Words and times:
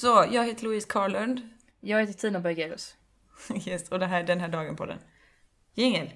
Så, 0.00 0.26
jag 0.32 0.46
heter 0.46 0.64
Louise 0.64 0.88
Carlund. 0.88 1.40
Jag 1.80 2.00
heter 2.00 2.12
Tina 2.12 2.40
Bergerus. 2.40 2.94
Yes, 3.66 3.88
och 3.90 3.98
det 3.98 4.06
här 4.06 4.20
är 4.20 4.26
den 4.26 4.40
här 4.40 4.48
dagen 4.48 4.76
på 4.76 4.86
den. 4.86 4.98
Jingel! 5.74 6.10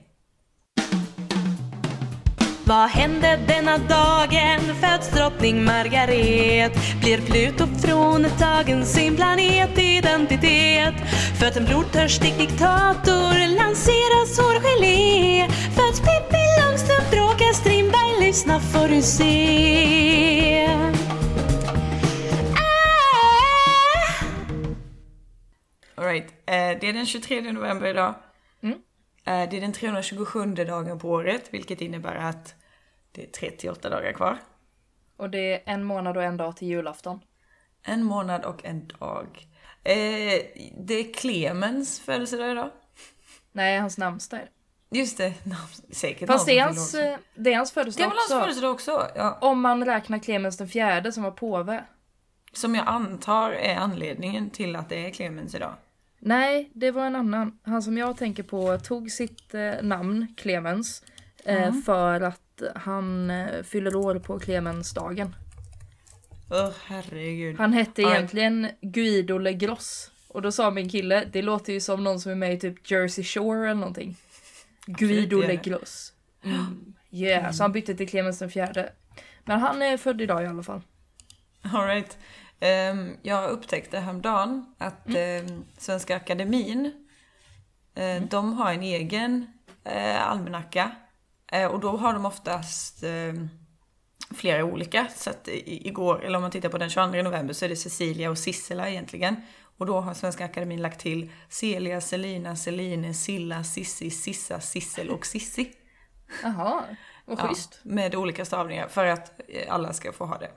Vad 2.65 2.89
hände 2.89 3.41
denna 3.49 3.79
dagen? 3.79 4.61
Föds 4.81 5.11
drottning 5.11 5.65
Margaret 5.65 6.73
Blir 7.01 7.21
Pluto 7.21 7.67
från 7.67 8.25
tagen 8.39 8.87
sin 8.87 9.17
planetidentitet 9.17 10.95
Föds 11.41 11.57
en 11.57 11.65
blodtörstig 11.65 12.39
diktator 12.39 13.57
Lanseras 13.57 14.39
hårgelé 14.39 15.49
Föds 15.49 16.01
Pippi 16.01 16.45
Långstrump 16.61 17.11
Bråkar 17.11 17.53
Strindberg 17.53 18.27
Lyssna 18.27 18.61
får 18.61 18.89
du 18.89 19.03
se 19.03 20.69
det 26.81 26.85
är 26.89 26.93
den 26.93 27.07
23 27.07 27.53
november 27.53 27.87
idag. 27.87 28.15
Mm. 28.63 28.79
Eh, 29.25 29.51
det 29.51 29.57
är 29.57 29.61
den 29.61 29.73
327 29.73 30.47
dagen 30.55 30.99
på 30.99 31.09
året, 31.11 31.49
vilket 31.55 31.81
innebär 31.81 32.15
att 32.15 32.55
det 33.13 33.23
är 33.23 33.27
38 33.27 33.89
dagar 33.91 34.13
kvar. 34.13 34.39
Och 35.17 35.31
det 35.31 35.55
är 35.55 35.63
en 35.65 35.85
månad 35.85 36.17
och 36.17 36.23
en 36.23 36.37
dag 36.37 36.57
till 36.57 36.69
julafton. 36.69 37.21
En 37.83 38.03
månad 38.05 38.45
och 38.45 38.65
en 38.65 38.87
dag. 38.87 39.49
Eh, 39.85 40.43
det 40.79 40.95
är 40.95 41.15
Clemens 41.15 42.01
födelsedag 42.01 42.51
idag. 42.51 42.71
Nej, 43.53 43.79
hans 43.79 43.99
namnsdag 43.99 44.41
är. 44.41 44.49
Just 44.91 45.19
det, 45.19 45.35
namn- 45.45 45.93
säkert 45.95 46.27
Fast 46.27 46.47
det 46.47 46.59
är 46.59 46.65
hans, 46.65 46.95
eh, 46.95 47.19
det 47.35 47.53
är 47.53 47.57
hans 47.57 47.73
Det 47.73 47.81
är 47.81 47.83
födelsedag 47.83 48.09
väl 48.09 48.17
hans 48.19 48.31
också. 48.31 48.41
födelsedag 48.41 48.71
också? 48.73 49.09
Ja. 49.15 49.39
Om 49.41 49.61
man 49.61 49.85
räknar 49.85 50.19
Clemens 50.19 50.57
den 50.57 50.69
fjärde 50.69 51.13
som 51.13 51.23
var 51.23 51.31
påve. 51.31 51.85
Som 52.53 52.75
jag 52.75 52.89
antar 52.89 53.51
är 53.51 53.77
anledningen 53.77 54.51
till 54.51 54.77
att 54.77 54.89
det 54.89 55.07
är 55.07 55.11
Clemens 55.11 55.55
idag. 55.55 55.75
Nej, 56.25 56.71
det 56.75 56.91
var 56.91 57.07
en 57.07 57.17
annan. 57.17 57.59
Han 57.63 57.83
som 57.83 57.99
jag 57.99 58.17
tänker 58.17 58.43
på 58.43 58.79
tog 58.79 59.11
sitt 59.11 59.55
eh, 59.55 59.73
namn, 59.83 60.35
Clemens, 60.37 61.03
eh, 61.45 61.73
för 61.87 62.21
att 62.21 62.63
han 62.75 63.31
eh, 63.31 63.63
fyller 63.63 63.97
år 63.97 64.19
på 64.19 64.39
Clemensdagen. 64.39 65.35
Åh 66.51 66.71
herregud. 66.85 67.57
Han 67.59 67.73
hette 67.73 68.03
Ja. 68.03 68.15
egentligen 68.15 68.69
Guido 68.81 69.39
Legros. 69.39 70.11
Och 70.29 70.43
då 70.43 70.53
sa 70.53 70.71
min 70.71 70.89
kille, 70.89 71.25
det 71.33 71.43
låter 71.43 71.73
ju 71.73 71.81
som 71.81 72.05
någon 72.05 72.21
som 72.21 72.33
är 72.33 72.37
med 72.37 72.55
i 72.55 72.59
typ 72.59 72.91
Jersey 72.91 73.25
Shore 73.25 73.65
eller 73.71 73.81
någonting. 73.81 74.17
Guido. 74.87 75.41
Legros. 75.41 76.13
Mm. 76.45 76.95
Yeah, 77.11 77.53
så 77.53 77.65
han 77.65 77.73
bytte 77.73 77.95
till 77.95 78.09
Clemens 78.09 78.39
den 78.39 78.51
fjärde. 78.51 78.93
Men 79.45 79.61
han 79.61 79.83
är 79.83 79.97
född 79.97 80.21
idag 80.21 80.43
i 80.43 80.47
alla 80.47 80.63
fall. 80.63 80.81
Alright. 81.63 82.19
Um, 82.63 83.17
jag 83.23 83.51
upptäckte 83.51 83.99
häromdagen 83.99 84.75
att 84.79 85.15
ehm, 85.15 85.65
Svenska 85.79 86.17
Akademin, 86.17 86.93
eh, 87.95 88.23
de 88.23 88.53
har 88.53 88.73
en 88.73 88.83
egen 88.83 89.47
uh, 89.87 90.29
almanacka. 90.29 90.91
Eh, 91.53 91.67
och 91.67 91.81
då 91.81 91.97
har 91.97 92.13
de 92.13 92.27
oftast 92.27 93.03
ehm, 93.03 93.49
flera 94.31 94.65
olika. 94.65 95.07
Så 95.17 95.31
att 95.31 95.49
igår, 95.65 96.25
eller 96.25 96.37
om 96.37 96.43
man 96.43 96.51
tittar 96.51 96.69
på 96.69 96.79
den 96.79 96.91
22 96.91 97.23
november 97.23 97.55
så 97.55 97.65
är 97.65 97.69
det 97.69 97.77
Cecilia 97.77 98.31
och 98.31 98.39
Sissela 98.39 98.89
egentligen. 98.89 99.37
Och 99.79 99.87
då 99.87 100.01
har 100.01 100.15
Svenska 100.15 100.45
Akademin 100.45 100.83
lagt 100.83 101.01
till 101.01 101.31
Celia, 101.49 102.01
Selina, 102.01 102.57
Celine, 102.57 103.15
Silla, 103.15 103.65
Sissi, 103.65 104.11
Sissa, 104.11 104.61
Sissel 104.61 105.11
och 105.11 105.27
Sissi. 105.27 105.73
Jaha, 106.43 106.85
vad 107.25 107.39
Ja, 107.39 107.49
schysst. 107.49 107.81
med 107.83 108.15
olika 108.15 108.45
stavningar 108.45 108.89
för 108.89 109.07
att 109.07 109.41
eh, 109.49 109.75
alla 109.75 109.93
ska 109.93 110.13
få 110.13 110.25
ha 110.25 110.39
det. 110.39 110.51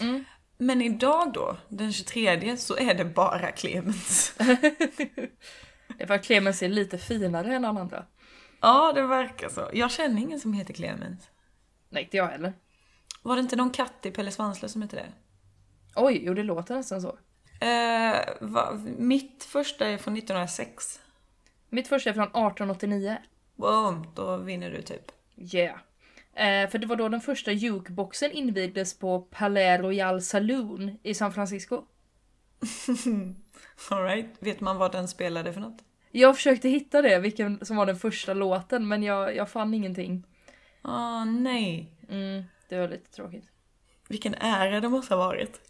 Mm. 0.00 0.24
Men 0.62 0.82
idag 0.82 1.32
då, 1.32 1.56
den 1.68 1.92
23, 1.92 2.56
så 2.56 2.76
är 2.76 2.94
det 2.94 3.04
bara 3.04 3.52
Clemens. 3.52 4.34
Det 5.98 6.10
att 6.10 6.24
Clemens 6.24 6.62
är 6.62 6.68
lite 6.68 6.98
finare 6.98 7.54
än 7.54 7.64
alla 7.64 7.80
andra. 7.80 8.06
ja, 8.60 8.92
det 8.92 9.02
verkar 9.02 9.48
så. 9.48 9.70
Jag 9.72 9.90
känner 9.90 10.22
ingen 10.22 10.40
som 10.40 10.52
heter 10.52 10.74
Clemens. 10.74 11.30
Nej, 11.88 12.02
inte 12.02 12.16
jag 12.16 12.26
heller. 12.26 12.52
Var 13.22 13.36
det 13.36 13.40
inte 13.40 13.56
någon 13.56 13.70
katt 13.70 14.06
i 14.06 14.10
Pelle 14.10 14.30
Svanslös 14.30 14.72
som 14.72 14.82
hette 14.82 14.96
det? 14.96 15.12
Oj, 15.96 16.22
jo 16.24 16.34
det 16.34 16.42
låter 16.42 16.76
nästan 16.76 17.02
så. 17.02 17.18
Eh, 17.60 18.16
va, 18.40 18.80
mitt 18.98 19.44
första 19.44 19.86
är 19.86 19.98
från 19.98 20.16
1906. 20.16 21.00
Mitt 21.68 21.88
första 21.88 22.10
är 22.10 22.14
från 22.14 22.24
1889. 22.24 23.16
Wow, 23.56 24.06
då 24.14 24.36
vinner 24.36 24.70
du 24.70 24.82
typ. 24.82 25.12
Yeah. 25.36 25.78
Eh, 26.34 26.70
för 26.70 26.78
det 26.78 26.86
var 26.86 26.96
då 26.96 27.08
den 27.08 27.20
första 27.20 27.52
jukeboxen 27.52 28.30
invigdes 28.30 28.98
på 28.98 29.20
Palais 29.20 29.80
Royal 29.80 30.22
Saloon 30.22 30.98
i 31.02 31.14
San 31.14 31.32
Francisco. 31.32 31.84
Alright, 33.90 34.26
vet 34.38 34.60
man 34.60 34.76
vad 34.76 34.92
den 34.92 35.08
spelade 35.08 35.52
för 35.52 35.60
något? 35.60 35.84
Jag 36.10 36.36
försökte 36.36 36.68
hitta 36.68 37.02
det, 37.02 37.18
vilken 37.18 37.64
som 37.64 37.76
var 37.76 37.86
den 37.86 37.96
första 37.96 38.34
låten, 38.34 38.88
men 38.88 39.02
jag, 39.02 39.36
jag 39.36 39.50
fann 39.50 39.74
ingenting. 39.74 40.26
Ah, 40.82 41.24
nej. 41.24 41.94
Mm, 42.08 42.44
det 42.68 42.78
var 42.78 42.88
lite 42.88 43.10
tråkigt. 43.10 43.44
Vilken 44.08 44.34
ära 44.34 44.80
det 44.80 44.88
måste 44.88 45.14
ha 45.14 45.26
varit. 45.26 45.60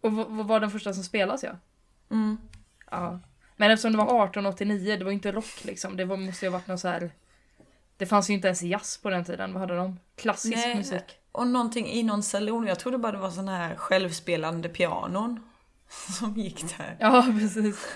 Och 0.00 0.12
var 0.46 0.60
den 0.60 0.70
första 0.70 0.94
som 0.94 1.04
spelas 1.04 1.42
ja? 1.42 1.56
Mm. 2.10 2.38
Ja. 2.90 3.20
Men 3.56 3.70
eftersom 3.70 3.92
det 3.92 3.98
var 3.98 4.04
1889, 4.04 4.96
det 4.96 5.04
var 5.04 5.12
inte 5.12 5.32
rock 5.32 5.64
liksom. 5.64 5.96
Det 5.96 6.04
var, 6.04 6.16
måste 6.16 6.46
ju 6.46 6.50
ha 6.50 6.58
varit 6.58 6.66
någon 6.66 6.78
så 6.78 6.88
här. 6.88 7.10
Det 7.96 8.06
fanns 8.06 8.30
ju 8.30 8.34
inte 8.34 8.48
ens 8.48 8.62
jazz 8.62 8.98
på 9.02 9.10
den 9.10 9.24
tiden, 9.24 9.52
vad 9.52 9.60
hade 9.60 9.76
de? 9.76 9.98
Klassisk 10.16 10.56
Nej, 10.56 10.76
musik. 10.76 11.18
Och 11.32 11.46
någonting 11.46 11.86
i 11.86 12.02
någon 12.02 12.22
salon, 12.22 12.66
jag 12.66 12.78
trodde 12.78 12.98
bara 12.98 13.12
det 13.12 13.18
var 13.18 13.30
sån 13.30 13.48
här 13.48 13.76
självspelande 13.76 14.68
pianon 14.68 15.40
som 16.18 16.34
gick 16.36 16.78
där. 16.78 16.96
Ja, 17.00 17.26
precis. 17.38 17.94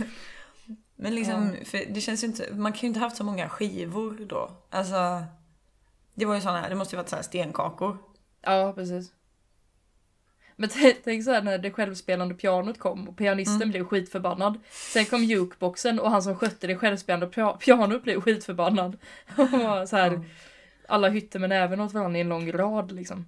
Men 0.96 1.14
liksom, 1.14 1.56
för 1.64 1.94
det 1.94 2.00
känns 2.00 2.22
ju 2.22 2.26
inte, 2.26 2.54
man 2.54 2.72
kan 2.72 2.80
ju 2.80 2.88
inte 2.88 3.00
haft 3.00 3.16
så 3.16 3.24
många 3.24 3.48
skivor 3.48 4.26
då. 4.28 4.50
Alltså, 4.70 5.24
det 6.14 6.24
var 6.24 6.34
ju 6.34 6.40
här, 6.40 6.68
det 6.68 6.74
måste 6.74 6.96
ju 6.96 6.96
varit 6.96 7.08
så 7.08 7.16
här 7.16 7.22
stenkakor. 7.22 7.98
Ja, 8.42 8.72
precis. 8.72 9.12
Men 10.56 10.68
tänk 11.04 11.24
så 11.24 11.32
här 11.32 11.42
när 11.42 11.58
det 11.58 11.70
självspelande 11.70 12.34
pianot 12.34 12.78
kom 12.78 13.08
och 13.08 13.16
pianisten 13.16 13.70
blev 13.70 13.84
skitförbannad. 13.84 14.58
Sen 14.70 15.04
kom 15.04 15.24
jukeboxen 15.24 16.00
och 16.00 16.10
han 16.10 16.22
som 16.22 16.36
skötte 16.36 16.66
det 16.66 16.76
självspelande 16.76 17.26
pia- 17.26 17.56
pianot 17.56 18.02
blev 18.02 18.20
skitförbannad. 18.20 18.96
Och 19.36 19.88
så 19.88 19.96
här, 19.96 20.20
alla 20.88 21.08
hytte 21.08 21.38
med 21.38 21.48
näven 21.48 21.80
åt 21.80 21.92
varandra 21.92 22.18
i 22.18 22.20
en 22.20 22.28
lång 22.28 22.52
rad 22.52 22.92
liksom. 22.92 23.26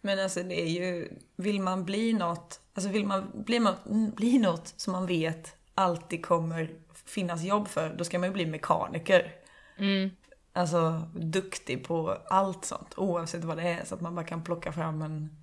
Men 0.00 0.18
alltså 0.18 0.42
det 0.42 0.60
är 0.60 0.68
ju, 0.68 1.08
vill 1.36 1.60
man 1.60 1.84
bli 1.84 2.12
något, 2.12 2.60
alltså 2.74 2.90
vill 2.90 3.06
man 3.06 3.30
bli 3.34 3.58
något, 3.58 3.84
bli 4.16 4.38
något 4.38 4.74
som 4.76 4.92
man 4.92 5.06
vet 5.06 5.56
alltid 5.74 6.24
kommer 6.24 6.70
finnas 7.04 7.42
jobb 7.42 7.68
för, 7.68 7.94
då 7.94 8.04
ska 8.04 8.18
man 8.18 8.28
ju 8.28 8.32
bli 8.32 8.46
mekaniker. 8.46 9.32
Mm. 9.76 10.10
Alltså 10.52 11.02
duktig 11.14 11.84
på 11.84 12.18
allt 12.26 12.64
sånt, 12.64 12.94
oavsett 12.96 13.44
vad 13.44 13.56
det 13.56 13.62
är, 13.62 13.84
så 13.84 13.94
att 13.94 14.00
man 14.00 14.14
bara 14.14 14.26
kan 14.26 14.44
plocka 14.44 14.72
fram 14.72 15.02
en, 15.02 15.36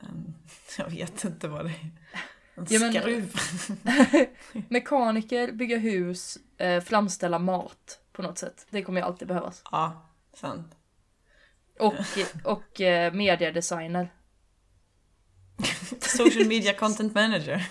en 0.00 0.34
jag 0.78 0.90
vet 0.90 1.24
inte 1.24 1.48
vad 1.48 1.64
det 1.64 1.70
är, 1.70 1.90
en 2.54 2.66
Ja, 2.68 2.78
men- 2.80 2.92
skruv. 2.92 3.34
Mekaniker, 4.68 5.52
bygga 5.52 5.78
hus, 5.78 6.38
eh, 6.56 6.80
framställa 6.82 7.38
mat 7.38 8.00
på 8.12 8.22
något 8.22 8.38
sätt. 8.38 8.66
Det 8.70 8.82
kommer 8.82 9.00
ju 9.00 9.06
alltid 9.06 9.28
behövas. 9.28 9.62
Ja, 9.70 10.08
sant. 10.34 10.74
Och, 11.78 11.94
och 12.44 12.80
eh, 12.80 13.12
mediedesigner. 13.12 14.12
Social 16.00 16.46
media 16.48 16.74
content 16.74 17.14
manager. 17.14 17.66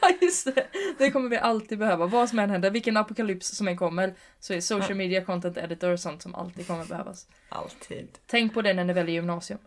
Ja 0.00 0.10
just 0.20 0.44
det, 0.54 0.66
det 0.98 1.10
kommer 1.10 1.28
vi 1.30 1.36
alltid 1.36 1.78
behöva. 1.78 2.06
Vad 2.06 2.28
som 2.28 2.38
än 2.38 2.50
händer, 2.50 2.70
vilken 2.70 2.96
apokalyps 2.96 3.48
som 3.48 3.68
än 3.68 3.76
kommer 3.76 4.14
så 4.40 4.54
är 4.54 4.60
social 4.60 4.96
media 4.96 5.24
content 5.24 5.56
editor 5.56 5.96
sånt 5.96 6.22
som 6.22 6.34
alltid 6.34 6.66
kommer 6.66 6.84
behövas. 6.84 7.26
Alltid. 7.48 8.18
Tänk 8.26 8.54
på 8.54 8.62
det 8.62 8.74
när 8.74 8.84
ni 8.84 8.92
väljer 8.92 9.14
gymnasium. 9.14 9.58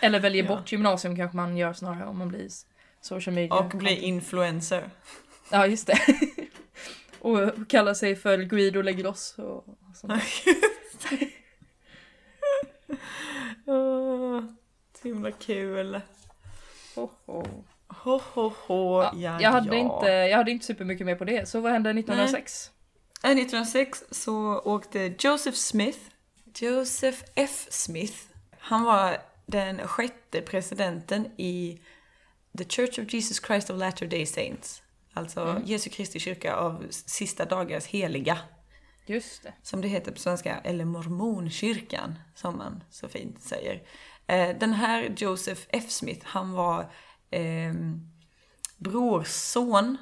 Eller 0.00 0.20
väljer 0.20 0.44
Ja. 0.44 0.56
bort 0.56 0.72
gymnasium 0.72 1.16
kanske 1.16 1.36
man 1.36 1.56
gör 1.56 1.72
snarare 1.72 2.06
om 2.06 2.18
man 2.18 2.28
blir 2.28 2.48
social 3.00 3.34
media. 3.34 3.54
Och 3.54 3.68
bli 3.68 3.98
influencer. 4.02 4.90
Ja 5.50 5.66
just 5.66 5.86
det. 5.86 5.98
och 7.18 7.50
kalla 7.68 7.94
sig 7.94 8.16
för 8.16 8.38
Guido 8.38 8.82
Legros 8.82 9.34
och 9.38 9.64
sånt. 9.94 10.12
Åh, 13.66 14.40
så 15.02 15.08
himla 15.08 15.30
kul. 15.30 16.00
Ho, 16.94 17.10
ho. 17.26 17.44
Ho, 17.88 18.20
ho, 18.34 18.52
ho, 18.66 19.02
ja, 19.02 19.12
Ja, 19.16 19.40
jag, 19.40 19.50
hade 19.50 19.76
ja. 19.76 19.82
Inte, 19.82 20.06
jag 20.06 20.36
hade 20.36 20.50
inte 20.50 20.66
supermycket 20.66 21.06
mer 21.06 21.14
på 21.14 21.24
det. 21.24 21.48
Så 21.48 21.60
vad 21.60 21.72
hände 21.72 21.90
1906? 21.90 22.70
Äh, 23.24 23.30
1906 23.30 24.04
så 24.10 24.58
åkte 24.60 25.14
Joseph 25.18 25.56
Smith, 25.56 25.98
Joseph 26.58 27.18
F. 27.34 27.66
Smith, 27.70 28.14
han 28.58 28.84
var 28.84 29.16
den 29.48 29.88
sjätte 29.88 30.42
presidenten 30.42 31.26
i 31.36 31.80
The 32.58 32.64
Church 32.64 32.98
of 32.98 33.14
Jesus 33.14 33.46
Christ 33.46 33.70
of 33.70 33.78
Latter-day 33.78 34.26
Saints. 34.26 34.82
Alltså 35.12 35.62
Jesu 35.64 35.90
Kristi 35.90 36.18
kyrka 36.20 36.54
av 36.54 36.86
sista 36.90 37.44
dagars 37.44 37.86
heliga. 37.86 38.38
Just 39.06 39.42
det. 39.42 39.52
som 39.62 39.80
det 39.80 39.88
heter 39.88 40.12
på 40.12 40.18
svenska, 40.18 40.58
eller 40.58 40.84
mormonkyrkan, 40.84 42.18
som 42.34 42.56
man 42.56 42.82
så 42.90 43.08
fint 43.08 43.42
säger. 43.42 43.82
Eh, 44.26 44.58
Den 44.58 44.72
här 44.72 45.14
Joseph 45.16 45.60
F. 45.68 45.90
Smith, 45.90 46.26
han 46.26 46.52
var 46.52 46.92
eh, 47.30 47.74
brorson, 48.76 49.96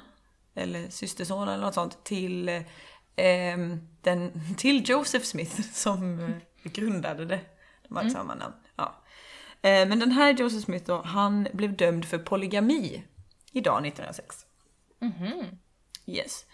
eller 0.55 0.89
systerson 0.89 1.47
eller 1.47 1.63
något 1.63 1.73
sånt, 1.73 2.03
till, 2.03 2.49
eh, 2.49 3.57
den, 4.01 4.31
till 4.57 4.89
Joseph 4.89 5.25
Smith 5.25 5.61
som 5.73 6.19
eh, 6.19 6.71
grundade 6.71 7.25
det. 7.25 7.39
De 7.87 7.97
har 7.97 8.09
samma 8.09 8.35
namn. 8.35 8.55
Eh, 9.61 9.87
men 9.87 9.99
den 9.99 10.11
här 10.11 10.33
Joseph 10.33 10.65
Smith 10.65 10.85
då, 10.85 11.01
han 11.01 11.47
blev 11.53 11.75
dömd 11.75 12.05
för 12.05 12.17
polygami 12.17 13.03
idag 13.51 13.85
1906. 13.87 14.45
Yes. 16.05 16.45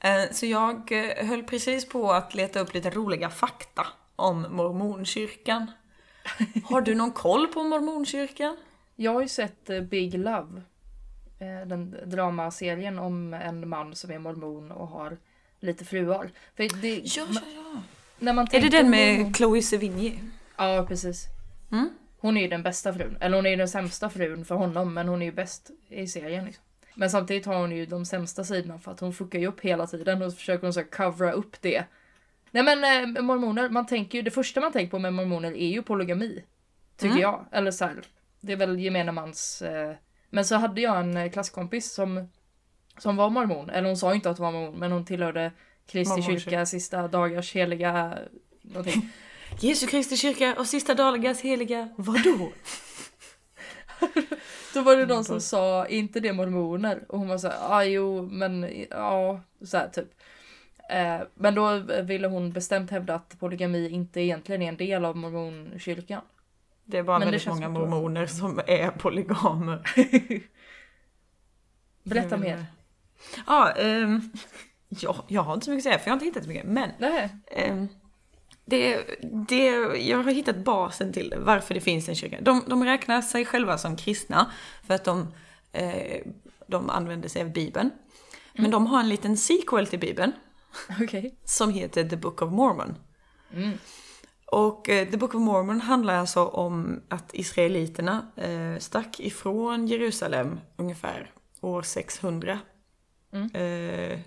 Eh, 0.00 0.30
Så 0.32 0.46
jag 0.46 0.92
eh, 0.92 1.26
höll 1.26 1.42
precis 1.42 1.88
på 1.88 2.12
att 2.12 2.34
leta 2.34 2.60
upp 2.60 2.74
lite 2.74 2.90
roliga 2.90 3.30
fakta 3.30 3.86
om 4.16 4.46
mormonkyrkan. 4.50 5.70
Har 6.64 6.80
du 6.80 6.94
någon 6.94 7.12
koll 7.12 7.46
på 7.48 7.62
mormonkyrkan? 7.64 8.56
Jag 8.96 9.12
har 9.14 9.22
ju 9.22 9.28
sett 9.28 9.70
Big 9.90 10.14
Love. 10.14 10.62
Den 11.66 11.96
dramaserien 12.06 12.98
om 12.98 13.34
en 13.34 13.68
man 13.68 13.94
som 13.94 14.10
är 14.10 14.18
mormon 14.18 14.72
och 14.72 14.88
har 14.88 15.18
lite 15.60 15.84
fruar. 15.84 16.30
För 16.56 16.80
det, 16.82 16.96
Ja, 17.04 17.26
ja, 17.30 17.40
ja. 17.54 17.82
när 18.18 18.32
man 18.32 18.46
Är 18.52 18.60
det 18.60 18.68
den 18.68 18.90
med 18.90 19.18
mormon- 19.18 19.34
Chloe 19.34 19.62
Sevigny? 19.62 20.18
Ja, 20.56 20.84
precis. 20.88 21.24
Mm. 21.72 21.90
Hon 22.18 22.36
är 22.36 22.40
ju 22.40 22.48
den 22.48 22.62
bästa 22.62 22.92
frun. 22.92 23.16
Eller 23.20 23.36
hon 23.36 23.46
är 23.46 23.50
ju 23.50 23.56
den 23.56 23.68
sämsta 23.68 24.10
frun 24.10 24.44
för 24.44 24.54
honom, 24.54 24.94
men 24.94 25.08
hon 25.08 25.22
är 25.22 25.26
ju 25.26 25.32
bäst 25.32 25.70
i 25.88 26.06
serien. 26.06 26.44
Liksom. 26.44 26.64
Men 26.94 27.10
samtidigt 27.10 27.46
har 27.46 27.60
hon 27.60 27.72
ju 27.72 27.86
de 27.86 28.04
sämsta 28.04 28.44
sidorna 28.44 28.78
för 28.78 28.92
att 28.92 29.00
hon 29.00 29.12
fuckar 29.12 29.38
ju 29.38 29.46
upp 29.46 29.60
hela 29.60 29.86
tiden 29.86 30.22
och 30.22 30.30
så 30.32 30.36
försöker 30.36 30.62
hon 30.62 30.72
så 30.72 30.84
covera 30.84 31.32
upp 31.32 31.56
det. 31.60 31.84
Nej 32.50 32.62
men 32.62 33.16
eh, 33.16 33.22
mormoner, 33.22 33.68
man 33.68 33.86
tänker 33.86 34.18
ju, 34.18 34.22
det 34.22 34.30
första 34.30 34.60
man 34.60 34.72
tänker 34.72 34.90
på 34.90 34.98
med 34.98 35.12
mormoner 35.14 35.52
är 35.52 35.68
ju 35.68 35.82
polygami. 35.82 36.44
Tycker 36.96 37.10
Mm. 37.10 37.22
jag. 37.22 37.44
Eller 37.52 37.70
så 37.70 37.84
här, 37.84 38.02
det 38.40 38.52
är 38.52 38.56
väl 38.56 38.78
gemene 38.80 39.12
mans... 39.12 39.62
Eh, 39.62 39.94
men 40.30 40.44
så 40.44 40.54
hade 40.56 40.80
jag 40.80 41.00
en 41.00 41.16
eh, 41.16 41.30
klasskompis 41.30 41.92
som, 41.92 42.28
som 42.98 43.16
var 43.16 43.30
mormon. 43.30 43.70
Eller 43.70 43.88
hon 43.88 43.96
sa 43.96 44.14
inte 44.14 44.30
att 44.30 44.38
hon 44.38 44.44
var 44.52 44.60
mormon, 44.60 44.78
men 44.80 44.92
hon 44.92 45.04
tillhörde 45.04 45.52
Kristi 45.86 46.22
kyrka, 46.22 46.66
sista 46.66 47.08
dagars 47.08 47.54
heliga... 47.54 48.18
Någonting. 48.62 49.12
Jesu 49.60 49.86
Kristi 49.86 50.16
kyrka 50.16 50.54
och 50.58 50.66
sista 50.66 50.94
dagars 50.94 51.40
heliga, 51.40 51.88
vadå? 51.96 52.52
Då 54.74 54.82
var 54.82 54.96
det 54.96 55.06
någon 55.06 55.24
som 55.24 55.40
sa, 55.40 55.84
"Är 55.86 55.90
inte 55.98 56.20
det 56.20 56.32
mormoner? 56.32 57.04
Och 57.08 57.18
hon 57.18 57.28
var 57.28 57.38
så 57.38 57.48
här, 57.48 57.56
ah, 57.60 57.84
jo 57.84 58.22
men 58.22 58.70
ja, 58.90 59.40
så 59.64 59.76
här 59.76 59.88
typ. 59.88 60.08
Eh, 60.90 61.20
men 61.34 61.54
då 61.54 61.78
ville 62.02 62.28
hon 62.28 62.52
bestämt 62.52 62.90
hävda 62.90 63.14
att 63.14 63.36
polygami 63.40 63.88
inte 63.88 64.20
egentligen 64.20 64.62
är 64.62 64.68
en 64.68 64.76
del 64.76 65.04
av 65.04 65.16
mormonkyrkan. 65.16 66.22
Det 66.84 66.98
är 66.98 67.02
bara 67.02 67.18
Men 67.18 67.26
väldigt 67.30 67.46
många 67.46 67.70
bra. 67.70 67.86
mormoner 67.86 68.26
som 68.26 68.58
är 68.66 68.90
polygamer. 68.90 69.82
Berätta 72.02 72.36
mer. 72.36 72.66
Ja, 73.46 73.70
ehm, 73.72 74.20
ja, 74.88 75.24
jag 75.28 75.42
har 75.42 75.54
inte 75.54 75.64
så 75.64 75.70
mycket 75.70 75.80
att 75.86 75.92
säga 75.92 75.98
för 75.98 76.06
jag 76.06 76.12
har 76.12 76.16
inte 76.16 76.24
hittat 76.26 76.42
så 76.42 76.48
mycket. 76.48 76.64
Men 76.66 76.90
Nej. 76.98 77.30
Det, 78.66 79.04
det, 79.48 79.66
jag 79.96 80.22
har 80.22 80.30
hittat 80.30 80.56
basen 80.56 81.12
till 81.12 81.34
varför 81.38 81.74
det 81.74 81.80
finns 81.80 82.08
en 82.08 82.14
kyrka. 82.14 82.40
De, 82.40 82.64
de 82.66 82.84
räknar 82.84 83.22
sig 83.22 83.44
själva 83.44 83.78
som 83.78 83.96
kristna 83.96 84.50
för 84.86 84.94
att 84.94 85.04
de, 85.04 85.34
eh, 85.72 86.22
de 86.66 86.90
använder 86.90 87.28
sig 87.28 87.42
av 87.42 87.52
Bibeln. 87.52 87.90
Men 88.58 88.70
de 88.70 88.86
har 88.86 89.00
en 89.00 89.08
liten 89.08 89.36
sequel 89.36 89.86
till 89.86 89.98
Bibeln 89.98 90.32
Okej. 91.00 91.38
som 91.44 91.70
heter 91.70 92.08
The 92.08 92.16
Book 92.16 92.42
of 92.42 92.52
Mormon. 92.52 92.94
Mm. 93.52 93.78
Och 94.46 94.88
eh, 94.88 95.08
The 95.08 95.16
Book 95.16 95.34
of 95.34 95.40
Mormon 95.40 95.80
handlar 95.80 96.14
alltså 96.14 96.44
om 96.46 97.02
att 97.08 97.34
israeliterna 97.34 98.26
eh, 98.36 98.78
stack 98.78 99.20
ifrån 99.20 99.86
Jerusalem 99.86 100.60
ungefär 100.76 101.32
år 101.60 101.82
600. 101.82 102.58
Mm. 103.32 103.50
Eh, 103.54 104.18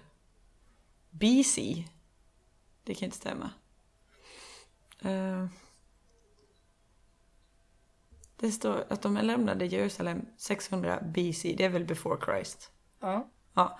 BC. 1.09 1.83
Det 2.83 2.94
kan 2.94 3.06
inte 3.06 3.18
stämma. 3.18 3.50
Eh, 5.01 5.45
det 8.35 8.51
står 8.51 8.83
att 8.89 9.01
de 9.01 9.17
lämnade 9.17 9.65
Jerusalem 9.65 10.25
600 10.37 10.99
BC. 11.01 11.55
Det 11.57 11.63
är 11.65 11.69
väl 11.69 11.85
before 11.85 12.25
Christ. 12.25 12.71
Ja. 13.01 13.29
Ja, 13.53 13.79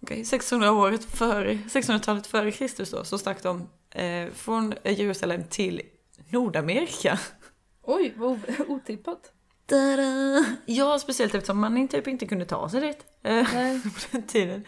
okej. 0.00 0.24
600 0.24 0.72
året 0.72 1.04
före, 1.04 1.54
600-talet 1.54 2.26
före 2.26 2.52
Kristus 2.52 2.90
då, 2.90 3.04
så 3.04 3.18
stack 3.18 3.42
de 3.42 3.68
eh, 3.90 4.30
från 4.30 4.74
Jerusalem 4.84 5.44
till 5.50 5.82
Nordamerika. 6.30 7.18
Oj, 7.82 8.14
vad 8.16 8.40
otippat. 8.68 9.32
Tada! 9.66 10.44
Ja, 10.66 10.98
speciellt 10.98 11.34
eftersom 11.34 11.60
man 11.60 11.88
typ 11.88 12.08
inte 12.08 12.26
kunde 12.26 12.44
ta 12.44 12.68
sig 12.68 12.80
dit 12.80 13.06
eh, 13.22 13.44
på 13.82 13.88
den 14.10 14.22
tiden. 14.22 14.64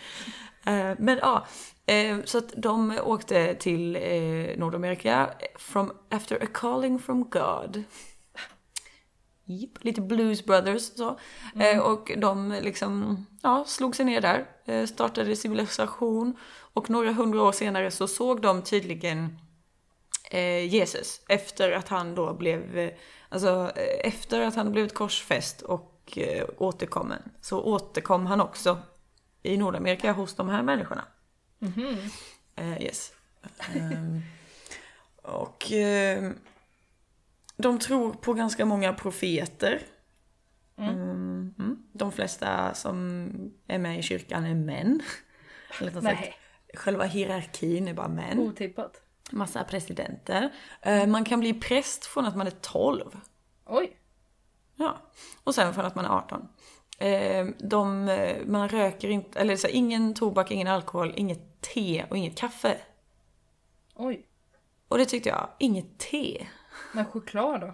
Eh, 0.66 0.92
men 0.98 1.18
ja, 1.18 1.46
eh, 1.86 2.18
så 2.24 2.38
att 2.38 2.52
de 2.56 2.98
åkte 3.04 3.54
till 3.54 3.96
eh, 3.96 4.58
Nordamerika 4.58 5.30
from, 5.58 5.92
after 6.10 6.42
a 6.42 6.46
calling 6.54 6.98
from 6.98 7.30
God. 7.30 7.84
Japp, 9.44 9.84
lite 9.84 10.00
Blues 10.00 10.44
Brothers 10.44 10.82
så. 10.96 11.18
Eh, 11.60 11.78
och 11.78 12.12
de 12.16 12.58
liksom, 12.62 13.26
ja, 13.42 13.64
slog 13.66 13.96
sig 13.96 14.06
ner 14.06 14.20
där, 14.20 14.46
eh, 14.64 14.86
startade 14.86 15.36
civilisation 15.36 16.36
och 16.74 16.90
några 16.90 17.12
hundra 17.12 17.42
år 17.42 17.52
senare 17.52 17.90
så 17.90 18.08
såg 18.08 18.42
de 18.42 18.62
tydligen 18.62 19.38
eh, 20.30 20.74
Jesus 20.74 21.20
efter 21.28 21.72
att 21.72 21.88
han 21.88 22.14
då 22.14 22.34
blev, 22.34 22.78
eh, 22.78 22.90
alltså 23.28 23.72
eh, 23.76 24.08
efter 24.08 24.40
att 24.40 24.54
han 24.54 24.72
blivit 24.72 24.94
korsfäst 24.94 25.62
och 25.62 26.18
eh, 26.18 26.46
återkommen 26.58 27.22
så 27.40 27.62
återkom 27.62 28.26
han 28.26 28.40
också 28.40 28.78
i 29.42 29.56
Nordamerika 29.56 30.12
hos 30.12 30.34
de 30.34 30.48
här 30.48 30.62
människorna. 30.62 31.04
Eh, 32.56 32.82
yes. 32.82 33.12
Ehm, 33.74 34.20
och 35.22 35.72
ehm, 35.72 36.38
de 37.56 37.78
tror 37.78 38.12
på 38.12 38.32
ganska 38.34 38.64
många 38.64 38.92
profeter. 38.92 39.82
Mm, 40.78 41.54
mm. 41.58 41.78
De 41.92 42.12
flesta 42.12 42.74
som 42.74 43.28
är 43.66 43.78
med 43.78 43.98
i 43.98 44.02
kyrkan 44.02 44.44
är 44.44 44.54
män. 44.54 45.02
Eller 45.80 46.00
Nej. 46.00 46.34
Själva 46.74 47.04
hierarkin 47.04 47.88
är 47.88 47.94
bara 47.94 48.08
män. 48.08 48.38
Otippat. 48.38 49.00
Massa 49.30 49.64
presidenter. 49.64 50.50
Eh, 50.82 51.06
Man 51.06 51.24
kan 51.24 51.40
bli 51.40 51.54
präst 51.54 52.04
från 52.04 52.24
att 52.26 52.36
man 52.36 52.46
är 52.46 52.50
12. 52.60 53.20
Oj. 53.66 53.96
Ja. 54.76 54.96
Och 55.44 55.54
sen 55.54 55.74
från 55.74 55.84
att 55.84 55.94
man 55.94 56.04
är 56.04 56.08
18. 56.08 56.48
Eh, 56.98 57.46
De, 57.58 58.08
eh, 58.08 58.36
man 58.46 58.68
röker 58.68 59.08
inte, 59.08 59.40
eller 59.40 59.56
så 59.56 59.68
ingen 59.68 60.14
tobak, 60.14 60.50
ingen 60.50 60.68
alkohol, 60.68 61.12
inget 61.16 61.53
te 61.72 62.04
och 62.10 62.16
inget 62.16 62.38
kaffe. 62.38 62.78
Oj. 63.94 64.26
Och 64.88 64.98
det 64.98 65.04
tyckte 65.04 65.28
jag, 65.28 65.48
inget 65.58 65.98
te. 65.98 66.46
Men 66.92 67.04
choklad 67.04 67.60
då? 67.60 67.66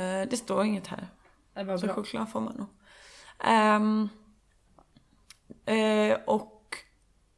Eh, 0.00 0.28
Det 0.28 0.36
står 0.36 0.64
inget 0.64 0.86
här. 0.86 1.08
Det 1.54 1.64
var 1.64 1.78
Så 1.78 1.86
bra. 1.86 1.94
choklad 1.94 2.28
får 2.30 2.40
man 2.40 2.54
nog. 2.54 2.66
Ehm, 3.44 4.08
eh, 5.66 6.18
och 6.26 6.76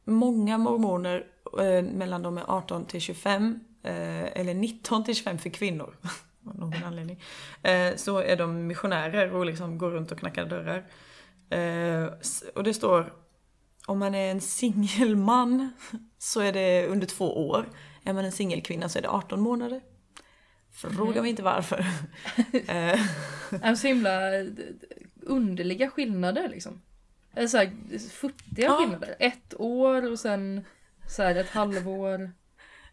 många 0.03 0.57
mormoner 0.57 1.27
eh, 1.59 1.83
mellan 1.83 2.21
de 2.21 2.37
är 2.37 2.43
18 2.51 2.85
till 2.85 3.01
25, 3.01 3.59
eh, 3.83 4.23
eller 4.39 4.53
19 4.53 5.03
till 5.03 5.15
25 5.15 5.37
för 5.37 5.49
kvinnor, 5.49 5.97
av 6.47 6.55
någon 6.59 6.83
anledning, 6.83 7.21
eh, 7.63 7.95
så 7.95 8.17
är 8.17 8.35
de 8.37 8.67
missionärer 8.67 9.33
och 9.35 9.45
liksom 9.45 9.77
går 9.77 9.91
runt 9.91 10.11
och 10.11 10.19
knackar 10.19 10.45
dörrar. 10.45 10.85
Eh, 11.49 12.09
och 12.55 12.63
det 12.63 12.73
står, 12.73 13.13
om 13.87 13.99
man 13.99 14.15
är 14.15 14.31
en 14.31 14.41
singelman 14.41 15.69
så 16.17 16.39
är 16.41 16.53
det 16.53 16.87
under 16.87 17.07
två 17.07 17.47
år. 17.49 17.69
Är 18.03 18.13
man 18.13 18.25
en 18.25 18.31
singelkvinna 18.31 18.89
så 18.89 18.97
är 18.99 19.01
det 19.03 19.09
18 19.09 19.41
månader. 19.41 19.81
Fråga 20.71 21.21
mig 21.21 21.29
inte 21.29 21.43
varför. 21.43 21.85
Eh, 22.67 22.99
En 23.61 23.77
så 23.77 23.87
himla 23.87 24.35
eh, 24.39 24.45
underliga 25.21 25.89
skillnader 25.89 26.49
liksom. 26.49 26.81
Eller 27.35 27.47
så 27.47 27.57
här 27.57 27.71
futtiga 28.09 28.65
Ja. 28.67 28.77
skillnader. 28.77 29.15
Ett 29.19 29.53
år 29.59 30.11
och 30.11 30.19
sen 30.19 30.65
så 31.09 31.23
här 31.23 31.35
ett 31.35 31.49
halvår. 31.49 32.31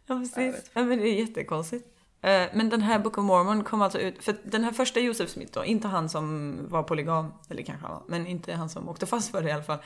Ja 0.06 0.18
precis. 0.18 0.70
Ja, 0.74 0.82
men 0.84 0.98
det 0.98 1.08
är 1.08 1.20
jättekonstigt. 1.20 1.86
Eh, 2.20 2.46
Men 2.54 2.68
den 2.68 2.82
här 2.82 2.98
Book 2.98 3.18
of 3.18 3.24
Mormon 3.24 3.64
kom 3.64 3.82
alltså 3.82 3.98
ut, 3.98 4.24
för 4.24 4.36
den 4.44 4.64
här 4.64 4.70
första 4.72 5.00
Joseph 5.00 5.32
Smith 5.32 5.52
då, 5.52 5.64
inte 5.64 5.88
han 5.88 6.08
som 6.08 6.56
var 6.68 6.82
polygam, 6.82 7.32
eller 7.48 7.62
kanske 7.62 7.86
han 7.86 7.94
var, 7.96 8.02
men 8.08 8.26
inte 8.26 8.52
han 8.54 8.68
som 8.68 8.88
åkte 8.88 9.06
fast 9.06 9.30
för 9.30 9.42
det 9.42 9.48
i 9.48 9.52
alla 9.52 9.62
fall. 9.62 9.78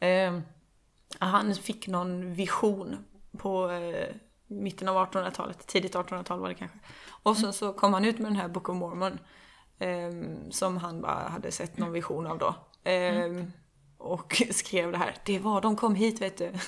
Eh, 0.00 0.38
han 1.18 1.54
fick 1.54 1.86
någon 1.88 2.34
vision 2.34 2.96
på 3.38 3.70
eh, 3.70 4.14
mitten 4.46 4.88
av 4.88 4.96
1800-talet, 5.10 5.66
tidigt 5.66 5.94
1800-tal 5.94 6.40
var 6.40 6.48
det 6.48 6.54
kanske. 6.54 6.78
Och 7.22 7.36
sen 7.36 7.52
så 7.52 7.72
kom 7.72 7.92
han 7.92 8.04
ut 8.04 8.18
med 8.18 8.30
den 8.30 8.36
här 8.36 8.48
Book 8.48 8.68
of 8.68 8.76
Mormon, 8.76 9.18
eh, 9.78 10.10
som 10.50 10.76
han 10.76 11.00
bara 11.00 11.28
hade 11.28 11.52
sett 11.52 11.78
någon 11.78 11.92
vision 11.92 12.26
av 12.26 12.38
då. 12.38 12.54
Eh, 12.90 13.44
Och 13.98 14.42
skrev 14.50 14.92
det 14.92 14.98
här, 14.98 15.14
det 15.24 15.38
var 15.38 15.60
de 15.60 15.76
kom 15.76 15.94
hit 15.94 16.20
vet 16.20 16.36
du. 16.36 16.52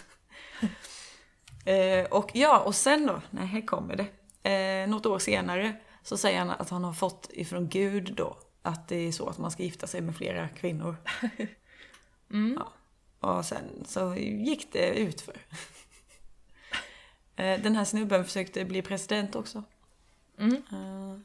Eh, 1.65 2.05
och 2.07 2.31
ja, 2.35 2.59
och 2.59 2.75
sen 2.75 3.07
då, 3.07 3.21
nej 3.31 3.47
här 3.47 3.67
kommer 3.67 3.97
det. 3.97 4.07
Eh, 4.51 4.89
något 4.89 5.07
år 5.07 5.19
senare 5.19 5.75
så 6.03 6.17
säger 6.17 6.39
han 6.39 6.51
att 6.51 6.71
han 6.71 6.85
har 6.85 6.93
fått 6.93 7.31
ifrån 7.33 7.69
Gud 7.69 8.15
då 8.17 8.37
att 8.63 8.89
det 8.89 8.97
är 8.97 9.13
så 9.13 9.29
att 9.29 9.39
man 9.39 9.51
ska 9.51 9.63
gifta 9.63 9.87
sig 9.87 10.01
med 10.01 10.17
flera 10.17 10.49
kvinnor. 10.49 10.97
Mm. 12.31 12.57
Ja. 12.61 12.73
Och 13.21 13.45
sen 13.45 13.85
så 13.87 14.15
gick 14.17 14.73
det 14.73 14.99
utför. 14.99 15.37
Eh, 17.37 17.61
Den 17.63 17.77
här 17.77 17.85
snubben 17.85 18.25
försökte 18.25 18.65
bli 18.65 18.83
president 18.83 19.35
också. 19.37 19.63
Mm. 20.39 20.63
Eh, 20.73 21.19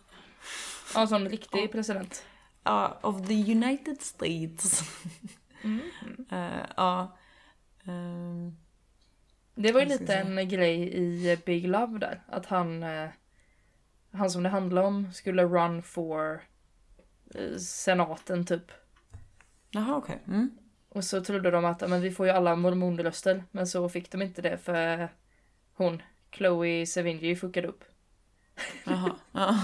Ja, 0.95 1.07
som 1.07 1.29
riktig 1.29 1.71
president. 1.71 2.25
Ja, 2.63 2.99
of 3.01 3.27
the 3.27 3.51
United 3.51 4.01
States. 4.01 4.83
Mm. 5.63 5.81
Ja. 6.77 7.17
Ehm, 7.85 8.55
Det 9.55 9.71
var 9.71 9.79
ju 9.81 9.85
lite 9.87 10.15
en 10.15 10.49
grej 10.49 10.93
i 10.95 11.37
Big 11.45 11.67
Love 11.67 11.99
där. 11.99 12.23
Att 12.27 12.45
han, 12.45 12.85
han 14.11 14.29
som 14.31 14.43
det 14.43 14.49
handlar 14.49 14.81
om 14.83 15.13
skulle 15.13 15.43
run 15.45 15.83
for 15.83 16.41
senaten 17.59 18.45
typ. 18.45 18.71
Jaha, 19.69 19.95
okej. 19.95 20.19
Mm. 20.27 20.57
Och 20.95 21.03
så 21.03 21.21
trodde 21.23 21.51
de 21.51 21.65
att 21.65 21.81
"Ja, 21.81 21.87
men 21.87 22.01
vi 22.01 22.11
får 22.11 22.25
ju 22.25 22.31
alla 22.31 22.55
mormonröster. 22.55 23.43
Men 23.51 23.67
så 23.67 23.89
fick 23.89 24.11
de 24.11 24.21
inte 24.21 24.41
det 24.41 24.57
för 24.57 25.09
hon, 25.73 26.01
Chloe 26.35 26.85
Sevigny, 26.85 27.35
fuckade 27.35 27.67
upp. 27.67 27.83
Jaha. 28.83 29.15
Ja. 29.31 29.57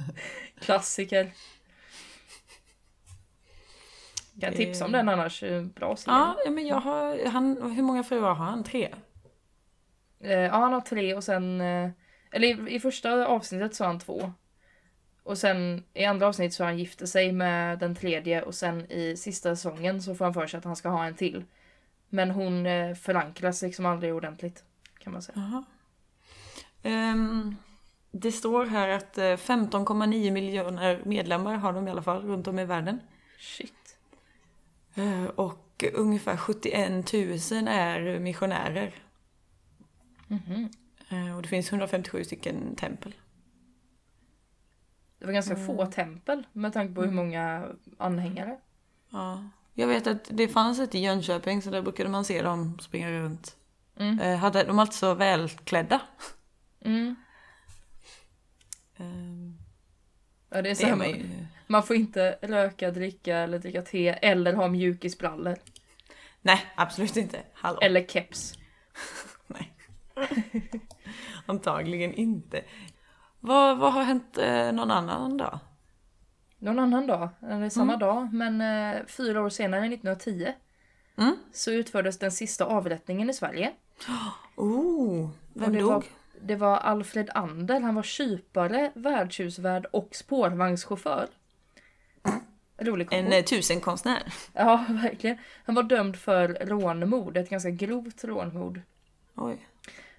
Klassiker. 0.60 1.32
Kan 4.40 4.52
tipsa 4.54 4.84
om 4.84 4.92
den 4.92 5.08
annars. 5.08 5.42
eh, 5.42 5.62
Bra 5.62 5.96
serie. 5.96 6.16
ja, 6.16 6.36
ja, 6.44 6.50
men 6.50 6.66
jag 6.66 6.80
har, 6.80 7.26
han, 7.26 7.72
hur 7.72 7.82
många 7.82 8.04
fruar 8.04 8.34
har 8.34 8.44
han? 8.46 8.64
Tre? 8.64 8.94
Eh, 10.20 10.32
ja, 10.40 10.52
han 10.56 10.72
har 10.72 10.80
tre 10.80 11.14
och 11.14 11.24
sen... 11.24 11.60
Eh, 11.60 11.90
eller 12.32 12.68
i, 12.68 12.74
i 12.74 12.80
första 12.80 13.26
avsnittet 13.26 13.74
så 13.74 13.84
har 13.84 13.88
han 13.88 13.98
två. 14.00 14.32
Och 15.26 15.38
sen 15.38 15.84
i 15.94 16.04
andra 16.04 16.26
avsnittet 16.26 16.54
så 16.54 16.62
har 16.62 16.68
han 16.68 16.78
gifte 16.78 17.06
sig 17.06 17.32
med 17.32 17.78
den 17.78 17.94
tredje 17.94 18.42
och 18.42 18.54
sen 18.54 18.92
i 18.92 19.16
sista 19.16 19.56
säsongen 19.56 20.02
så 20.02 20.14
får 20.14 20.24
han 20.24 20.34
för 20.34 20.46
sig 20.46 20.58
att 20.58 20.64
han 20.64 20.76
ska 20.76 20.88
ha 20.88 21.06
en 21.06 21.14
till. 21.14 21.44
Men 22.08 22.30
hon 22.30 22.66
eh, 22.66 22.94
förankras 22.94 23.62
liksom 23.62 23.86
aldrig 23.86 24.14
ordentligt. 24.14 24.64
Kan 24.98 25.12
man 25.12 25.22
säga. 25.22 25.64
Ehm, 26.82 27.56
det 28.10 28.32
står 28.32 28.66
här 28.66 28.88
att 28.88 29.18
eh, 29.18 29.22
15,9 29.22 30.30
miljoner 30.30 31.00
medlemmar 31.04 31.54
har 31.54 31.72
de 31.72 31.88
i 31.88 31.90
alla 31.90 32.02
fall 32.02 32.22
runt 32.22 32.46
om 32.46 32.58
i 32.58 32.64
världen. 32.64 33.00
Shit. 33.38 33.98
Eh, 34.94 35.24
och 35.24 35.84
ungefär 35.94 36.36
71 36.36 37.12
000 37.12 37.68
är 37.68 38.18
missionärer. 38.18 38.94
Mhm. 40.26 40.70
Eh, 41.08 41.36
och 41.36 41.42
det 41.42 41.48
finns 41.48 41.70
157 41.70 42.24
stycken 42.24 42.76
tempel. 42.76 43.14
Det 45.18 45.26
var 45.26 45.32
ganska 45.32 45.56
få 45.56 45.86
tempel 45.86 46.46
med 46.52 46.72
tanke 46.72 46.94
på 46.94 47.02
hur 47.02 47.10
många 47.10 47.68
anhängare. 47.98 48.58
Ja. 49.10 49.44
Jag 49.74 49.86
vet 49.86 50.06
att 50.06 50.30
det 50.30 50.48
fanns 50.48 50.78
ett 50.78 50.94
i 50.94 50.98
Jönköping 50.98 51.62
så 51.62 51.70
där 51.70 51.82
brukade 51.82 52.08
man 52.08 52.24
se 52.24 52.42
dem 52.42 52.78
springa 52.78 53.10
runt. 53.10 53.56
Mm. 53.96 54.20
Eh, 54.20 54.36
hade, 54.36 54.64
de 54.64 54.76
var 54.76 54.80
alltid 54.80 54.94
så 54.94 55.14
välklädda. 55.14 56.00
Mm. 56.80 57.16
Ehm, 58.96 59.58
Ja, 60.48 60.62
det 60.62 60.68
är 60.68 60.70
det 60.70 60.76
så 60.76 60.86
här, 60.86 60.96
man 60.96 60.98
man, 61.10 61.18
ju. 61.18 61.46
man 61.66 61.82
får 61.82 61.96
inte 61.96 62.38
röka, 62.42 62.90
dricka 62.90 63.36
eller 63.36 63.58
dricka 63.58 63.82
te 63.82 64.08
eller 64.08 64.52
ha 64.52 64.68
mjukisbrallor. 64.68 65.56
Nej, 66.42 66.60
absolut 66.76 67.16
inte. 67.16 67.42
Hallå. 67.52 67.78
Eller 67.82 68.06
keps. 68.06 68.58
Nej. 69.46 69.72
Antagligen 71.46 72.14
inte. 72.14 72.64
Vad, 73.46 73.78
vad 73.78 73.92
har 73.92 74.02
hänt 74.02 74.38
eh, 74.38 74.72
någon 74.72 74.90
annan 74.90 75.36
dag? 75.36 75.58
Någon 76.58 76.78
annan 76.78 77.06
dag, 77.06 77.28
eller 77.42 77.68
samma 77.68 77.92
Mm. 77.94 78.00
dag, 78.00 78.32
men 78.32 78.60
eh, 78.60 79.06
fyra 79.06 79.40
år 79.42 79.48
senare, 79.48 79.80
1910, 79.80 80.52
Mm. 81.18 81.36
så 81.52 81.70
utfördes 81.70 82.18
den 82.18 82.32
sista 82.32 82.64
avrättningen 82.64 83.30
i 83.30 83.34
Sverige. 83.34 83.72
Oh, 84.56 85.28
vem 85.54 85.72
dog? 85.78 85.82
Var, 85.90 86.04
det 86.42 86.56
var 86.56 86.76
Alfred 86.78 87.30
Ander, 87.34 87.80
han 87.80 87.94
var 87.94 88.02
kypare, 88.02 88.92
värdshusvärd 88.94 89.86
och 89.92 90.08
spårvagnschaufför. 90.12 91.28
En 93.10 93.32
eh, 93.32 93.44
tusenkonstnär. 93.44 94.22
Ja, 94.52 94.84
verkligen. 94.88 95.38
Han 95.64 95.74
var 95.74 95.82
dömd 95.82 96.16
för 96.16 96.48
rånmord, 96.48 97.36
ett 97.36 97.50
ganska 97.50 97.70
grovt 97.70 98.24
rånmord. 98.24 98.80
Oj. 99.34 99.66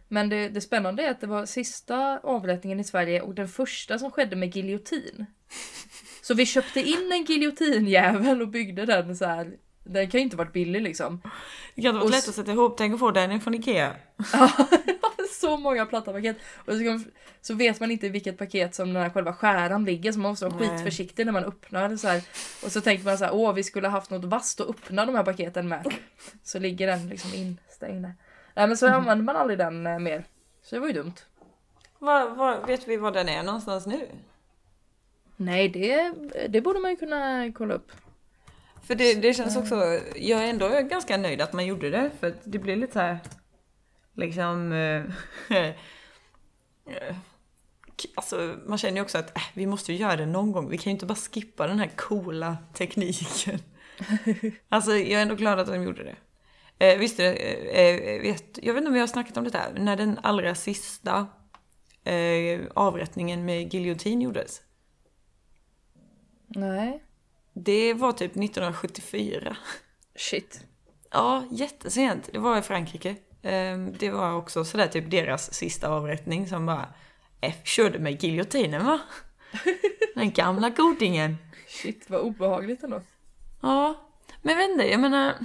Men 0.08 0.30
det, 0.30 0.50
det 0.50 0.62
spännande 0.62 1.04
är 1.04 1.12
att 1.12 1.22
det 1.22 1.28
var 1.28 1.46
sista 1.46 2.20
avrättningen 2.24 2.80
i 2.80 2.84
Sverige 2.84 3.22
och 3.22 3.34
den 3.36 3.48
första 3.48 4.00
som 4.00 4.12
skedde 4.12 4.36
med 4.36 4.56
giljotin. 4.56 5.26
Så 6.22 6.34
vi 6.34 6.46
köpte 6.46 6.80
in 6.80 7.12
en 7.12 7.24
giljotinjävel 7.24 8.42
och 8.42 8.48
byggde 8.48 8.86
den 8.86 9.16
så 9.18 9.26
här. 9.26 9.54
Den 9.84 10.10
kan 10.10 10.20
ju 10.20 10.24
inte 10.24 10.38
varit 10.38 10.54
billig 10.54 10.82
liksom. 10.82 11.22
Det 11.76 11.82
kan 11.82 11.96
inte 11.96 12.06
Och 12.06 12.10
s- 12.14 12.16
lätt 12.16 12.30
att 12.30 12.36
sätta 12.36 12.52
ihop. 12.52 12.78
Tänk 12.78 12.94
att 12.94 13.00
få 13.00 13.12
den 13.12 13.42
från 13.42 13.54
Ikea. 13.54 13.96
Så 15.32 15.58
många 15.58 15.86
platta 15.86 16.14
paket. 16.14 16.38
Och 16.66 16.74
så, 16.74 17.00
så 17.42 17.54
vet 17.54 17.80
man 17.80 17.92
inte 17.92 18.06
i 18.06 18.10
vilket 18.10 18.38
paket 18.38 18.76
som 18.76 18.94
den 18.94 19.04
här 19.04 19.10
själva 19.10 19.34
skäran 19.34 19.86
ligger 19.86 20.12
så 20.12 20.20
man 20.20 20.30
måste 20.32 20.46
vara 20.46 20.60
Nej. 20.60 20.70
skitförsiktig 20.70 21.26
när 21.26 21.34
man 21.34 21.44
öppnar 21.44 21.98
så 21.98 22.08
här. 22.08 22.22
Och 22.64 22.72
så 22.72 22.82
tänker 22.82 23.06
man 23.06 23.18
så 23.18 23.26
här, 23.26 23.34
åh 23.36 23.54
vi 23.54 23.64
skulle 23.64 23.88
haft 23.88 24.10
något 24.12 24.26
vasst 24.26 24.62
att 24.62 24.70
öppna 24.70 25.06
de 25.06 25.16
här 25.16 25.24
paketen 25.24 25.68
med. 25.68 25.94
Så 26.44 26.60
ligger 26.60 26.88
den 26.88 27.10
liksom 27.10 27.34
instängd 27.34 28.04
där. 28.04 28.14
Nej 28.58 28.68
men 28.68 28.78
så 28.78 28.88
använder 28.88 29.26
man 29.26 29.36
aldrig 29.36 29.60
den 29.60 29.88
eh, 29.88 30.00
mer. 30.00 30.26
Så 30.64 30.76
det 30.76 30.80
var 30.80 30.88
ju 30.88 30.94
dumt. 30.94 31.14
Var, 32.00 32.30
var, 32.30 32.68
vet 32.68 32.88
vi 32.88 32.98
var 32.98 33.12
den 33.12 33.30
är 33.30 33.44
någonstans 33.44 33.86
nu? 33.86 34.08
Nej 35.36 35.70
det, 35.70 36.14
det 36.50 36.62
borde 36.62 36.80
man 36.80 36.92
ju 36.92 36.98
kunna 36.98 37.52
kolla 37.56 37.74
upp. 37.74 37.92
För 38.84 38.96
det, 38.96 39.14
det 39.14 39.34
känns 39.34 39.58
också, 39.58 39.76
jag 40.16 40.44
är 40.44 40.48
ändå 40.48 40.70
ganska 40.70 41.18
nöjd 41.18 41.42
att 41.42 41.54
man 41.54 41.66
gjorde 41.66 41.90
det. 41.90 42.12
För 42.20 42.36
det 42.44 42.60
blir 42.60 42.76
lite 42.76 42.94
så 42.94 43.00
här, 43.00 43.20
liksom... 44.14 44.72
eh, 44.72 45.58
eh, 45.58 45.76
alltså 48.16 48.56
man 48.66 48.78
känner 48.78 48.96
ju 48.96 49.02
också 49.02 49.18
att 49.18 49.38
äh, 49.38 49.44
vi 49.54 49.66
måste 49.66 49.94
ju 49.94 49.98
göra 49.98 50.16
det 50.16 50.26
någon 50.26 50.52
gång. 50.52 50.70
Vi 50.70 50.78
kan 50.78 50.92
ju 50.92 50.94
inte 50.94 51.06
bara 51.06 51.16
skippa 51.16 51.68
den 51.68 51.80
här 51.80 51.92
coola 51.96 52.58
tekniken. 52.74 53.60
alltså 54.70 54.92
jag 54.92 55.12
är 55.12 55.22
ändå 55.22 55.36
glad 55.36 55.60
att 55.60 55.68
de 55.68 55.84
gjorde 55.84 56.04
det. 56.04 56.16
Eh, 56.80 56.98
visst, 56.98 57.20
eh, 57.20 57.32
eh, 57.32 58.22
vet, 58.22 58.60
jag 58.62 58.74
vet 58.74 58.82
inte 58.82 58.90
om 58.90 58.96
jag 58.96 59.02
har 59.02 59.08
snackat 59.08 59.38
om 59.38 59.44
det 59.44 59.58
här. 59.58 59.74
När 59.74 59.96
den 59.96 60.20
allra 60.24 60.56
sista 60.56 61.28
eh, 62.04 62.62
avrättningen 62.76 63.46
med 63.46 63.74
giljotin 63.74 64.22
gjordes. 64.22 64.62
Nej. 66.48 67.04
Det 67.54 67.94
var 67.94 68.12
typ 68.12 68.32
1974. 68.32 69.58
Shit. 70.16 70.66
Ja, 71.12 71.44
jättesent. 71.52 72.30
Det 72.32 72.40
var 72.40 72.58
i 72.58 72.62
Frankrike. 72.62 73.16
Ehm, 73.42 73.94
Det 74.00 74.10
var 74.10 74.34
också 74.34 74.66
sådär 74.66 74.88
typ 74.88 75.12
deras 75.12 75.54
sista 75.54 75.90
avrättning 75.90 76.48
som 76.48 76.66
bara 76.66 76.94
eh, 77.42 77.54
körde 77.64 78.00
med 78.00 78.24
giljotinen 78.24 78.86
va? 78.86 79.00
Den 80.16 80.32
gamla 80.32 80.70
godingen. 80.70 81.38
Shit 81.68 82.10
vad 82.10 82.22
obehagligt 82.22 82.84
ändå. 82.84 83.02
Ja, 83.62 83.96
men 84.42 84.72
inte, 84.72 84.84
jag 84.86 85.00
menar... 85.00 85.36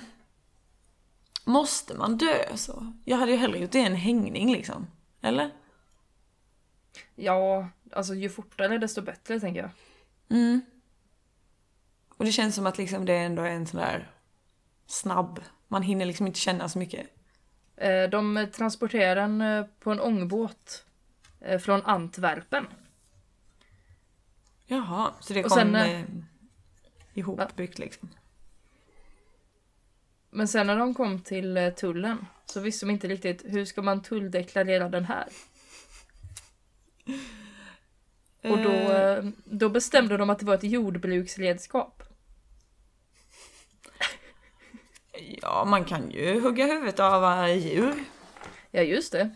Måste 1.45 1.95
man 1.95 2.17
dö 2.17 2.57
så? 2.57 2.93
Jag 3.05 3.17
hade 3.17 3.33
ju 3.33 3.37
hellre 3.39 3.59
gjort 3.59 3.71
det 3.71 3.81
en 3.81 3.95
hängning 3.95 4.53
liksom. 4.53 4.87
Eller? 5.21 5.51
Ja, 7.15 7.69
alltså 7.93 8.15
ju 8.15 8.29
fortare 8.29 8.79
desto 8.79 9.03
bättre 9.03 9.41
tänker 9.41 9.61
jag. 9.61 9.71
Mm. 10.39 10.61
Och 12.17 12.25
det 12.25 12.33
känns 12.33 12.55
som 12.55 12.67
att 12.67 12.79
liksom 12.79 13.05
det 13.05 13.17
ändå 13.17 13.43
är 13.43 13.51
en 13.51 13.67
sån 13.67 13.81
där 13.81 14.11
snabb. 14.87 15.41
Man 15.69 15.83
hinner 15.83 16.05
liksom 16.07 16.27
inte 16.27 16.39
känna 16.39 16.69
så 16.69 16.79
mycket. 16.79 17.07
Eh, 17.77 18.03
De 18.11 18.49
transporterar 18.53 19.17
den 19.17 19.41
eh, 19.41 19.65
på 19.81 19.93
en 19.93 20.01
ångbåt 20.01 20.85
eh, 21.41 21.59
från 21.59 21.83
Antwerpen. 21.83 22.67
Jaha, 24.67 25.13
så 25.21 25.35
det 25.35 25.43
kom 25.43 25.51
sen, 25.51 26.27
ihopbyggt 27.15 27.79
liksom. 27.79 28.09
Men 30.35 30.49
sen 30.49 30.67
när 30.67 30.77
de 30.77 30.95
kom 30.95 31.21
till 31.21 31.57
eh, 31.57 31.71
tullen 31.71 32.27
så 32.47 32.61
visste 32.61 32.87
de 32.87 32.91
inte 32.93 33.09
riktigt 33.09 33.43
hur 33.45 33.65
ska 33.65 33.83
man 33.83 34.03
tulldeklarera 34.03 34.89
den 34.89 35.05
här. 35.05 35.29
Och 38.43 38.59
då, 38.59 38.71
Eh, 38.71 39.13
eh, 39.19 39.25
då 39.45 39.69
bestämde 39.69 40.17
de 40.17 40.31
att 40.31 40.39
det 40.39 40.45
var 40.45 40.55
ett 40.55 40.65
jordbruksredskap. 40.65 42.03
Ja, 45.43 45.65
man 45.65 45.85
kan 45.85 46.11
ju 46.11 46.41
hugga 46.41 46.67
huvudet 46.67 47.01
av 47.01 47.49
djur. 47.49 47.95
Ja 48.71 48.83
just 48.83 49.13
det. 49.13 49.31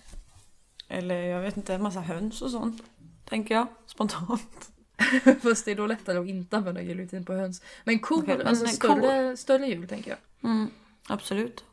Eller 0.89 1.23
jag 1.23 1.41
vet 1.41 1.57
inte, 1.57 1.75
en 1.75 1.83
massa 1.83 2.01
höns 2.01 2.43
och 2.43 2.51
sånt. 2.51 2.83
Tänker 3.25 3.55
jag, 3.55 3.67
spontant. 3.87 4.71
Fast 5.43 5.65
det 5.65 5.71
är 5.71 5.77
då 5.77 5.87
lättare 5.87 6.19
att 6.19 6.27
inte 6.27 6.57
använda 6.57 6.83
giljotin 6.83 7.25
på 7.25 7.33
höns. 7.33 7.63
Men 7.85 7.99
kor, 7.99 8.23
Okej, 8.23 8.39
men 8.39 8.47
alltså 8.47 8.67
kor. 8.67 8.73
större, 8.73 9.37
större 9.37 9.67
djur 9.67 9.87
tänker 9.87 10.11
jag. 10.11 10.51
Mm, 10.51 10.71
absolut. 11.09 11.65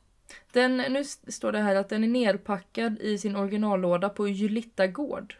Den, 0.51 0.77
nu 0.77 1.03
står 1.27 1.51
det 1.51 1.59
här 1.59 1.75
att 1.75 1.89
den 1.89 2.03
är 2.03 2.07
nerpackad 2.07 2.99
i 2.99 3.17
sin 3.17 3.35
originallåda 3.35 4.09
på 4.09 4.27
Julitta 4.27 4.87
gård. 4.87 5.35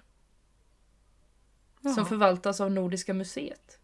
Som 1.81 1.93
Jaha. 1.97 2.05
förvaltas 2.05 2.62
av 2.62 2.71
Nordiska 2.71 3.13
museet. 3.13 3.79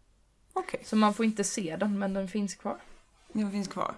Okej, 0.52 0.80
Så 0.84 0.96
man 0.96 1.14
får 1.14 1.24
inte 1.24 1.44
se 1.44 1.76
den, 1.76 1.98
men 1.98 2.14
den 2.14 2.28
finns 2.28 2.54
kvar. 2.54 2.78
den 3.32 3.50
finns 3.52 3.68
kvar. 3.68 3.94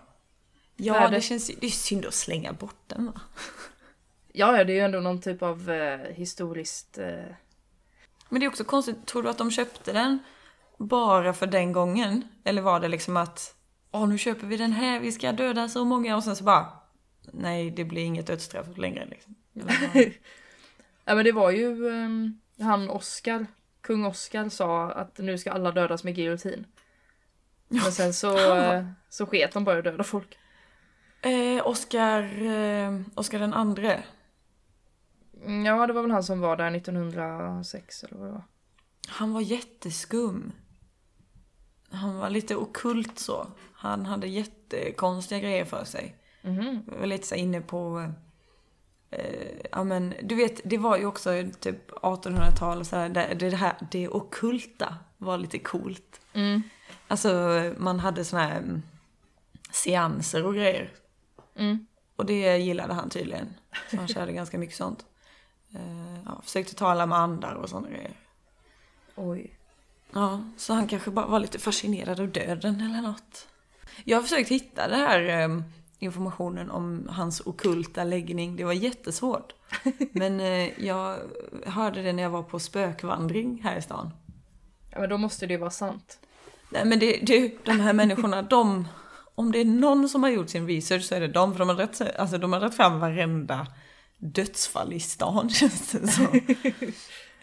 Ja, 0.76 0.94
är 0.94 1.10
det, 1.10 1.20
känns 1.20 1.46
det 1.46 1.66
är 1.66 1.70
synd 1.70 2.06
att 2.06 2.14
slänga 2.14 2.52
bort 2.52 2.80
den 2.86 3.06
va? 3.06 3.20
Ja, 4.34 4.58
ja, 4.58 4.64
det 4.64 4.72
är 4.72 4.74
ju 4.74 4.80
ändå 4.80 5.00
någon 5.00 5.20
typ 5.20 5.42
av 5.42 5.70
eh, 5.70 5.98
historiskt... 5.98 6.98
Eh... 6.98 7.24
Men 8.28 8.40
det 8.40 8.46
är 8.46 8.48
också 8.48 8.64
konstigt, 8.64 9.06
tror 9.06 9.22
du 9.22 9.28
att 9.28 9.38
de 9.38 9.50
köpte 9.50 9.92
den 9.92 10.18
bara 10.78 11.32
för 11.32 11.46
den 11.46 11.72
gången? 11.72 12.28
Eller 12.44 12.62
var 12.62 12.80
det 12.80 12.88
liksom 12.88 13.16
att, 13.16 13.54
åh 13.92 14.08
nu 14.08 14.18
köper 14.18 14.46
vi 14.46 14.56
den 14.56 14.72
här, 14.72 15.00
vi 15.00 15.12
ska 15.12 15.32
döda 15.32 15.68
så 15.68 15.84
många 15.84 16.16
och 16.16 16.24
sen 16.24 16.36
så 16.36 16.44
bara, 16.44 16.66
nej 17.32 17.70
det 17.70 17.84
blir 17.84 18.02
inget 18.04 18.26
dödsstraff 18.26 18.66
längre 18.76 19.06
liksom. 19.06 19.34
Ja, 21.04 21.14
men 21.14 21.24
det 21.24 21.32
var 21.32 21.50
ju 21.50 21.88
ehm, 21.88 22.40
han 22.60 22.90
Oscar, 22.90 23.46
kung 23.80 24.06
Oscar 24.06 24.48
sa 24.48 24.90
att 24.90 25.18
nu 25.18 25.38
ska 25.38 25.52
alla 25.52 25.72
dödas 25.72 26.04
med 26.04 26.18
giljotin. 26.18 26.66
Men 27.68 27.92
sen 27.92 28.14
så, 28.14 28.56
eh, 28.56 28.86
så 29.08 29.26
sket 29.26 29.52
de 29.52 29.64
bara 29.64 29.78
att 29.78 29.84
döda 29.84 30.04
folk. 30.04 30.38
eh, 31.22 31.66
Oscar, 31.66 32.42
eh, 32.42 33.00
Oscar 33.14 33.38
den 33.38 33.54
andre. 33.54 34.02
Mm, 35.44 35.64
Ja, 35.66 35.86
det 35.86 35.92
var 35.92 36.02
väl 36.02 36.10
han 36.10 36.24
som 36.24 36.40
var 36.40 36.56
där 36.56 36.70
1906 36.76 38.04
eller 38.04 38.16
vad 38.18 38.28
det 38.28 38.32
var. 38.32 38.44
Han 39.08 39.32
var 39.32 39.40
jätteskum. 39.40 40.52
Han 41.92 42.16
var 42.16 42.30
lite 42.30 42.56
okult 42.56 43.18
så. 43.18 43.46
Han 43.72 44.06
hade 44.06 44.26
jättekonstiga 44.26 45.40
grejer 45.40 45.64
för 45.64 45.84
sig. 45.84 46.16
Jag 46.42 46.98
var 46.98 47.06
lite 47.06 47.26
så 47.26 47.34
inne 47.34 47.60
på... 47.60 48.12
Eh, 49.10 49.56
ja 49.72 49.84
men 49.84 50.14
du 50.22 50.34
vet, 50.34 50.60
det 50.64 50.78
var 50.78 50.96
ju 50.96 51.06
också 51.06 51.44
typ 51.60 51.90
1800-tal 51.90 52.78
och 52.78 52.86
så 52.86 52.96
här, 52.96 53.08
det, 53.08 53.34
det 53.34 53.56
här, 53.56 53.74
det 53.90 54.08
ockulta 54.08 54.96
var 55.18 55.38
lite 55.38 55.58
coolt. 55.58 56.20
Mm. 56.32 56.62
Alltså 57.08 57.28
man 57.78 58.00
hade 58.00 58.24
såna 58.24 58.46
här 58.46 58.58
mm, 58.58 58.82
seanser 59.70 60.46
och 60.46 60.54
grejer. 60.54 60.92
Mm. 61.56 61.86
Och 62.16 62.26
det 62.26 62.56
gillade 62.56 62.94
han 62.94 63.10
tydligen. 63.10 63.54
Så 63.90 63.96
han 63.96 64.08
körde 64.08 64.32
ganska 64.32 64.58
mycket 64.58 64.76
sånt. 64.76 65.06
Eh, 65.74 66.22
ja, 66.26 66.40
försökte 66.42 66.74
tala 66.74 67.06
med 67.06 67.18
andar 67.18 67.54
och 67.54 67.68
sådana 67.68 67.88
grejer. 67.88 68.16
Oj. 69.14 69.58
Ja, 70.12 70.44
så 70.56 70.74
han 70.74 70.88
kanske 70.88 71.10
bara 71.10 71.26
var 71.26 71.40
lite 71.40 71.58
fascinerad 71.58 72.20
av 72.20 72.28
döden 72.28 72.80
eller 72.80 73.02
något. 73.02 73.48
Jag 74.04 74.16
har 74.16 74.22
försökt 74.22 74.48
hitta 74.48 74.88
den 74.88 75.00
här 75.00 75.42
eh, 75.42 75.62
informationen 75.98 76.70
om 76.70 77.08
hans 77.10 77.40
okulta 77.40 78.04
läggning. 78.04 78.56
Det 78.56 78.64
var 78.64 78.72
jättesvårt. 78.72 79.54
Men 80.12 80.40
eh, 80.40 80.84
jag 80.84 81.18
hörde 81.66 82.02
det 82.02 82.12
när 82.12 82.22
jag 82.22 82.30
var 82.30 82.42
på 82.42 82.60
spökvandring 82.60 83.60
här 83.64 83.76
i 83.76 83.82
stan. 83.82 84.10
Ja, 84.90 85.00
men 85.00 85.08
då 85.08 85.18
måste 85.18 85.46
det 85.46 85.54
ju 85.54 85.60
vara 85.60 85.70
sant. 85.70 86.18
Nej 86.70 86.84
men 86.84 86.98
det, 86.98 87.18
det, 87.22 87.64
de 87.64 87.80
här 87.80 87.92
människorna, 87.92 88.42
de... 88.42 88.88
Om 89.34 89.52
det 89.52 89.58
är 89.58 89.64
någon 89.64 90.08
som 90.08 90.22
har 90.22 90.30
gjort 90.30 90.50
sin 90.50 90.66
research 90.66 91.04
så 91.04 91.14
är 91.14 91.20
det 91.20 91.28
de. 91.28 91.52
För 91.52 91.58
de 91.58 91.68
har 91.68 91.76
rätt, 91.76 92.18
alltså, 92.18 92.38
de 92.38 92.52
har 92.52 92.60
rätt 92.60 92.76
fram 92.76 93.00
varenda 93.00 93.66
dödsfall 94.18 94.92
i 94.92 95.00
stan 95.00 95.50
känns 95.50 95.90
det 95.90 96.08
som. 96.08 96.26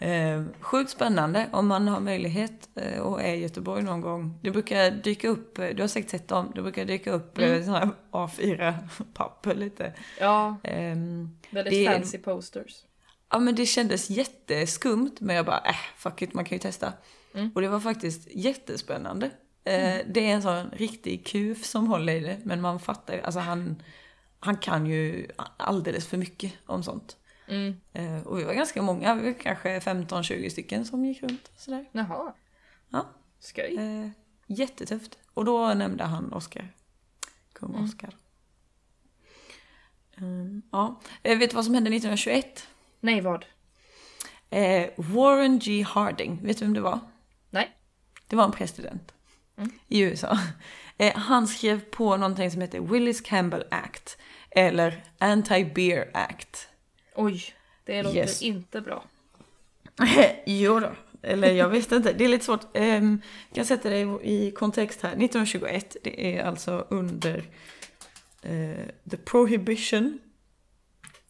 Eh, 0.00 0.42
sjukt 0.60 0.90
spännande 0.90 1.48
om 1.52 1.66
man 1.66 1.88
har 1.88 2.00
möjlighet 2.00 2.68
eh, 2.74 2.98
och 3.00 3.22
är 3.22 3.34
i 3.34 3.40
Göteborg 3.40 3.82
någon 3.82 4.00
gång. 4.00 4.38
Det 4.42 4.50
brukar 4.50 4.90
dyka 4.90 5.28
upp, 5.28 5.58
eh, 5.58 5.68
du 5.68 5.82
har 5.82 5.88
säkert 5.88 6.10
sett 6.10 6.28
dem, 6.28 6.52
det 6.54 6.62
brukar 6.62 6.84
dyka 6.84 7.12
upp 7.12 7.38
mm. 7.38 7.64
sådana 7.64 7.78
här 7.78 7.90
A4-papper 8.10 9.54
lite. 9.54 9.94
Ja, 10.20 10.56
Ehm, 10.62 11.38
väldigt 11.50 11.74
Det- 11.74 11.94
fancy 11.94 12.18
posters. 12.18 12.84
ja 13.30 13.38
men 13.38 13.54
det 13.54 13.66
kändes 13.66 14.10
jätteskumt 14.10 15.12
men 15.20 15.36
jag 15.36 15.46
bara, 15.46 15.58
äh 15.60 15.76
fuck 15.96 16.22
it, 16.22 16.34
man 16.34 16.44
kan 16.44 16.56
ju 16.56 16.60
testa. 16.60 16.92
Mm. 17.34 17.50
Och 17.54 17.60
det 17.60 17.68
var 17.68 17.80
faktiskt 17.80 18.28
jättespännande. 18.34 19.26
Eh, 19.64 19.98
det 20.06 20.20
är 20.30 20.34
en 20.34 20.42
sån 20.42 20.70
riktig 20.70 21.26
kuf 21.26 21.64
som 21.64 21.86
håller 21.86 22.12
i 22.12 22.20
det, 22.20 22.38
men 22.44 22.60
man 22.60 22.80
fattar 22.80 23.18
alltså 23.18 23.40
han, 23.40 23.82
han 24.40 24.56
kan 24.56 24.86
ju 24.86 25.28
alldeles 25.56 26.06
för 26.06 26.16
mycket 26.16 26.52
om 26.66 26.82
sånt. 26.82 27.16
Mm. 27.50 27.80
Eh, 27.92 28.26
och 28.26 28.38
vi 28.38 28.44
var 28.44 28.54
ganska 28.54 28.82
många, 28.82 29.14
vi 29.14 29.32
var 29.32 29.38
kanske 29.38 29.78
15-20 29.78 30.48
stycken 30.48 30.84
som 30.84 31.04
gick 31.04 31.22
runt 31.22 31.50
sådär. 31.56 31.88
Jaha. 31.92 32.32
Ja. 32.90 33.06
Skoj. 33.38 33.76
Eh, 33.78 34.08
jättetufft. 34.46 35.18
Och 35.34 35.44
då 35.44 35.74
nämnde 35.74 36.04
han 36.04 36.32
Oscar. 36.32 36.72
Kung 37.52 37.70
Mm. 37.70 37.84
Oscar. 37.84 38.16
Mm, 40.16 40.62
ja. 40.72 41.00
Eh, 41.22 41.38
vet 41.38 41.50
du 41.50 41.56
vad 41.56 41.64
som 41.64 41.74
hände 41.74 41.90
1921? 41.90 42.66
Nej, 43.00 43.20
vad? 43.20 43.44
Eh, 44.50 44.90
Warren 44.96 45.58
G. 45.58 45.82
Harding, 45.82 46.40
vet 46.42 46.58
du 46.58 46.64
vem 46.64 46.74
det 46.74 46.80
var? 46.80 47.00
Nej. 47.50 47.76
Det 48.26 48.36
var 48.36 48.44
en 48.44 48.52
president 48.52 49.12
Mm. 49.56 49.70
i 49.88 50.00
USA. 50.00 50.38
Eh, 51.00 51.16
han 51.16 51.46
skrev 51.48 51.80
på 51.80 52.16
någonting 52.16 52.50
som 52.50 52.60
heter 52.60 52.80
Willis 52.80 53.20
Campbell 53.20 53.64
Act. 53.70 54.18
Eller 54.50 55.04
Anti-Beer 55.18 56.10
Act. 56.14 56.68
Oj, 57.24 57.44
det 57.84 58.02
låter 58.02 58.16
Yes. 58.18 58.42
inte 58.42 58.80
bra. 58.80 59.04
jo 60.46 60.80
då. 60.80 60.90
Eller 61.22 61.52
jag 61.52 61.68
vet 61.68 61.92
inte, 61.92 62.12
det 62.12 62.24
är 62.24 62.28
lite 62.28 62.44
svårt. 62.44 62.76
Um, 62.76 63.22
jag 63.48 63.54
kan 63.54 63.64
sätta 63.64 63.90
det 63.90 64.00
i 64.22 64.52
kontext 64.56 65.02
här. 65.02 65.10
1921, 65.10 65.96
det 66.02 66.36
är 66.36 66.44
alltså 66.44 66.86
under 66.90 67.44
eh, 68.42 68.86
the 69.10 69.16
prohibition. 69.16 70.18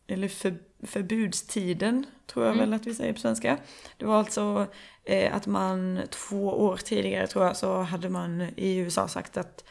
Eller 0.07 0.29
för, 0.29 0.55
förbudstiden, 0.83 2.07
tror 2.26 2.46
jag 2.46 2.55
väl 2.55 2.72
att 2.72 2.87
vi 2.87 2.94
säger 2.94 3.12
på 3.12 3.20
svenska. 3.20 3.59
Det 3.96 4.05
var 4.05 4.18
alltså 4.18 4.66
eh, 5.05 5.37
att 5.37 5.46
man 5.46 6.00
två 6.11 6.46
år 6.46 6.76
tidigare, 6.76 7.26
tror 7.26 7.44
jag, 7.44 7.57
så 7.57 7.83
hade 7.83 8.09
man 8.09 8.40
i 8.57 8.76
USA 8.76 9.09
sagt 9.09 9.37
att 9.37 9.64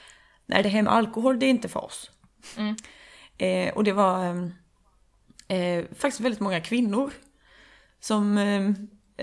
nej, 0.46 0.64
det 0.64 0.70
här 0.70 0.82
med 0.82 0.94
alkohol, 0.94 1.40
det 1.40 1.46
är 1.46 1.50
inte 1.50 1.70
för 1.70 1.86
oss. 1.86 2.12
Mm. 2.58 2.76
Eh, 3.38 3.74
och 3.74 3.84
det 3.84 3.94
var 3.94 4.26
ehm, 4.26 4.54
eh, 5.50 5.86
faktiskt 5.96 6.20
väldigt 6.20 6.40
många 6.40 6.62
kvinnor 6.62 7.12
som 8.00 8.38
eh, 8.38 8.70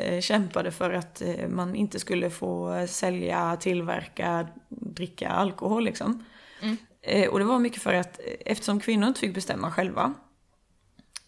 eh, 0.05 0.21
kämpade 0.21 0.71
för 0.71 0.91
att 0.91 1.23
eh, 1.23 1.49
man 1.49 1.75
inte 1.75 2.01
skulle 2.01 2.31
få 2.31 2.87
sälja, 2.89 3.57
tillverka, 3.57 4.49
dricka 4.69 5.29
alkohol 5.29 5.85
liksom. 5.85 6.25
Mm. 6.61 6.77
Eh, 7.03 7.29
och 7.29 7.39
det 7.39 7.45
var 7.45 7.59
mycket 7.59 7.83
för 7.83 7.95
att 7.95 8.19
eh, 8.19 8.35
eftersom 8.41 8.81
kvinnor 8.81 9.09
inte 9.09 9.21
fick 9.21 9.35
bestämma 9.35 9.71
själva, 9.71 10.15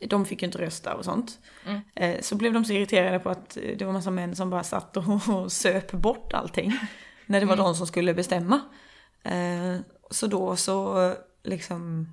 de 0.09 0.25
fick 0.25 0.43
ju 0.43 0.47
inte 0.47 0.59
rösta 0.59 0.95
och 0.95 1.05
sånt, 1.05 1.39
Mm. 1.67 2.23
så 2.23 2.37
blev 2.37 2.53
de 2.53 2.65
så 2.65 2.73
irriterade 2.73 3.19
på 3.19 3.31
att 3.31 3.59
det 3.77 3.85
var 3.85 3.93
massa 3.93 4.11
män 4.11 4.37
som 4.37 4.51
bara 4.51 4.63
satt 4.65 4.97
och, 4.97 5.05
och 5.29 5.53
söp 5.53 5.93
bort 5.93 6.33
allting. 6.33 6.73
När 7.27 7.41
det 7.41 7.47
var 7.47 7.57
de 7.57 7.75
som 7.75 7.87
skulle 7.87 8.15
bestämma. 8.15 8.61
Så 10.11 10.27
då 10.27 10.57
så 10.57 11.15
liksom 11.45 12.09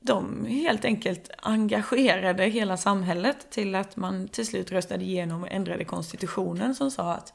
de 0.00 0.44
helt 0.46 0.84
enkelt 0.84 1.30
engagerade 1.38 2.44
hela 2.44 2.76
samhället 2.76 3.50
till 3.50 3.74
att 3.74 3.96
man 3.96 4.28
till 4.28 4.46
slut 4.46 4.72
röstade 4.72 5.04
igenom 5.04 5.42
och 5.42 5.52
ändrade 5.52 5.84
konstitutionen 5.84 6.74
som 6.74 6.90
sa 6.90 7.12
att 7.12 7.32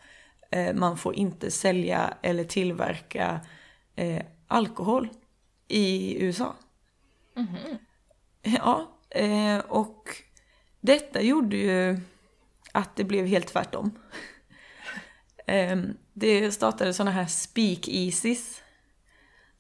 eh, 0.52 0.74
man 0.74 0.98
får 0.98 1.16
inte 1.16 1.52
sälja 1.52 2.18
eller 2.22 2.44
tillverka 2.44 3.42
eh, 3.96 4.22
alkohol 4.48 5.10
i 5.68 6.18
USA. 6.24 6.56
Ja, 8.42 9.00
eh, 9.10 9.58
och 9.58 10.10
detta 10.82 11.22
gjorde 11.22 11.58
ju 11.58 12.00
att 12.72 12.96
det 12.96 13.04
blev 13.04 13.26
helt 13.26 13.48
tvärtom. 13.48 13.92
Eh, 15.46 15.82
det 16.14 16.52
startade 16.52 16.94
sådana 16.94 17.12
här 17.12 17.26
speakeasies 17.26 18.63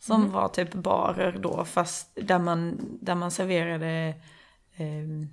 som 0.05 0.31
var 0.31 0.47
typ 0.47 0.73
barer 0.73 1.37
då, 1.39 1.65
fast 1.65 2.11
där 2.15 2.39
man, 2.39 2.79
där 3.01 3.15
man 3.15 3.31
serverade 3.31 4.13
eh, 4.75 5.27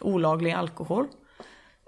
olaglig 0.00 0.52
alkohol. 0.52 1.06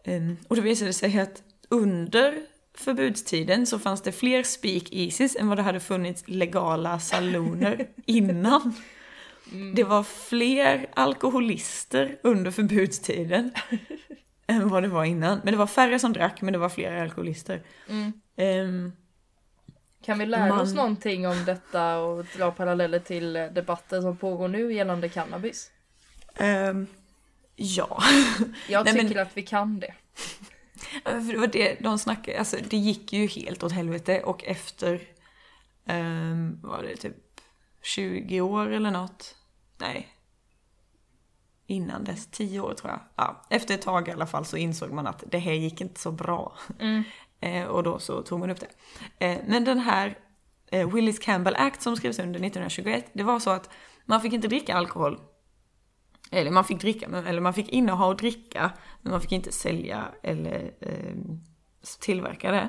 Eh, 0.05 0.23
och 0.49 0.57
det 0.57 0.63
visade 0.63 0.93
sig 0.93 1.21
att 1.21 1.43
under 1.69 2.43
förbudstiden 2.75 3.67
så 3.67 3.79
fanns 3.79 4.03
det 4.03 4.13
fler 4.13 4.43
speakeasies 4.43 5.37
än 5.37 5.49
vad 5.49 5.59
det 5.59 5.63
hade 5.63 5.81
funnits 5.81 6.25
legala 6.27 6.99
saloner 6.99 7.89
innan. 8.07 8.75
Det 9.75 9.85
var 9.85 10.03
fler 10.03 10.87
alkoholister 10.95 12.19
under 12.23 12.51
förbudstiden 12.51 13.51
än 14.47 14.69
vad 14.69 14.83
det 14.83 14.89
var 14.89 15.05
innan. 15.05 15.41
Men 15.45 15.53
det 15.53 15.59
var 15.59 15.67
färre 15.67 15.99
som 15.99 16.13
drack, 16.13 16.43
men 16.43 16.53
det 16.53 16.59
var 16.59 16.69
fler 16.69 17.03
alkoholister. 17.03 17.63
Mm. 17.89 18.13
Ehm, 18.37 18.93
Kan 20.07 20.19
vi 20.19 20.27
lära 20.27 20.49
Man- 20.49 20.61
oss 20.61 20.75
någonting 20.75 21.27
om 21.29 21.45
detta 21.45 21.99
och 21.99 22.25
dra 22.37 22.51
paralleller 22.51 22.99
till 22.99 23.33
debatten 23.33 24.03
som 24.03 24.17
pågår 24.17 24.49
nu 24.49 24.73
gällande 24.75 25.09
cannabis? 25.09 25.71
ehm, 26.35 26.87
ja. 27.57 28.03
Jag 28.69 28.85
Nej, 28.85 28.95
men- 28.95 29.09
tycker 29.09 29.23
att 29.23 29.37
vi 29.37 29.43
kan 29.43 29.81
det. 29.81 29.95
För 31.05 31.33
det 31.33 31.39
var 31.39 31.47
det 31.47 31.77
de 31.81 31.99
snackade, 31.99 32.39
alltså 32.39 32.57
det 32.71 32.77
gick 32.77 33.13
ju 33.13 33.27
helt 33.27 33.63
åt 33.63 33.73
helvete 33.73 34.23
och 34.23 34.45
efter, 34.45 35.01
um, 35.89 36.61
var 36.63 36.83
det 36.83 36.97
typ 36.97 37.17
20 37.83 38.41
år 38.41 38.71
eller 38.73 38.91
något? 38.91 39.35
Nej. 39.79 40.09
Innan 41.67 42.05
dess, 42.05 42.27
10 42.31 42.61
år 42.61 42.75
tror 42.75 42.91
jag. 42.91 43.01
Ja, 43.17 43.43
efter 43.51 43.75
ett 43.75 43.83
tag 43.83 44.09
i 44.09 44.13
alla 44.13 44.27
fall 44.27 44.45
så 44.45 44.57
insåg 44.57 44.91
man 44.93 45.07
att 45.07 45.25
det 45.27 45.39
här 45.39 45.53
gick 45.53 45.81
inte 45.81 46.01
så 46.01 46.11
bra. 46.13 46.57
Mm. 46.81 47.03
Eh, 47.41 47.65
och 47.65 47.83
då 47.83 47.99
så 47.99 48.23
tog 48.23 48.41
man 48.41 48.51
upp 48.51 48.61
det. 48.61 48.71
Eh, 49.27 49.39
men 49.47 49.65
den 49.65 49.79
här 49.79 50.19
eh, 50.71 50.95
Willis 50.95 51.19
Campbell 51.19 51.57
Act 51.57 51.83
som 51.83 51.97
skrevs 51.97 52.19
under 52.19 52.41
1921, 52.41 53.11
det 53.13 53.23
var 53.23 53.39
så 53.39 53.51
att 53.51 53.71
man 54.05 54.21
fick 54.21 54.33
inte 54.33 54.49
dricka 54.49 54.75
alkohol. 54.75 55.21
Eller 56.31 56.51
man 56.51 56.65
fick 56.65 56.81
dricka, 56.81 57.07
eller 57.27 57.41
man 57.41 57.55
fick 57.55 57.69
inneha 57.69 58.07
och 58.07 58.17
dricka, 58.17 58.71
men 59.03 59.11
man 59.13 59.21
fick 59.21 59.33
inte 59.33 59.53
sälja 59.53 60.05
eller 60.23 60.73
eh, 60.81 61.15
tillverka 62.01 62.51
det. 62.51 62.69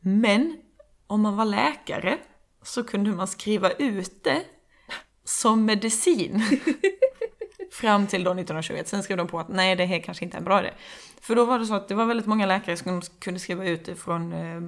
Men 0.00 0.58
om 1.06 1.20
man 1.20 1.36
var 1.36 1.44
läkare 1.44 2.18
så 2.62 2.84
kunde 2.84 3.10
man 3.10 3.28
skriva 3.28 3.70
ut 3.70 4.24
det 4.24 4.44
som 5.24 5.64
medicin. 5.64 6.42
Fram 7.72 8.06
till 8.06 8.24
då 8.24 8.30
1921. 8.30 8.88
Sen 8.88 9.02
skrev 9.02 9.16
de 9.16 9.26
på 9.26 9.40
att 9.40 9.48
nej, 9.48 9.76
det 9.76 9.84
här 9.84 10.00
kanske 10.00 10.24
inte 10.24 10.36
är 10.36 10.38
en 10.38 10.44
bra 10.44 10.60
idé. 10.60 10.70
För 11.20 11.34
då 11.34 11.44
var 11.44 11.58
det 11.58 11.66
så 11.66 11.74
att 11.74 11.88
det 11.88 11.94
var 11.94 12.04
väldigt 12.04 12.26
många 12.26 12.46
läkare 12.46 12.76
som 12.76 13.02
kunde 13.18 13.40
skriva 13.40 13.64
ut 13.64 13.84
det 13.84 13.94
från 13.94 14.32
eh, 14.32 14.62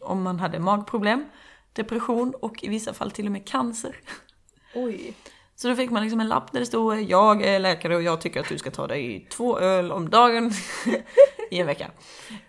om 0.00 0.22
man 0.22 0.40
hade 0.40 0.58
magproblem, 0.58 1.24
depression 1.72 2.34
och 2.40 2.64
i 2.64 2.68
vissa 2.68 2.94
fall 2.94 3.10
till 3.10 3.26
och 3.26 3.32
med 3.32 3.48
cancer. 3.48 3.96
Oj. 4.74 5.14
Så 5.56 5.68
då 5.68 5.76
fick 5.76 5.90
man 5.90 6.02
liksom 6.02 6.20
en 6.20 6.28
lapp 6.28 6.52
där 6.52 6.60
det 6.60 6.66
stod 6.66 7.02
jag 7.02 7.42
är 7.42 7.58
läkare 7.58 7.96
och 7.96 8.02
jag 8.02 8.20
tycker 8.20 8.40
att 8.40 8.48
du 8.48 8.58
ska 8.58 8.70
ta 8.70 8.86
dig 8.86 9.28
två 9.30 9.58
öl 9.58 9.92
om 9.92 10.10
dagen 10.10 10.52
i 11.50 11.60
en 11.60 11.66
vecka. 11.66 11.90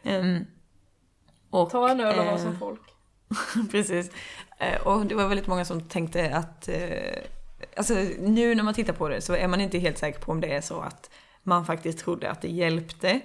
Ehm, 0.03 0.45
och, 1.49 1.69
Ta 1.69 1.89
en 1.89 1.99
öl 1.99 2.19
och 2.19 2.25
var 2.25 2.33
eh, 2.33 2.39
som 2.43 2.59
folk. 2.59 2.81
Precis. 3.71 4.11
Eh, 4.59 4.81
Och 4.87 5.05
det 5.05 5.15
var 5.15 5.27
väldigt 5.27 5.47
många 5.47 5.65
som 5.65 5.81
tänkte 5.81 6.35
att, 6.35 6.67
eh, 6.67 7.21
alltså 7.77 7.93
nu 8.19 8.55
när 8.55 8.63
man 8.63 8.73
tittar 8.73 8.93
på 8.93 9.09
det 9.09 9.21
så 9.21 9.33
är 9.35 9.47
man 9.47 9.61
inte 9.61 9.77
helt 9.79 9.97
säker 9.97 10.19
på 10.19 10.31
om 10.31 10.41
det 10.41 10.53
är 10.55 10.61
så 10.61 10.79
att 10.81 11.09
man 11.43 11.65
faktiskt 11.65 11.99
trodde 11.99 12.31
att 12.31 12.41
det 12.41 12.47
hjälpte. 12.49 13.19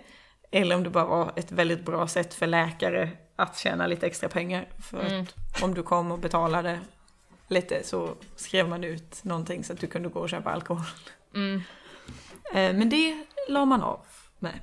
Eller 0.51 0.77
om 0.77 0.83
det 0.83 0.91
bara 0.91 1.05
var 1.05 1.33
ett 1.37 1.53
väldigt 1.53 1.85
bra 1.85 2.09
sätt 2.09 2.35
för 2.35 2.47
läkare 2.47 3.11
att 3.37 3.59
tjäna 3.59 3.87
lite 3.87 4.07
extra 4.07 4.29
pengar. 4.29 4.69
För 4.83 5.01
Mm. 5.07 5.21
att 5.23 5.63
om 5.63 5.75
du 5.75 5.83
kom 5.83 6.13
och 6.13 6.19
betalade 6.19 6.81
lite 7.49 7.83
så 7.85 8.15
skrev 8.37 8.69
man 8.69 8.85
ut 8.85 9.25
någonting 9.25 9.65
så 9.65 9.73
att 9.73 9.81
du 9.81 9.87
kunde 9.87 10.09
gå 10.09 10.21
och 10.21 10.31
köpa 10.31 10.51
alkohol. 10.51 10.85
Mm. 11.35 11.57
Eh, 12.55 12.73
Men 12.79 12.89
det 12.89 13.25
la 13.49 13.65
man 13.65 13.83
av 13.83 14.07
med. 14.39 14.61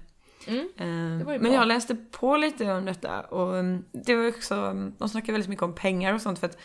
Mm. 0.47 0.69
Eh, 0.77 1.39
Men 1.39 1.53
jag 1.53 1.67
läste 1.67 1.95
på 1.95 2.37
lite 2.37 2.71
om 2.73 2.85
detta 2.85 3.21
och 3.21 3.57
mm, 3.57 3.85
det 3.93 4.15
var 4.15 4.27
också, 4.27 4.55
mm, 4.55 4.93
de 4.97 5.09
snackar 5.09 5.33
väldigt 5.33 5.49
mycket 5.49 5.63
om 5.63 5.75
pengar 5.75 6.13
och 6.13 6.21
sånt 6.21 6.39
för 6.39 6.47
att 6.47 6.57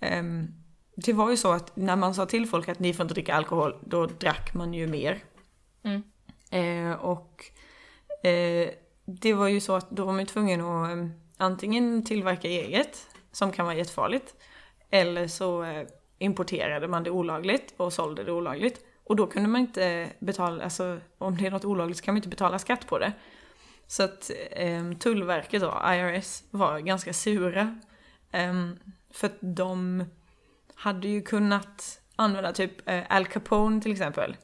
ehm, 0.00 0.48
det 0.96 1.12
var 1.12 1.30
ju 1.30 1.36
så 1.36 1.52
att 1.52 1.76
när 1.76 1.96
man 1.96 2.14
sa 2.14 2.26
till 2.26 2.46
folk 2.46 2.68
att 2.68 2.78
ni 2.78 2.94
får 2.94 3.02
inte 3.02 3.14
dricka 3.14 3.34
alkohol, 3.34 3.76
då 3.80 4.06
drack 4.06 4.54
man 4.54 4.74
ju 4.74 4.86
mer. 4.86 5.24
Mm. 5.82 6.02
Eh, 6.50 7.00
och 7.00 7.44
eh, 8.26 8.70
det 9.04 9.34
var 9.34 9.48
ju 9.48 9.60
så 9.60 9.74
att 9.74 9.90
då 9.90 10.04
var 10.04 10.12
man 10.12 10.20
ju 10.20 10.26
tvungen 10.26 10.60
att 10.60 10.90
eh, 10.90 11.06
antingen 11.36 12.04
tillverka 12.04 12.48
eget, 12.48 13.06
som 13.32 13.52
kan 13.52 13.66
vara 13.66 13.76
jättefarligt, 13.76 14.34
eller 14.90 15.28
så 15.28 15.64
eh, 15.64 15.86
importerade 16.18 16.88
man 16.88 17.02
det 17.02 17.10
olagligt 17.10 17.74
och 17.76 17.92
sålde 17.92 18.24
det 18.24 18.32
olagligt. 18.32 18.80
Och 19.04 19.16
då 19.16 19.26
kunde 19.26 19.48
man 19.48 19.60
inte 19.60 20.10
betala, 20.18 20.64
alltså 20.64 20.98
om 21.18 21.36
det 21.36 21.46
är 21.46 21.50
något 21.50 21.64
olagligt 21.64 21.98
så 21.98 22.04
kan 22.04 22.14
man 22.14 22.18
inte 22.18 22.28
betala 22.28 22.58
skatt 22.58 22.86
på 22.86 22.98
det. 22.98 23.12
Så 23.86 24.02
att 24.02 24.30
eh, 24.50 24.92
Tullverket 24.92 25.60
då, 25.62 25.82
IRS, 25.84 26.44
var 26.50 26.78
ganska 26.78 27.12
sura. 27.12 27.80
Ehm, 28.30 28.78
för 29.10 29.26
att 29.26 29.38
de 29.40 30.04
hade 30.74 31.08
ju 31.08 31.22
kunnat 31.22 32.00
använda 32.16 32.52
typ 32.52 32.88
eh, 32.88 33.02
Al 33.08 33.26
Capone 33.26 33.80
till 33.80 33.92
exempel. 33.92 34.36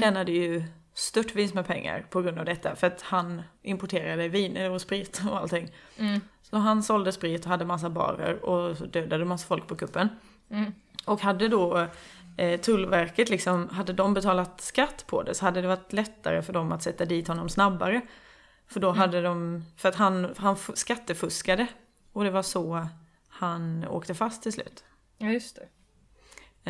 Tjänade 0.00 0.32
ju 0.32 0.64
störtvis 0.94 1.54
med 1.54 1.66
pengar 1.66 2.06
på 2.10 2.22
grund 2.22 2.38
av 2.38 2.44
detta. 2.44 2.76
För 2.76 2.86
att 2.86 3.02
han 3.02 3.42
importerade 3.62 4.28
viner 4.28 4.70
och 4.70 4.80
sprit 4.80 5.22
och 5.30 5.38
allting. 5.38 5.70
Mm. 5.98 6.20
Så 6.42 6.56
han 6.56 6.82
sålde 6.82 7.12
sprit 7.12 7.44
och 7.44 7.50
hade 7.50 7.64
massa 7.64 7.90
barer 7.90 8.44
och 8.44 8.88
dödade 8.88 9.24
massa 9.24 9.46
folk 9.46 9.66
på 9.66 9.76
kuppen. 9.76 10.08
Mm. 10.50 10.72
Och 11.04 11.20
hade 11.20 11.48
då 11.48 11.86
eh, 12.36 12.60
Tullverket 12.60 13.28
liksom, 13.28 13.68
hade 13.68 13.92
de 13.92 14.14
betalat 14.14 14.60
skatt 14.60 15.04
på 15.06 15.22
det 15.22 15.34
så 15.34 15.44
hade 15.44 15.60
det 15.60 15.68
varit 15.68 15.92
lättare 15.92 16.42
för 16.42 16.52
dem 16.52 16.72
att 16.72 16.82
sätta 16.82 17.04
dit 17.04 17.28
honom 17.28 17.48
snabbare. 17.48 18.00
För 18.68 18.80
då 18.80 18.90
hade 18.90 19.22
de, 19.22 19.64
för 19.76 19.88
att 19.88 19.94
han, 19.94 20.34
han 20.36 20.56
skattefuskade. 20.74 21.66
Och 22.12 22.24
det 22.24 22.30
var 22.30 22.42
så 22.42 22.86
han 23.28 23.84
åkte 23.88 24.14
fast 24.14 24.42
till 24.42 24.52
slut. 24.52 24.84
Ja, 25.18 25.26
just 25.26 25.56
det. 25.56 25.68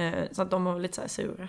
Eh, 0.03 0.25
så 0.33 0.43
att 0.43 0.51
de 0.51 0.65
var 0.65 0.79
lite 0.81 0.95
så 0.95 1.01
här 1.01 1.09
sura. 1.09 1.49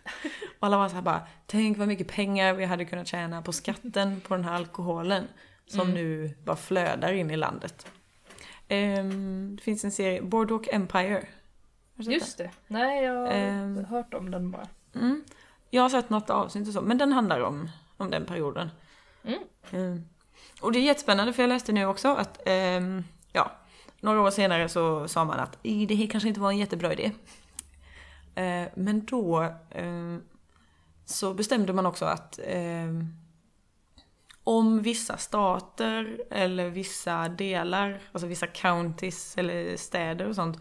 och 0.58 0.66
alla 0.66 0.76
var 0.78 0.88
så 0.88 0.94
här 0.94 1.02
bara, 1.02 1.26
tänk 1.46 1.78
vad 1.78 1.88
mycket 1.88 2.08
pengar 2.08 2.54
vi 2.54 2.64
hade 2.64 2.84
kunnat 2.84 3.06
tjäna 3.06 3.42
på 3.42 3.52
skatten 3.52 4.20
på 4.20 4.34
den 4.34 4.44
här 4.44 4.52
alkoholen. 4.54 5.24
Som 5.66 5.90
nu 5.94 6.34
bara 6.44 6.56
flödar 6.56 7.12
in 7.12 7.30
i 7.30 7.36
landet. 7.36 7.86
Ehm, 8.68 9.56
det 9.56 9.62
finns 9.62 9.84
en 9.84 9.90
serie, 9.92 10.22
Boardwalk 10.22 10.68
Empire. 10.72 11.26
Just 11.96 12.38
det. 12.38 12.50
Nej, 12.66 13.04
jag 13.04 13.14
har 13.14 13.26
Ehm. 13.26 13.84
hört 13.84 14.14
om 14.14 14.30
den 14.30 14.50
bara. 14.50 14.68
Mm. 14.94 15.24
Jag 15.70 15.82
har 15.82 15.88
sett 15.88 16.10
något 16.10 16.30
avsnitt 16.30 16.68
och 16.68 16.74
så, 16.74 16.80
men 16.80 16.98
den 16.98 17.12
handlar 17.12 17.40
om, 17.40 17.70
om 17.96 18.10
den 18.10 18.24
perioden. 18.26 18.70
Mm. 19.24 19.38
Mm. 19.70 20.04
Och 20.60 20.72
det 20.72 20.78
är 20.78 20.82
jättespännande 20.82 21.32
för 21.32 21.42
jag 21.42 21.48
läste 21.48 21.72
nu 21.72 21.86
också 21.86 22.08
att, 22.14 22.40
ehm, 22.46 23.04
ja, 23.32 23.52
några 24.06 24.20
år 24.20 24.30
senare 24.30 24.68
så 24.68 25.08
sa 25.08 25.24
man 25.24 25.40
att 25.40 25.58
"I, 25.62 25.86
det 25.86 25.94
här 25.94 26.06
kanske 26.06 26.28
inte 26.28 26.40
var 26.40 26.50
en 26.50 26.58
jättebra 26.58 26.92
idé. 26.92 27.12
Eh, 28.34 28.68
men 28.74 29.04
då 29.06 29.54
ehm, 29.70 30.22
så 31.04 31.34
bestämde 31.34 31.72
man 31.72 31.86
också 31.86 32.04
att 32.04 32.38
ehm, 32.44 33.14
om 34.44 34.82
vissa 34.82 35.16
stater 35.16 36.22
eller 36.30 36.70
vissa 36.70 37.28
delar, 37.28 38.00
alltså 38.12 38.26
vissa 38.26 38.46
counties 38.46 39.38
eller 39.38 39.76
städer 39.76 40.28
och 40.28 40.34
sånt 40.34 40.58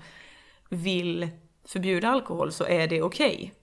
vill 0.70 1.30
förbjuda 1.64 2.10
alkohol 2.10 2.52
så 2.52 2.66
är 2.66 2.88
det 2.88 3.02
okej. 3.02 3.54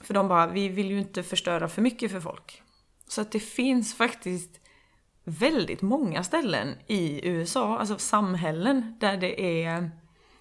För 0.00 0.14
de 0.14 0.28
bara, 0.28 0.46
vi 0.46 0.68
vill 0.68 0.90
ju 0.90 0.98
inte 0.98 1.22
förstöra 1.22 1.68
för 1.68 1.82
mycket 1.82 2.10
för 2.10 2.20
folk. 2.20 2.62
Så 3.08 3.20
att 3.20 3.32
det 3.32 3.40
finns 3.40 3.94
faktiskt 3.94 4.59
väldigt 5.30 5.82
många 5.82 6.24
ställen 6.24 6.74
i 6.86 7.28
USA, 7.28 7.78
alltså 7.78 7.98
samhällen 7.98 8.96
där 9.00 9.16
det 9.16 9.64
är 9.64 9.90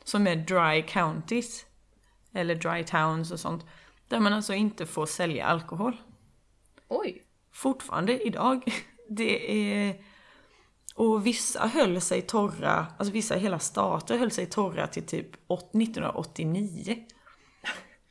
som 0.04 0.28
är 0.28 0.36
dry 0.36 0.84
counties. 0.84 1.66
Eller 2.34 2.56
dry 2.56 2.84
towns 2.84 3.32
och 3.32 3.40
sånt. 3.40 3.66
Där 4.08 4.20
man 4.20 4.34
alltså 4.34 4.54
inte 4.54 4.86
får 4.86 5.06
sälja 5.06 5.46
alkohol. 5.46 5.98
Oj. 6.88 7.24
Fortfarande 7.52 8.28
idag. 8.28 8.64
Det 9.10 9.52
är... 9.52 10.02
Och 10.96 11.26
vissa 11.26 11.68
höll 11.68 12.02
sig 12.02 12.22
torra, 12.22 12.88
alltså 12.98 13.14
vissa 13.14 13.36
hela 13.36 13.60
stater 13.60 14.18
höll 14.18 14.32
sig 14.32 14.46
torra 14.46 14.88
till 14.88 15.06
typ 15.06 15.28
1989. 15.52 17.06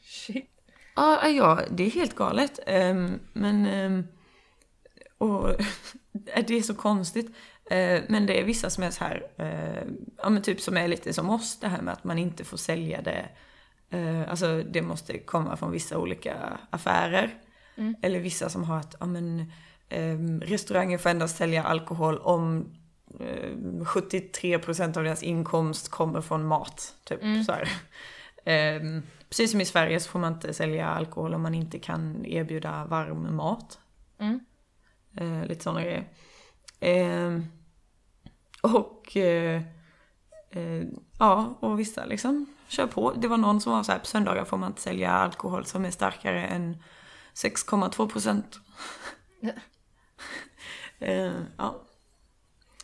Shit. 0.03 0.51
Ja, 0.97 1.29
ja, 1.29 1.61
det 1.71 1.87
är 1.87 1.91
helt 1.91 2.15
galet. 2.15 2.59
Ehm, 2.67 3.21
men... 3.33 3.67
ehm, 3.67 4.07
och 5.19 5.55
det 6.47 6.59
är 6.59 6.63
så 6.63 6.75
konstigt. 6.75 7.37
Eh, 7.71 8.03
men 8.09 8.27
det 8.27 8.41
är 8.41 8.45
vissa 8.45 8.71
som 8.71 8.85
är 8.85 8.91
så 8.91 9.05
här, 9.05 9.27
eh, 9.37 9.83
ja 10.23 10.29
men 10.29 10.43
typ 10.43 10.61
som 10.61 10.77
är 10.77 10.89
lite 10.89 11.13
som 11.13 11.31
oss, 11.31 11.61
det 11.61 11.69
här 11.69 11.83
med 11.83 11.95
att 11.95 12.05
man 12.05 12.19
inte 12.19 12.45
får 12.45 12.57
sälja 12.57 13.03
det. 13.03 13.29
Eh, 13.91 14.31
alltså 14.31 14.63
det 14.63 14.83
måste 14.83 15.19
komma 15.19 15.57
från 15.57 15.73
vissa 15.73 15.99
olika 15.99 16.59
affärer. 16.71 17.35
Eller 18.03 18.21
vissa 18.21 18.49
som 18.49 18.65
har 18.65 18.79
att, 18.79 18.97
ja 19.01 19.07
men 19.07 19.53
ehm, 19.89 20.41
restauranger 20.41 20.99
får 20.99 21.11
endast 21.11 21.37
sälja 21.37 21.63
alkohol 21.63 22.19
om 22.19 22.75
eh, 23.21 23.51
73% 23.81 24.97
av 24.97 25.05
deras 25.05 25.23
inkomst 25.23 25.89
kommer 25.89 26.21
från 26.21 26.47
mat. 26.47 26.95
Typ 27.05 27.21
så 27.47 27.53
här. 27.53 27.69
Ehm, 28.45 29.03
precis 29.29 29.51
som 29.51 29.61
i 29.61 29.65
Sverige 29.65 30.01
så 30.01 30.11
får 30.11 30.19
man 30.19 30.33
inte 30.33 30.55
sälja 30.55 30.89
alkohol 30.89 31.35
om 31.35 31.43
man 31.43 31.55
inte 31.55 31.79
kan 31.79 32.27
erbjuda 32.27 32.85
varm 32.85 33.37
mat. 33.37 33.79
Mm. 34.19 34.41
Eh, 35.21 35.47
lite 35.47 35.65
sådana 35.65 35.83
grejer. 35.83 36.09
Ehm, 36.81 37.45
och 38.63 39.17
eh, 39.17 39.63
eh, 40.51 40.83
ja, 41.19 41.59
och 41.61 41.81
vissa 41.81 42.05
liksom 42.05 42.47
kör 42.69 42.87
på. 42.87 43.13
Det 43.13 43.29
var 43.29 43.37
någon 43.37 43.61
som 43.61 43.73
var 43.73 43.83
så 43.83 43.93
här, 43.93 43.99
på 43.99 44.07
söndagar 44.07 44.45
får 44.45 44.57
man 44.57 44.71
inte 44.71 44.81
sälja 44.83 45.11
alkohol 45.11 45.65
som 45.65 45.85
är 45.85 45.91
starkare 45.91 46.47
än 46.47 46.83
6,2 47.35 48.09
procent. 48.11 48.61
Ja. 49.41 49.53
Eh, 51.01 51.33
ja. 51.59 51.83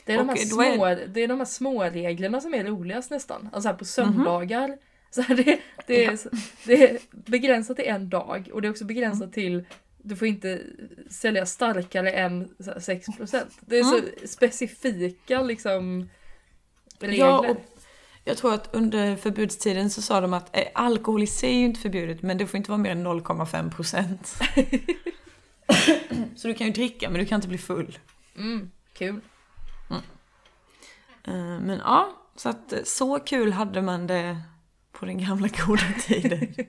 Det 0.07 0.13
är, 0.13 0.19
de 0.19 0.29
här 0.29 0.51
då 0.51 0.63
är- 0.63 0.75
små, 0.75 0.85
det 1.13 1.21
är 1.21 1.29
de 1.29 1.39
här 1.39 1.45
små 1.45 1.85
reglerna 1.85 2.41
som 2.41 2.55
är 2.55 2.65
roligast 2.65 3.11
nästan. 3.11 3.49
Alltså 3.53 3.69
här 3.69 3.77
på 3.77 3.85
söndagar. 3.85 4.79
Så 5.11 5.23
här, 5.23 5.37
det, 5.37 5.61
det, 5.87 6.05
är, 6.05 6.19
det 6.67 6.91
är 6.91 6.99
begränsat 7.11 7.77
till 7.77 7.87
en 7.89 8.09
dag 8.09 8.51
och 8.53 8.63
det 8.63 8.69
är 8.69 8.71
också 8.71 8.85
begränsat 8.85 9.33
till 9.33 9.65
du 10.05 10.17
får 10.17 10.29
inte 10.29 10.63
sälja 11.11 11.47
starkare 11.47 12.11
än 12.11 12.55
så 12.59 12.71
här, 12.71 12.79
6%. 12.79 13.45
Det 13.61 13.79
är 13.79 13.85
så 13.85 14.01
specifika 14.27 15.43
liksom 15.43 16.09
regler. 16.99 17.27
Ja, 17.27 17.57
jag 18.25 18.37
tror 18.37 18.55
att 18.55 18.75
under 18.75 19.17
förbudstiden 19.17 19.91
så 19.91 20.03
sa 20.03 20.21
de 20.21 20.33
att 20.33 20.57
eh, 20.57 20.65
alkohol 20.75 21.23
i 21.23 21.27
sig 21.27 21.51
är 21.51 21.59
ju 21.59 21.65
inte 21.65 21.81
förbjudet 21.81 22.23
men 22.23 22.39
det 22.39 22.47
får 22.47 22.57
inte 22.57 22.71
vara 22.71 22.79
mer 22.79 22.91
än 22.91 23.07
0,5 23.07 23.75
procent. 23.75 24.27
så 26.37 26.49
du 26.49 26.55
kan 26.55 26.67
ju 26.67 26.73
dricka 26.73 27.11
men 27.11 27.21
du 27.21 27.27
kan 27.27 27.37
inte 27.37 27.49
bli 27.49 27.59
full. 27.59 27.99
Mm, 28.37 28.71
kul. 28.93 29.21
Eh, 31.25 31.61
Men 31.61 31.79
ja, 31.79 32.17
så 32.37 32.49
att 32.49 32.73
eh, 32.73 32.83
så 32.85 33.19
kul 33.19 33.53
hade 33.53 33.83
man 33.83 34.07
det 34.07 34.41
på 34.93 35.07
den 35.07 35.19
gamla 35.19 35.49
goda 35.49 35.83
tiden. 36.01 36.55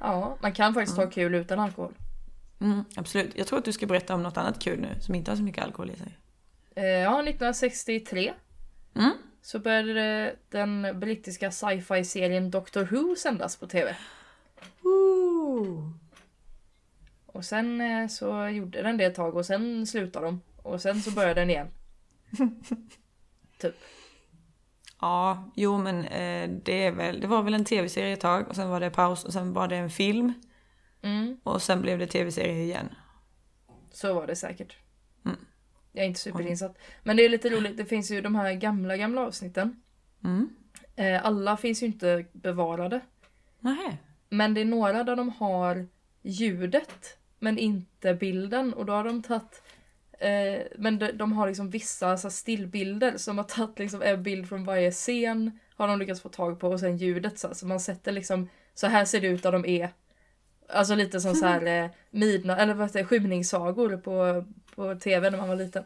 Ja, 0.00 0.36
man 0.42 0.52
kan 0.52 0.74
faktiskt 0.74 0.96
ha 0.96 1.10
kul 1.10 1.34
utan 1.34 1.60
alkohol. 1.60 1.94
Mm, 2.60 2.84
absolut. 2.96 3.32
Jag 3.38 3.46
tror 3.46 3.58
att 3.58 3.64
du 3.64 3.72
ska 3.72 3.86
berätta 3.86 4.14
om 4.14 4.22
något 4.22 4.36
annat 4.36 4.58
kul 4.62 4.80
nu 4.80 4.88
som 5.00 5.14
inte 5.14 5.30
har 5.30 5.36
så 5.36 5.42
mycket 5.42 5.64
alkohol 5.64 5.90
i 5.90 5.96
sig. 5.96 6.18
Eh, 6.74 6.84
Ja, 6.84 7.22
1963 7.22 8.32
Mm. 8.94 9.10
så 9.42 9.58
började 9.58 10.36
den 10.50 11.00
brittiska 11.00 11.50
sci-fi-serien 11.50 12.50
Doctor 12.50 12.84
Who 12.84 13.16
sändas 13.16 13.56
på 13.56 13.66
TV. 13.66 13.96
Woo! 14.80 15.92
Och 17.26 17.44
sen 17.44 17.80
eh, 17.80 18.08
så 18.08 18.48
gjorde 18.48 18.82
den 18.82 18.96
det 18.96 19.04
ett 19.04 19.14
tag 19.14 19.36
och 19.36 19.46
sen 19.46 19.86
slutade 19.86 20.26
de. 20.26 20.40
Och 20.62 20.82
sen 20.82 21.02
så 21.02 21.10
började 21.10 21.40
den 21.40 21.50
igen. 21.50 21.68
typ. 23.58 23.74
Ja, 25.00 25.50
jo 25.54 25.78
men 25.78 26.04
eh, 26.04 26.50
det 26.64 26.84
är 26.84 26.92
väl, 26.92 27.20
det 27.20 27.26
var 27.26 27.42
väl 27.42 27.54
en 27.54 27.64
tv-serie 27.64 28.12
ett 28.12 28.20
tag 28.20 28.48
och 28.48 28.56
sen 28.56 28.68
var 28.68 28.80
det 28.80 28.90
paus 28.90 29.24
och 29.24 29.32
sen 29.32 29.52
var 29.52 29.68
det 29.68 29.76
en 29.76 29.90
film 29.90 30.32
Mm, 31.02 31.40
och 31.42 31.62
sen 31.62 31.82
blev 31.82 31.98
det 31.98 32.06
tv-serie 32.06 32.62
igen. 32.62 32.88
så 33.90 34.14
var 34.14 34.26
det 34.26 34.36
säkert. 34.36 34.76
Mm. 35.24 35.38
Jag 35.92 36.04
är 36.04 36.08
inte 36.08 36.20
superinsatt. 36.20 36.78
Men 37.02 37.16
det 37.16 37.24
är 37.24 37.28
lite 37.28 37.48
roligt, 37.48 37.76
det 37.76 37.84
finns 37.84 38.10
ju 38.10 38.20
de 38.20 38.34
här 38.34 38.52
gamla, 38.52 38.96
gamla 38.96 39.20
avsnitten. 39.20 39.82
Mm. 40.24 40.48
Eh, 40.96 41.26
alla 41.26 41.56
finns 41.56 41.82
ju 41.82 41.86
inte 41.86 42.24
bevarade. 42.32 43.00
Nähä. 43.60 43.96
Men 44.28 44.54
det 44.54 44.60
är 44.60 44.64
några 44.64 45.04
där 45.04 45.16
de 45.16 45.28
har 45.30 45.88
ljudet 46.22 47.18
men 47.38 47.58
inte 47.58 48.14
bilden 48.14 48.74
och 48.74 48.86
då 48.86 48.92
har 48.92 49.04
de 49.04 49.22
tagit 49.22 49.62
eh, 50.18 50.62
men 50.76 50.98
de, 50.98 51.12
de 51.12 51.32
har 51.32 51.46
liksom 51.46 51.70
vissa 51.70 52.16
så 52.16 52.30
stillbilder 52.30 53.16
som 53.16 53.38
har 53.38 53.44
tagit 53.44 53.78
liksom 53.78 54.02
en 54.02 54.22
bild 54.22 54.48
från 54.48 54.64
varje 54.64 54.90
scen 54.90 55.58
har 55.76 55.88
de 55.88 55.98
lyckats 55.98 56.20
få 56.20 56.28
tag 56.28 56.60
på 56.60 56.68
och 56.68 56.80
sen 56.80 56.96
ljudet 56.96 57.38
så, 57.38 57.46
här, 57.46 57.54
så 57.54 57.66
man 57.66 57.80
sätter 57.80 58.12
liksom 58.12 58.48
så 58.74 58.86
här 58.86 59.04
ser 59.04 59.20
det 59.20 59.26
ut 59.26 59.42
där 59.42 59.52
de 59.52 59.66
är. 59.66 59.90
Alltså 60.68 60.94
lite 60.94 61.20
som 61.20 61.34
så 61.34 61.46
här 61.46 61.84
eh, 61.84 61.90
midna, 62.10 62.56
eller 62.56 62.74
vad 62.74 62.86
heter 62.86 62.98
det, 62.98 63.06
skymningssagor 63.06 63.96
på, 63.96 64.44
på 64.74 64.94
tv 64.94 65.30
när 65.30 65.38
man 65.38 65.48
var 65.48 65.56
liten. 65.56 65.84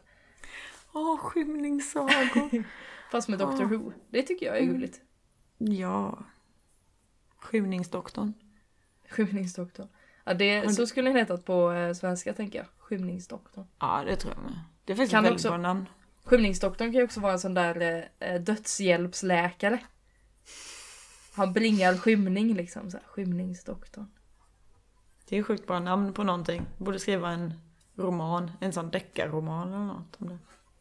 Åh, 0.93 1.19
skymningssagor. 1.19 2.65
Fast 3.11 3.29
med 3.29 3.39
Doctor 3.39 3.65
Who. 3.65 3.93
Det 4.11 4.23
tycker 4.23 4.47
jag 4.47 4.59
är 4.59 4.65
gulligt. 4.65 5.01
ja. 5.59 6.19
Skymningsdoktorn. 7.37 8.33
Skymningsdoktorn. 9.09 9.89
Ja, 10.25 10.35
det, 10.35 10.75
så 10.75 10.87
skulle 10.87 11.09
den 11.11 11.17
hetat 11.17 11.45
på 11.45 11.73
eh, 11.73 11.93
svenska 11.95 12.33
tänker 12.33 12.59
jag. 12.59 12.67
Skymningsdoktorn. 12.79 13.67
Ja, 13.79 14.03
det 14.07 14.17
tror 14.17 14.35
jag 14.35 14.43
med. 14.43 14.59
Det 14.85 14.93
är 14.93 14.97
faktiskt 14.97 15.11
Kan 15.13 15.25
ett 15.25 15.31
väldigt 15.31 15.41
också- 15.41 15.49
bra 15.49 15.59
namn. 15.59 15.87
Skymningsdoktorn 16.25 16.89
kan 16.93 16.99
ju 16.99 17.05
också 17.05 17.21
vara 17.21 17.33
en 17.33 17.39
sån 17.41 17.55
där 17.55 18.09
eh, 18.19 18.41
dödshjälpsläkare. 18.41 19.79
Han 21.35 21.53
bringar 21.53 21.97
skymning 21.97 22.55
liksom. 22.55 22.91
Så 22.91 22.97
här, 22.97 23.07
skymningsdoktorn. 23.07 24.07
Det 25.29 25.39
är 25.39 25.43
sjukt 25.43 25.67
bra 25.67 25.81
namn 25.81 26.13
på 26.13 26.25
någonting. 26.25 26.63
Borde 26.79 26.99
skriva 26.99 27.31
en 27.31 27.55
roman, 27.97 28.51
en 28.61 28.73
sån 28.73 28.91
deckarroman 28.91 29.69
eller 29.69 29.79
något 29.87 30.17
om 30.19 30.29
det. 30.29 30.39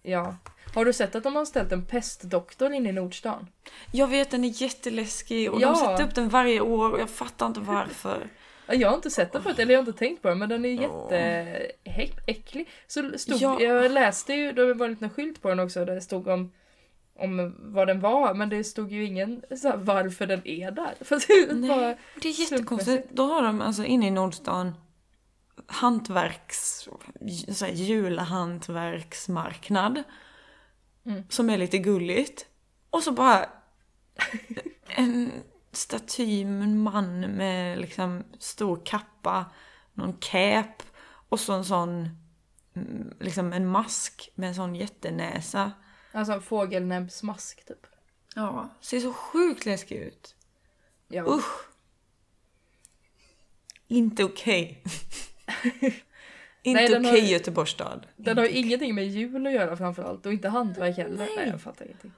Ja. 0.10 0.36
Har 0.76 0.86
du 0.86 0.94
sett 0.94 1.16
att 1.16 1.24
de 1.24 1.36
har 1.36 1.46
ställt 1.46 1.72
en 1.72 1.86
pestdoktor 1.86 2.74
inne 2.74 2.90
i 2.90 2.92
Nordstan? 2.92 3.48
Jag 3.92 4.08
vet 4.08 4.32
den 4.32 4.44
är 4.44 4.62
jätteläskig 4.62 5.52
och 5.52 5.62
Ja. 5.62 5.68
de 5.70 5.76
sätter 5.76 6.04
upp 6.08 6.16
den 6.16 6.30
varje 6.30 6.62
år 6.62 6.92
och 6.92 7.00
jag 7.00 7.10
fattar 7.10 7.48
inte 7.48 7.60
varför. 7.60 8.28
Ja, 8.72 8.78
Jag 8.78 8.90
har 8.90 8.96
inte 8.96 9.10
sett 9.10 9.32
den 9.32 9.44
förut, 9.44 9.60
eller 9.60 9.74
jag 9.74 9.82
har 9.82 9.88
inte 9.88 10.00
tänkt 10.00 10.22
på 10.22 10.28
den, 10.28 10.40
men 10.40 10.50
den 10.50 10.66
är 10.66 10.70
jätteäcklig. 10.70 12.70
Så 12.88 13.18
stod, 13.18 13.42
Ja. 13.42 13.62
Jag 13.62 13.92
läste 13.92 14.34
ju, 14.34 14.52
det 14.52 14.74
var 14.74 14.86
en 14.86 14.92
liten 14.92 15.10
skylt 15.10 15.42
på 15.42 15.50
den 15.50 15.60
också, 15.60 15.86
där 15.86 15.96
det 15.96 16.02
stod 16.02 16.28
om, 16.28 16.52
om 17.16 17.56
vad 17.60 17.88
den 17.88 18.00
var, 18.00 18.34
men 18.34 18.50
det 18.50 18.64
stod 18.64 18.92
ju 18.92 19.06
ingen 19.06 19.44
så 19.58 19.68
här, 19.68 19.78
varför 19.78 20.26
den 20.26 20.48
är 20.48 20.72
där. 20.72 20.94
För 21.02 21.24
det 21.28 21.54
Nej. 21.54 21.98
Det 22.22 22.30
är 22.30 22.40
jättekonstigt. 22.40 23.08
Då 23.12 23.24
har 23.24 23.44
de 23.44 23.62
alltså 23.62 23.84
inne 23.84 24.08
i 24.08 24.12
Nordstan 24.12 24.74
hantverks, 25.68 26.88
så 27.54 27.66
här, 27.66 27.74
julhantverksmarknad. 27.74 30.04
Mm. 31.06 31.24
Som 31.30 31.50
är 31.50 31.58
lite 31.58 31.78
gulligt. 31.78 32.46
Och 32.90 33.04
så 33.04 33.12
bara 33.12 33.46
en 34.88 35.32
staty 35.72 36.46
med 36.46 36.64
en 36.64 36.80
man 36.80 37.20
med 37.22 37.80
liksom 37.80 38.24
stor 38.40 38.82
kappa, 38.86 39.46
någon 39.94 40.14
cap 40.14 40.84
och 41.30 41.40
så 41.40 41.54
en 41.54 41.66
sån 41.66 42.10
mm, 42.76 43.14
liksom 43.20 43.54
en 43.54 43.68
mask 43.68 44.30
med 44.36 44.50
en 44.50 44.56
sån 44.56 44.76
jättenäsa. 44.76 45.72
alltså 46.12 46.34
en 46.34 46.42
fågelnäbbsmask 46.42 47.66
typ. 47.66 47.86
Ja, 48.36 48.70
ser 48.82 49.00
så 49.00 49.14
sjukt 49.14 49.66
läskig 49.66 49.96
ut. 49.98 50.36
Ja. 51.08 51.24
Usch. 51.28 51.68
Inte 53.88 54.24
okej. 54.24 54.84
Inte 56.64 56.82
Nej, 56.82 56.90
den 56.90 57.06
okej 57.06 57.22
har- 57.22 57.28
Göteborgs 57.28 57.72
stad. 57.72 58.08
Den 58.16 58.38
har 58.38 58.46
ju 58.46 58.52
ingenting 58.52 58.96
med 58.96 59.08
jul 59.08 59.48
att 59.48 59.54
göra 59.54 59.78
framförallt 59.78 60.26
och 60.26 60.34
inte 60.34 60.50
hantverk 60.50 60.98
heller. 60.98 61.30
Nej, 61.36 61.48
jag 61.50 61.62
fattar 61.62 61.86
ingenting. 61.86 62.12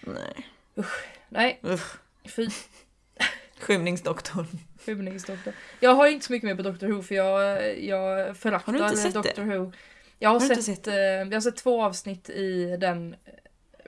Nej. 0.00 0.46
Nej, 1.28 1.60
Usch. 1.64 1.96
fy. 2.24 2.48
Skymningsdoktorn. 3.60 4.46
Skymningsdoktor. 4.86 5.52
Jag 5.80 5.94
har 5.94 6.06
inte 6.06 6.26
så 6.26 6.32
mycket 6.32 6.46
mer 6.48 6.54
på 6.56 6.62
Doctor 6.62 6.86
Who 6.88 7.02
för 7.02 7.14
jag, 7.14 7.78
jag 7.84 8.36
föraktar 8.36 8.72
Har 8.72 8.78
du 8.78 8.84
inte 8.84 8.96
sett 8.96 9.12
det? 9.12 9.18
Doctor 9.22 9.42
Who. 9.42 9.72
Jag 10.18 10.28
har, 10.30 10.40
Har 10.40 10.46
sett, 10.48 10.64
sett 10.64 10.86
eh, 10.86 10.94
jag 10.94 11.32
har 11.32 11.40
sett 11.40 11.56
två 11.56 11.82
avsnitt 11.84 12.30
i 12.30 12.76
den 12.76 13.14
eh, 13.24 13.32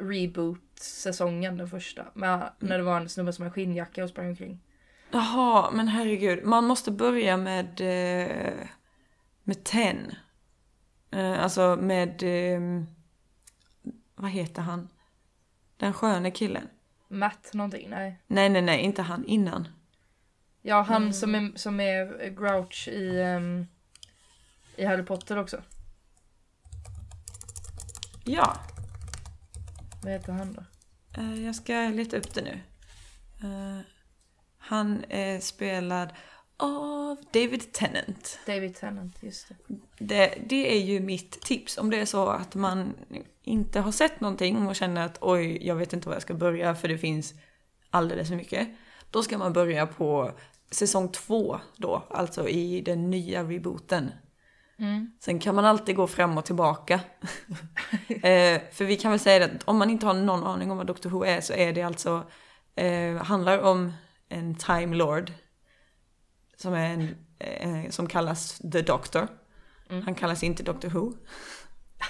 reboot-säsongen, 0.05 1.57
den 1.57 1.69
första. 1.69 2.05
Med, 2.15 2.53
När 2.59 2.79
det 2.79 2.85
var 2.85 2.97
en 2.97 3.09
snubbe 3.09 3.33
som 3.33 3.43
hade 3.43 3.55
skinnjacka 3.55 4.05
och 4.05 4.11
sprang 4.11 4.29
omkring. 4.29 4.61
Jaha, 5.11 5.71
men 5.71 5.89
herregud. 5.89 6.45
Man 6.45 6.65
måste 6.65 6.91
börja 6.91 7.37
med... 7.37 7.81
eh, 7.81 8.55
Med 9.45 9.65
Ten. 9.65 10.13
Eh, 11.11 11.43
Alltså 11.45 11.77
med... 11.81 12.23
eh, 12.23 12.61
Vad 14.15 14.31
heter 14.31 14.63
han? 14.63 14.89
Den 15.77 15.93
sköne 15.93 16.31
killen. 16.31 16.69
Matt 17.13 17.51
någonting, 17.55 17.91
nej. 17.91 18.19
Nej, 18.27 18.49
nej, 18.49 18.63
nej, 18.63 18.81
inte 18.81 19.03
han. 19.03 19.25
Innan. 19.25 19.69
Ja, 20.63 20.83
han 20.83 21.03
Mm. 21.03 21.13
som, 21.13 21.35
är, 21.35 21.53
som 21.59 21.81
är 21.81 22.29
Grouch 22.31 22.89
i, 22.89 23.21
ehm, 23.21 23.67
i 24.77 24.85
Harry 24.85 25.03
Potter 25.03 25.39
också. 25.39 25.63
Ja. 28.25 28.57
Vad 30.03 30.13
heter 30.13 30.33
han 30.33 30.53
då? 30.53 30.65
Eh, 31.21 31.45
Jag 31.45 31.55
ska 31.55 31.73
leta 31.73 32.17
upp 32.17 32.35
det 32.35 32.43
nu. 32.43 32.61
Eh, 33.49 33.81
Han 34.59 35.05
är 35.09 35.41
spelad 35.41 36.09
av 36.63 37.17
David 37.33 37.73
Tennant. 37.73 38.39
David 38.47 38.77
Tennant, 38.77 39.23
just 39.23 39.49
det. 39.49 39.55
Det, 39.99 40.35
det 40.47 40.77
är 40.77 40.81
ju 40.81 41.01
mitt 41.01 41.41
tips 41.41 41.79
om 41.79 41.91
det 41.91 42.01
är 42.01 42.05
så 42.05 42.29
att 42.29 42.55
man 42.55 42.95
inte 43.43 43.81
har 43.81 43.93
sett 43.93 44.21
någonting 44.21 44.67
och 44.67 44.77
känner 44.77 45.07
att 45.07 45.19
oj, 45.21 45.67
jag 45.67 45.75
vet 45.75 45.93
inte 45.93 46.09
var 46.09 46.15
jag 46.15 46.23
ska 46.23 46.35
börja 46.35 46.75
för 46.75 46.89
det 46.89 46.99
finns 46.99 47.35
alldeles 47.91 48.29
för 48.29 48.37
mycket. 48.37 48.69
Då 49.11 49.23
ska 49.23 49.39
man 49.39 49.53
börja 49.53 49.87
på 49.87 50.33
säsong 50.71 51.09
två 51.09 51.61
då, 51.77 52.07
alltså 52.11 52.49
i 52.49 52.81
den 52.81 53.11
nya 53.11 53.43
rebooten. 53.43 54.11
Mm. 54.79 55.13
Sen 55.21 55.39
kan 55.39 55.55
man 55.55 55.65
alltid 55.65 55.97
gå 55.97 56.07
fram 56.07 56.39
och 56.39 56.45
tillbaka. 56.45 56.95
eh, 58.09 58.61
för 58.73 58.85
vi 58.85 58.97
kan 58.97 59.11
väl 59.11 59.21
säga 59.21 59.45
att 59.45 59.63
om 59.65 59.77
man 59.77 59.91
inte 59.91 60.07
har 60.07 60.15
någon 60.15 60.45
aning 60.45 60.71
om 60.71 60.77
vad 60.77 60.87
Doctor 60.87 61.11
Who 61.11 61.25
är 61.25 61.41
så 61.41 61.53
är 61.53 61.73
det 61.73 61.83
alltså, 61.83 62.25
eh, 62.75 63.15
handlar 63.17 63.59
om 63.59 63.93
en 64.29 64.55
Time 64.55 64.97
Lord. 64.97 65.33
Som, 66.63 66.75
är 66.75 66.93
en, 66.93 67.17
eh, 67.39 67.91
som 67.91 68.07
kallas 68.07 68.59
The 68.59 68.83
Doctor. 68.83 69.29
Han 69.89 70.15
kallas 70.15 70.43
inte 70.43 70.63
Doctor 70.63 70.89
Who. 70.89 71.13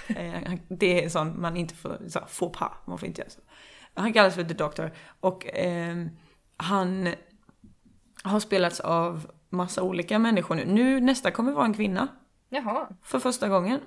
eh, 0.15 0.53
det 0.69 1.03
är 1.03 1.09
sånt 1.09 1.37
man 1.37 1.57
inte 1.57 1.75
får, 1.75 2.01
så, 2.07 2.19
faux 2.27 2.59
pas, 2.59 2.71
man 2.85 2.97
får 2.97 3.07
inte 3.07 3.21
göra 3.21 3.29
så. 3.29 3.41
Han 3.93 4.13
kallas 4.13 4.35
för 4.35 4.43
The 4.43 4.53
Doctor. 4.53 4.91
Och 5.19 5.45
ehm, 5.53 6.09
han 6.57 7.09
har 8.23 8.39
spelats 8.39 8.79
av 8.79 9.31
massa 9.49 9.83
olika 9.83 10.19
människor 10.19 10.55
nu. 10.55 10.65
Nu 10.65 10.99
nästa 10.99 11.31
kommer 11.31 11.51
vara 11.51 11.65
en 11.65 11.73
kvinna. 11.73 12.07
Jaha, 12.49 12.87
För 13.03 13.19
första 13.19 13.49
gången. 13.49 13.79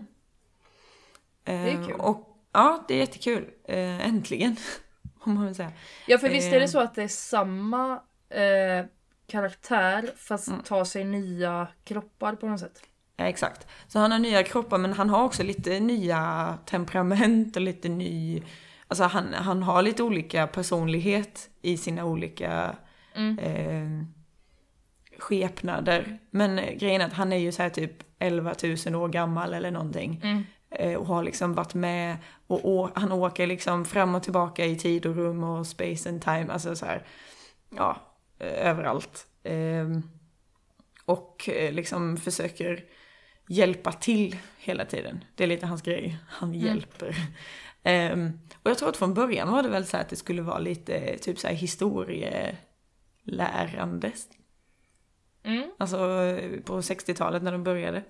är 1.44 1.66
Eh, 1.66 1.86
kul. 1.86 1.94
Och, 2.00 2.38
ja, 2.52 2.84
det 2.88 2.94
är 2.94 2.98
jättekul. 2.98 3.50
Eh, 3.64 4.06
äntligen. 4.06 4.56
Om 5.20 5.34
man 5.34 5.46
vill 5.46 5.54
säga. 5.54 5.72
Ja 6.06 6.18
för 6.18 6.28
visst 6.28 6.52
är 6.52 6.58
det 6.58 6.64
Eh. 6.64 6.68
så 6.68 6.78
att 6.80 6.94
det 6.94 7.02
är 7.02 7.08
samma 7.08 7.92
eh, 8.28 8.84
karaktär 9.26 10.10
fast 10.16 10.48
Mm. 10.48 10.62
tar 10.62 10.84
sig 10.84 11.04
nya 11.04 11.68
kroppar 11.84 12.34
på 12.34 12.46
något 12.48 12.60
sätt. 12.60 12.80
Ja, 13.16 13.24
exakt. 13.24 13.66
Så 13.88 13.98
han 13.98 14.12
har 14.12 14.18
nya 14.18 14.42
kroppar 14.42 14.78
men 14.78 14.92
han 14.92 15.10
har 15.10 15.24
också 15.24 15.42
lite 15.42 15.80
nya 15.80 16.54
temperament 16.64 17.56
och 17.56 17.62
lite 17.62 17.88
ny... 17.88 18.42
Alltså 18.88 19.04
han, 19.04 19.34
han 19.34 19.62
har 19.62 19.82
lite 19.82 20.02
olika 20.02 20.46
personlighet 20.46 21.50
i 21.62 21.76
sina 21.76 22.04
olika 22.04 22.76
Mm. 23.14 23.38
eh, 23.38 24.06
skepnader. 25.18 26.18
Men 26.30 26.56
grejen 26.78 27.00
är 27.00 27.06
att 27.06 27.12
han 27.12 27.32
är 27.32 27.36
ju 27.36 27.52
så 27.52 27.62
här 27.62 27.70
typ 27.70 27.92
11 28.18 28.54
000 28.86 28.94
år 28.94 29.08
gammal 29.08 29.54
eller 29.54 29.70
någonting. 29.70 30.20
Mm. 30.24 30.42
eh, 30.70 30.94
och 30.98 31.06
har 31.06 31.22
liksom 31.22 31.54
varit 31.54 31.74
med 31.74 32.16
och 32.46 32.60
å- 32.68 32.90
han 32.94 33.12
åker 33.12 33.46
liksom 33.46 33.84
fram 33.84 34.14
och 34.14 34.22
tillbaka 34.22 34.64
i 34.64 34.76
tid 34.76 35.06
och 35.06 35.16
rum 35.16 35.44
och 35.44 35.66
space 35.66 36.08
and 36.08 36.22
time, 36.22 36.46
alltså 36.52 36.76
så 36.76 36.86
här, 36.86 37.06
ja, 37.76 37.96
överallt. 38.38 39.26
Ehm, 39.42 40.02
och 41.04 41.48
eh, 41.48 41.72
liksom 41.72 42.16
försöker 42.16 42.84
hjälpa 43.48 43.92
till 43.92 44.36
hela 44.58 44.84
tiden. 44.84 45.24
Det 45.34 45.44
är 45.44 45.48
lite 45.48 45.66
hans 45.66 45.82
grej, 45.82 46.18
han 46.28 46.54
hjälper. 46.54 47.16
Ehm, 47.82 48.40
och 48.62 48.70
jag 48.70 48.78
tror 48.78 48.88
att 48.88 48.96
från 48.96 49.14
början 49.14 49.50
var 49.50 49.62
det 49.62 49.68
väl 49.68 49.86
så 49.86 49.96
här 49.96 50.04
att 50.04 50.10
det 50.10 50.16
skulle 50.16 50.42
vara 50.42 50.58
lite 50.58 51.18
typ 51.18 51.38
så 51.38 51.46
här 51.46 51.54
historielärande. 51.54 54.12
Mm. 55.42 55.70
Alltså 55.78 56.22
eh, 56.22 56.60
på 56.60 56.80
60-talet 56.80 57.42
när 57.42 57.52
de 57.52 57.64
började. 57.64 58.02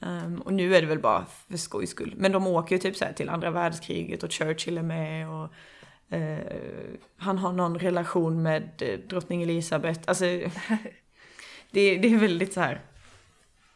Ehm, 0.00 0.42
och 0.42 0.52
nu 0.52 0.76
är 0.76 0.80
det 0.80 0.86
väl 0.86 0.98
bara 0.98 1.26
för 1.26 1.56
skojs 1.56 1.90
skull. 1.90 2.14
Men 2.16 2.32
de 2.32 2.46
åker 2.46 2.74
ju 2.74 2.78
typ 2.78 2.96
så 2.96 3.04
här 3.04 3.12
till 3.12 3.28
andra 3.28 3.50
världskriget 3.50 4.22
och 4.22 4.32
Churchill 4.32 4.78
är 4.78 4.82
med 4.82 5.30
och 5.30 5.44
eh, 5.44 5.50
han 7.16 7.38
har 7.38 7.52
någon 7.52 7.78
relation 7.78 8.42
med 8.42 8.82
eh, 8.82 8.98
drottning 8.98 9.42
Elisabeth. 9.42 10.00
Alltså 10.04 10.24
det, 11.70 11.98
det 11.98 12.08
är 12.08 12.18
väldigt 12.18 12.52
så 12.52 12.60
här 12.60 12.80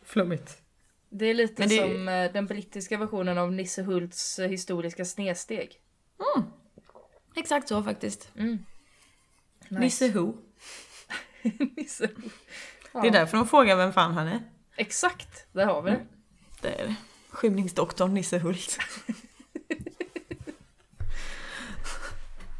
flummigt. 0.04 0.62
Det 1.08 1.26
är 1.26 1.34
lite 1.34 1.62
det- 1.66 1.76
som 1.76 2.08
eh, 2.08 2.32
den 2.32 2.46
brittiska 2.46 2.98
versionen 2.98 3.38
av 3.38 3.52
Nisse 3.52 3.82
Hults 3.82 4.38
eh, 4.38 4.48
historiska 4.48 5.04
snedsteg. 5.04 5.76
Exakt 7.36 7.68
så 7.68 7.82
faktiskt. 7.82 8.30
Mm. 8.36 8.58
Nisse 9.68 10.08
Who. 10.08 10.34
Nisse 11.76 12.06
Hult. 12.06 12.34
Ja. 12.92 13.00
Det 13.00 13.08
är 13.08 13.12
därför 13.12 13.36
de 13.36 13.48
frågar 13.48 13.76
vem 13.76 13.92
fan 13.92 14.14
han 14.14 14.28
är. 14.28 14.40
Exakt, 14.76 15.46
där 15.52 15.66
har 15.66 15.82
vi 15.82 15.90
det. 15.90 16.06
Det 16.62 16.68
är 16.68 16.86
det. 16.86 16.94
Skymningsdoktorn 17.30 18.14
Nisse 18.14 18.38
Hult. 18.38 18.78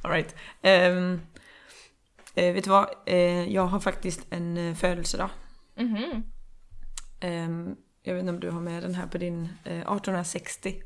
Alright. 0.03 0.35
Um, 0.63 1.21
eh, 2.35 2.55
vet 2.55 2.65
du 2.65 2.71
vad? 2.71 2.89
Eh, 3.07 3.53
jag 3.53 3.67
har 3.67 3.81
faktiskt 3.81 4.27
en 4.31 4.57
uh, 4.57 4.75
födelsedag. 4.75 5.31
Mhm. 5.77 6.23
Ehm, 7.21 7.77
jag 8.03 8.15
vet 8.15 8.21
inte 8.21 8.31
om 8.33 8.41
du 8.41 8.51
har 8.51 8.61
med 8.61 8.83
den 8.83 8.95
här 8.95 9.07
på 9.07 9.19
din 9.19 9.43
eh, 9.65 9.73
1860. 9.81 10.83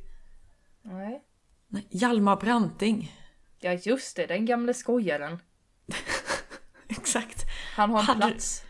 Nej. 0.83 1.23
Nej, 1.69 1.87
Hjalmar 1.91 2.37
Branting. 2.37 3.13
Ja 3.59 3.73
just 3.73 4.17
det, 4.17 4.27
den 4.27 4.47
gamle 4.47 4.75
skojaren. 4.75 5.39
Exakt. 6.89 7.45
Han 7.77 7.91
har 7.91 7.99
en 8.01 8.05
Hade- 8.07 8.21
plats. 8.21 8.65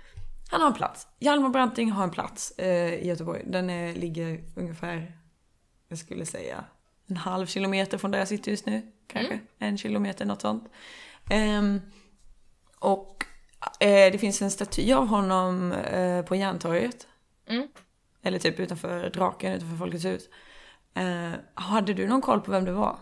Han 0.50 0.60
har 0.60 0.68
en 0.68 0.74
plats. 0.74 1.08
Hjalmar 1.18 1.48
Branting 1.48 1.90
har 1.90 2.04
en 2.04 2.10
plats 2.10 2.50
eh, 2.58 2.94
i 2.94 3.06
Göteborg. 3.06 3.42
Den 3.46 3.70
är, 3.70 3.94
ligger 3.94 4.44
ungefär, 4.56 5.18
jag 5.88 5.98
skulle 5.98 6.26
säga, 6.26 6.64
en 7.06 7.16
halv 7.16 7.46
kilometer 7.46 7.98
från 7.98 8.10
där 8.10 8.18
jag 8.18 8.28
sitter 8.28 8.50
just 8.50 8.66
nu. 8.66 8.82
Kanske 9.06 9.40
en 9.58 9.78
kilometer, 9.78 10.24
något 10.24 10.40
sånt. 10.40 10.68
Ehm, 11.30 11.80
och 12.78 13.24
eh, 13.80 14.12
det 14.12 14.18
finns 14.18 14.42
en 14.42 14.50
staty 14.50 14.92
av 14.92 15.06
honom 15.06 15.72
eh, 15.72 16.24
på 16.24 16.36
Järntorget. 16.36 17.06
Mm. 17.46 17.68
Eller 18.22 18.38
typ 18.38 18.60
utanför 18.60 19.10
Draken, 19.10 19.52
utanför 19.52 19.76
Folkets 19.76 20.04
hus. 20.04 20.28
Eh, 20.94 21.32
hade 21.54 21.94
du 21.94 22.08
någon 22.08 22.20
koll 22.22 22.40
på 22.40 22.50
vem 22.50 22.64
det 22.64 22.72
var? 22.72 22.98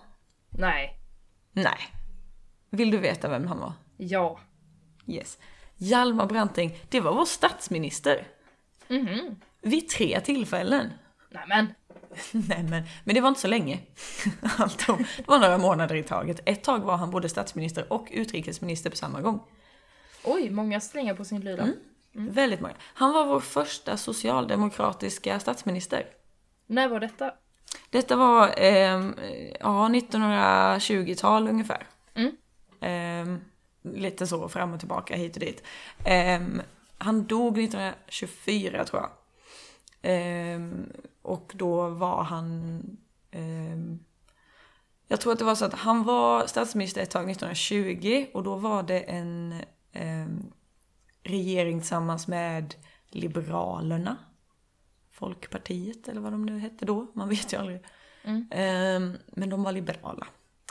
Nej. 0.50 0.98
Nej. 1.52 1.78
Vill 2.70 2.90
du 2.90 2.98
veta 2.98 3.28
vem 3.28 3.46
han 3.46 3.58
var? 3.58 3.72
Ja. 3.96 4.40
Yes. 5.06 5.38
Hjalmar 5.76 6.26
Branting, 6.26 6.78
det 6.88 7.00
var 7.00 7.14
vår 7.14 7.24
statsminister. 7.24 8.26
Mhm. 8.88 9.36
Vid 9.62 9.88
tre 9.88 10.20
tillfällen. 10.20 10.92
Nämen. 11.30 11.74
Nej 12.32 12.62
men, 12.62 12.82
men 13.04 13.14
det 13.14 13.20
var 13.20 13.28
inte 13.28 13.40
så 13.40 13.48
länge. 13.48 13.80
Det 14.86 15.26
var 15.26 15.38
några 15.38 15.58
månader 15.58 15.94
i 15.94 16.02
taget. 16.02 16.40
Ett 16.44 16.64
tag 16.64 16.80
var 16.80 16.96
han 16.96 17.10
både 17.10 17.28
statsminister 17.28 17.92
och 17.92 18.08
utrikesminister 18.10 18.90
på 18.90 18.96
samma 18.96 19.20
gång. 19.20 19.40
Oj, 20.24 20.50
många 20.50 20.80
strängar 20.80 21.14
på 21.14 21.24
sin 21.24 21.40
lyra. 21.40 21.68
Väldigt 22.12 22.60
många. 22.60 22.74
Han 22.80 23.12
var 23.12 23.26
vår 23.26 23.40
första 23.40 23.96
socialdemokratiska 23.96 25.40
statsminister. 25.40 26.06
När 26.66 26.88
var 26.88 27.00
detta? 27.00 27.34
Detta 27.90 28.16
var, 28.16 28.54
ehm, 28.56 29.14
ja, 29.60 29.88
1920-tal 29.88 31.48
ungefär. 31.48 31.86
Mm. 32.14 32.32
Ehm, 32.80 33.40
lite 33.82 34.26
så 34.26 34.48
fram 34.48 34.72
och 34.72 34.78
tillbaka 34.78 35.16
hit 35.16 35.34
och 35.34 35.40
dit. 35.40 35.62
Ehm, 36.04 36.62
han 36.98 37.26
dog 37.26 37.58
1924 37.58 38.84
tror 38.84 39.02
jag. 39.02 39.10
Och 41.22 41.52
då 41.54 41.88
var 41.88 42.22
han... 42.22 42.82
ehm, 43.30 43.98
jag 45.08 45.20
tror 45.20 45.32
att 45.32 45.38
det 45.38 45.44
var 45.44 45.54
så 45.54 45.64
att 45.64 45.74
han 45.74 46.04
var 46.04 46.46
statsminister 46.46 47.02
ett 47.02 47.10
tag 47.10 47.30
1920 47.30 48.26
och 48.34 48.42
då 48.42 48.56
var 48.56 48.82
det 48.82 49.00
en 49.00 49.54
ehm, 49.92 50.52
regering 51.22 51.80
tillsammans 51.80 52.28
med 52.28 52.74
Liberalerna. 53.08 54.16
Folkpartiet 55.10 56.08
eller 56.08 56.20
vad 56.20 56.32
de 56.32 56.46
nu 56.46 56.58
hette 56.58 56.84
då, 56.84 57.06
man 57.14 57.28
vet 57.28 57.52
ju 57.52 57.56
aldrig. 57.56 57.80
Mm. 58.24 58.48
Ehm, 58.50 59.18
men 59.26 59.50
de 59.50 59.62
var 59.62 59.72
liberala. 59.72 60.26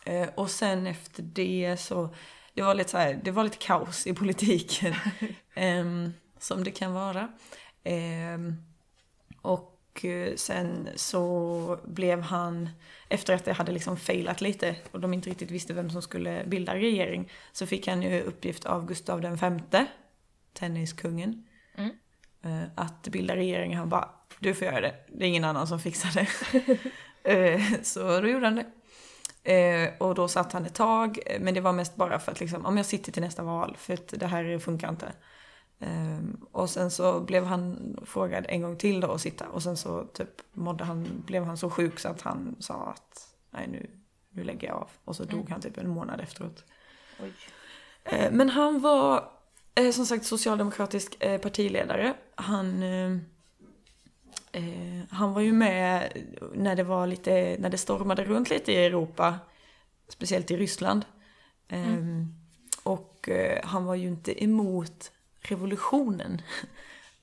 Eh, 0.05 0.29
och 0.35 0.49
sen 0.49 0.87
efter 0.87 1.23
det 1.23 1.77
så, 1.79 2.15
det 2.53 2.61
var 2.61 2.75
lite 2.75 2.89
så 2.89 2.97
här, 2.97 3.21
det 3.23 3.31
var 3.31 3.43
lite 3.43 3.57
kaos 3.57 4.07
i 4.07 4.13
politiken. 4.13 4.93
Ehm, 5.53 6.13
som 6.39 6.63
det 6.63 6.71
kan 6.71 6.93
vara. 6.93 7.31
Ehm, 7.83 8.55
och 9.91 10.05
eh, 10.05 10.35
sen 10.35 10.89
så 10.95 11.79
blev 11.83 12.21
han, 12.21 12.69
efter 13.09 13.33
att 13.33 13.45
det 13.45 13.53
hade 13.53 13.71
liksom 13.71 13.97
failat 13.97 14.41
lite 14.41 14.75
och 14.91 14.99
de 14.99 15.13
inte 15.13 15.29
riktigt 15.29 15.51
visste 15.51 15.73
vem 15.73 15.89
som 15.89 16.01
skulle 16.01 16.43
bilda 16.47 16.75
regering, 16.75 17.31
så 17.51 17.65
fick 17.65 17.87
han 17.87 18.01
ju 18.01 18.21
uppgift 18.21 18.65
av 18.65 18.85
Gustav 18.85 19.21
den 19.21 19.37
femte, 19.37 19.85
tenniskungen, 20.53 21.47
Mm. 21.75 21.91
eh, 22.43 22.69
att 22.75 23.07
bilda 23.07 23.35
regering. 23.35 23.75
Han 23.77 23.89
bara, 23.89 24.09
du 24.39 24.53
får 24.53 24.67
göra 24.67 24.81
det, 24.81 24.95
det 25.07 25.25
är 25.25 25.27
ingen 25.29 25.43
annan 25.43 25.67
som 25.67 25.79
fixar 25.79 26.11
det. 26.13 26.27
Eh, 27.23 27.61
så 27.81 28.21
då 28.21 28.27
gjorde 28.27 28.45
han 28.45 28.55
det. 29.43 29.93
Och 29.99 30.15
då 30.15 30.27
satt 30.27 30.53
han 30.53 30.65
ett 30.65 30.75
tag, 30.75 31.19
men 31.39 31.53
det 31.53 31.61
var 31.61 31.73
mest 31.73 31.95
bara 31.95 32.19
för 32.19 32.31
att 32.31 32.39
liksom, 32.39 32.65
om 32.65 32.77
jag 32.77 32.85
sitter 32.85 33.11
till 33.11 33.21
nästa 33.21 33.43
val, 33.43 33.75
för 33.79 33.93
att 33.93 34.07
det 34.17 34.27
här 34.27 34.59
funkar 34.59 34.89
inte. 34.89 35.11
Ehm, 35.81 36.37
och 36.51 36.69
sen 36.69 36.91
så 36.91 37.19
blev 37.19 37.45
han 37.45 37.95
frågad 38.05 38.45
en 38.49 38.61
gång 38.61 38.75
till 38.75 38.99
då 38.99 39.11
att 39.11 39.21
sitta 39.21 39.47
och 39.49 39.63
sen 39.63 39.77
så 39.77 40.03
typ 40.13 40.41
mådde 40.53 40.83
han, 40.83 41.23
blev 41.25 41.43
han 41.43 41.57
så 41.57 41.69
sjuk 41.69 41.99
så 41.99 42.09
att 42.09 42.21
han 42.21 42.55
sa 42.59 42.73
att 42.73 43.27
nej 43.51 43.67
nu, 43.67 43.89
nu 44.29 44.43
lägger 44.43 44.67
jag 44.67 44.77
av. 44.77 44.89
Och 45.05 45.15
så 45.15 45.23
dog 45.23 45.49
han 45.49 45.61
typ 45.61 45.77
en 45.77 45.89
månad 45.89 46.19
efteråt. 46.19 46.63
Oj. 47.23 47.31
Eh, 48.03 48.31
Men 48.31 48.49
han 48.49 48.79
var 48.81 49.29
eh, 49.75 49.91
som 49.91 50.05
sagt 50.05 50.25
socialdemokratisk 50.25 51.23
eh, 51.23 51.41
partiledare. 51.41 52.13
Han, 52.35 52.83
eh, 52.83 53.17
han 55.09 55.33
var 55.33 55.41
ju 55.41 55.51
med 55.53 56.17
när 56.53 56.75
det 56.75 56.83
var 56.83 57.07
lite, 57.07 57.57
när 57.59 57.69
det 57.69 57.77
stormade 57.77 58.23
runt 58.23 58.49
lite 58.49 58.71
i 58.71 58.85
Europa. 58.85 59.39
Speciellt 60.07 60.51
i 60.51 60.57
Ryssland. 60.57 61.05
Eh, 61.67 61.97
Och 62.83 63.29
eh, 63.29 63.59
han 63.63 63.85
var 63.85 63.95
ju 63.95 64.07
inte 64.07 64.43
emot 64.43 65.11
revolutionen. 65.41 66.41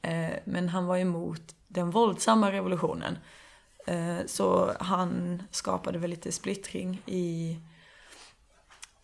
Eh, 0.02 0.30
Men 0.44 0.68
han 0.68 0.86
var 0.86 0.96
emot 0.98 1.42
den 1.68 1.90
våldsamma 1.90 2.52
revolutionen. 2.52 3.18
Eh, 3.86 4.18
Så 4.26 4.74
han 4.80 5.42
skapade 5.50 5.98
väl 5.98 6.10
lite 6.10 6.32
splittring 6.32 7.02
i 7.06 7.58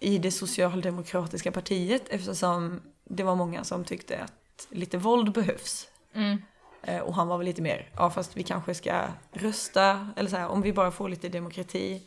i 0.01 0.19
det 0.19 0.31
socialdemokratiska 0.31 1.53
partiet 1.53 2.09
eftersom 2.09 2.81
det 3.05 3.23
var 3.23 3.35
många 3.35 3.65
som 3.65 3.85
tyckte 3.85 4.19
att 4.19 4.67
lite 4.71 4.99
våld 4.99 5.33
behövs. 5.33 5.89
Mm. 6.15 6.43
Eh, 6.83 7.01
Och 7.01 7.15
han 7.15 7.29
var 7.29 7.39
väl 7.39 7.45
lite 7.45 7.63
mer, 7.63 7.91
ja 7.97 8.11
fast 8.11 8.37
vi 8.37 8.43
kanske 8.43 8.75
ska 8.75 9.09
rösta, 9.33 10.09
eller 10.17 10.31
så 10.31 10.37
här, 10.37 10.49
om 10.49 10.63
vi 10.63 10.73
bara 10.73 10.91
får 10.91 11.09
lite 11.09 11.29
demokrati 11.29 12.03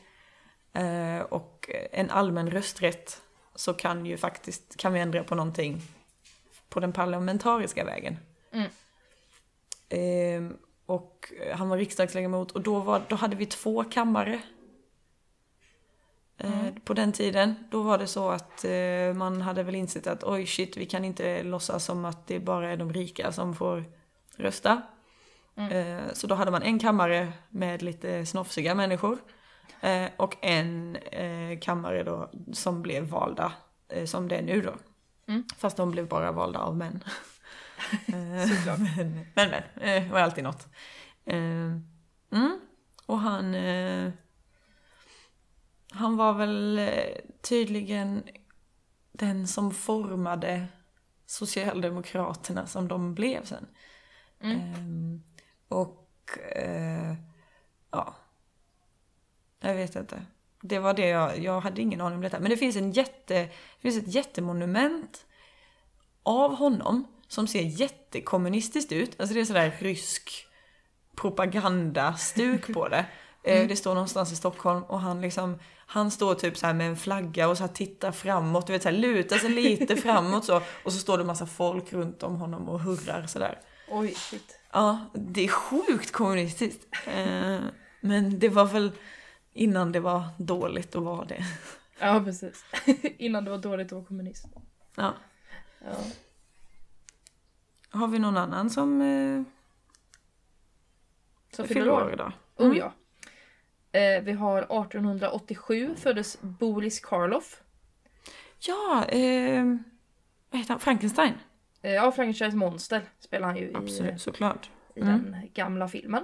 och 1.30 1.70
en 1.92 2.10
allmän 2.10 2.52
rösträtt 2.52 3.22
så 3.56 3.74
kan 3.74 4.06
ju 4.06 4.18
faktiskt, 4.18 4.78
kan 4.78 4.94
vi 4.94 5.00
ändra 5.00 5.24
på 5.24 5.36
någonting 5.36 5.82
på 6.70 6.80
den 6.80 6.94
parlamentariska 6.94 7.86
vägen. 7.86 8.18
Mm. 8.52 8.70
Eh, 9.90 10.58
och 10.86 11.34
han 11.54 11.70
var 11.70 11.78
riksdagsledamot 11.78 12.52
och 12.52 12.62
då, 12.62 12.80
var, 12.80 13.02
då 13.10 13.16
hade 13.16 13.36
vi 13.36 13.46
två 13.46 13.84
kammare 13.84 14.42
eh, 16.38 16.68
på 16.86 16.94
den 16.94 17.12
tiden. 17.12 17.56
Då 17.72 17.82
var 17.82 17.98
det 17.98 18.08
så 18.08 18.30
att 18.30 18.66
eh, 18.66 19.14
man 19.16 19.42
hade 19.42 19.64
väl 19.64 19.76
insett 19.76 20.08
att 20.08 20.24
oj 20.24 20.46
shit, 20.46 20.78
vi 20.78 20.86
kan 20.86 21.06
inte 21.06 21.44
låtsas 21.44 21.86
som 21.86 22.06
att 22.06 22.28
det 22.28 22.40
bara 22.40 22.72
är 22.72 22.78
de 22.78 22.94
rika 22.94 23.32
som 23.32 23.56
får 23.56 23.84
rösta. 24.36 24.82
Eh, 25.56 26.14
så 26.14 26.28
då 26.28 26.36
hade 26.36 26.52
man 26.52 26.64
en 26.64 26.80
kammare 26.80 27.34
med 27.50 27.82
lite 27.82 28.26
snofsiga 28.26 28.76
människor. 28.76 29.18
Eh, 29.82 30.10
och 30.18 30.38
en 30.42 30.96
eh, 30.96 31.60
kammare 31.60 32.04
då 32.04 32.30
som 32.54 32.82
blev 32.82 33.04
valda, 33.04 33.52
eh, 33.90 34.06
som 34.06 34.28
det 34.28 34.36
är 34.36 34.42
nu 34.42 34.62
då. 34.62 34.74
Mm. 35.28 35.44
Fast 35.58 35.78
de 35.78 35.92
blev 35.92 36.08
bara 36.08 36.32
valda 36.32 36.60
av 36.60 36.78
män. 36.78 37.04
Eh, 38.08 38.48
Såklart. 38.48 38.80
men, 38.80 39.26
men, 39.36 39.50
men 39.50 39.54
eh, 39.54 40.04
det 40.04 40.10
var 40.12 40.20
alltid 40.20 40.44
något. 40.44 40.68
Eh, 41.26 41.38
mm. 42.32 42.60
Och 43.06 43.20
han... 43.20 43.56
Han 45.92 46.18
var 46.18 46.34
väl 46.34 46.82
tydligen 47.42 48.24
den 49.12 49.48
som 49.48 49.72
formade 49.72 50.68
Socialdemokraterna 51.26 52.68
som 52.68 52.88
de 52.88 53.14
blev 53.16 53.46
sen. 53.46 53.68
Mm. 54.40 55.24
Och... 55.68 56.40
Ja. 57.92 58.16
Jag 59.60 59.76
vet 59.76 59.96
inte. 59.96 60.26
Det 60.62 60.80
var 60.80 60.94
det 60.94 61.08
jag... 61.08 61.40
Jag 61.40 61.62
hade 61.62 61.82
ingen 61.82 62.02
aning 62.02 62.16
om 62.16 62.22
detta. 62.22 62.40
Men 62.40 62.50
det 62.50 62.58
finns 62.58 62.76
en 62.76 62.92
jätte... 62.92 63.34
Det 63.44 63.82
finns 63.82 63.98
ett 63.98 64.14
jättemonument 64.16 65.26
av 66.24 66.56
honom 66.56 67.08
som 67.28 67.48
ser 67.48 67.62
jättekommunistiskt 67.62 68.92
ut. 68.92 69.20
Alltså 69.20 69.34
det 69.34 69.40
är 69.42 69.46
sådär 69.46 69.76
rysk 69.80 70.46
propagandastuk 71.16 72.74
på 72.74 72.88
det. 72.88 73.06
Eh, 73.44 73.68
Det 73.68 73.76
står 73.76 73.94
någonstans 73.94 74.32
i 74.32 74.36
Stockholm 74.36 74.84
och 74.84 75.00
han 75.00 75.22
liksom, 75.22 75.60
han 75.86 76.12
står 76.12 76.36
typ 76.36 76.58
så 76.58 76.74
med 76.74 76.88
en 76.88 76.98
flagga 76.98 77.48
och 77.48 77.58
så 77.58 77.64
här 77.64 77.74
tittar 77.74 78.12
framåt, 78.12 78.68
du 78.68 78.74
vet 78.74 78.84
så 78.84 78.90
här 78.90 78.96
lutar 78.98 79.38
sig 79.38 79.50
lite 79.50 79.96
framåt 80.06 80.46
så. 80.46 80.62
Och 80.84 80.94
så 80.94 81.00
står 81.00 81.18
det 81.18 81.24
massa 81.24 81.46
folk 81.46 81.94
runt 81.94 82.24
om 82.24 82.36
honom 82.36 82.70
och 82.70 82.80
hurrar 82.80 83.28
sådär. 83.28 83.60
Oj, 83.90 84.14
shit. 84.16 84.60
Ja, 84.74 85.00
det 85.14 85.44
är 85.44 85.48
sjukt 85.48 86.12
kommunistiskt. 86.12 86.86
Eh, 87.06 87.60
Men 88.02 88.40
det 88.40 88.50
var 88.50 88.66
väl 88.66 88.92
innan 89.58 89.92
det 89.92 90.00
var 90.00 90.24
dåligt 90.38 90.96
att 90.96 91.04
vara 91.04 91.26
det. 91.26 91.44
Ja, 92.00 92.22
precis. 92.26 92.66
Innan 93.18 93.46
det 93.46 93.52
var 93.52 93.58
dåligt 93.58 93.88
att 93.88 93.92
vara 93.92 94.06
kommunist. 94.06 94.46
Ja. 94.96 95.14
Ja. 95.86 95.96
Har 97.90 98.08
vi 98.08 98.20
någon 98.20 98.38
annan 98.38 98.70
som 98.70 99.02
eh, 99.02 99.42
Så 101.56 101.64
fyller 101.64 101.90
år 101.92 102.14
idag? 102.14 102.32
Oh 102.56 102.78
ja. 102.78 102.94
Eh, 104.00 104.24
vi 104.24 104.32
har 104.32 104.58
1887 104.62 105.96
föddes 105.96 106.38
Boris 106.42 107.00
Karloff. 107.00 107.62
Ja, 108.60 109.06
eh, 109.06 109.66
vad 110.50 110.60
heter 110.62 110.70
han? 110.74 110.80
Frankenstein? 110.80 111.34
Eh, 111.82 111.92
ja, 111.94 112.12
Frankensteins 112.12 112.56
monster 112.56 113.02
spelar 113.20 113.48
han 113.48 113.58
ju 113.58 113.64
i, 113.72 113.76
Absolut, 113.76 114.22
såklart. 114.22 114.70
i 114.96 115.02
Mm. 115.02 115.32
den 115.32 115.50
gamla 115.54 115.88
filmen. 115.88 116.24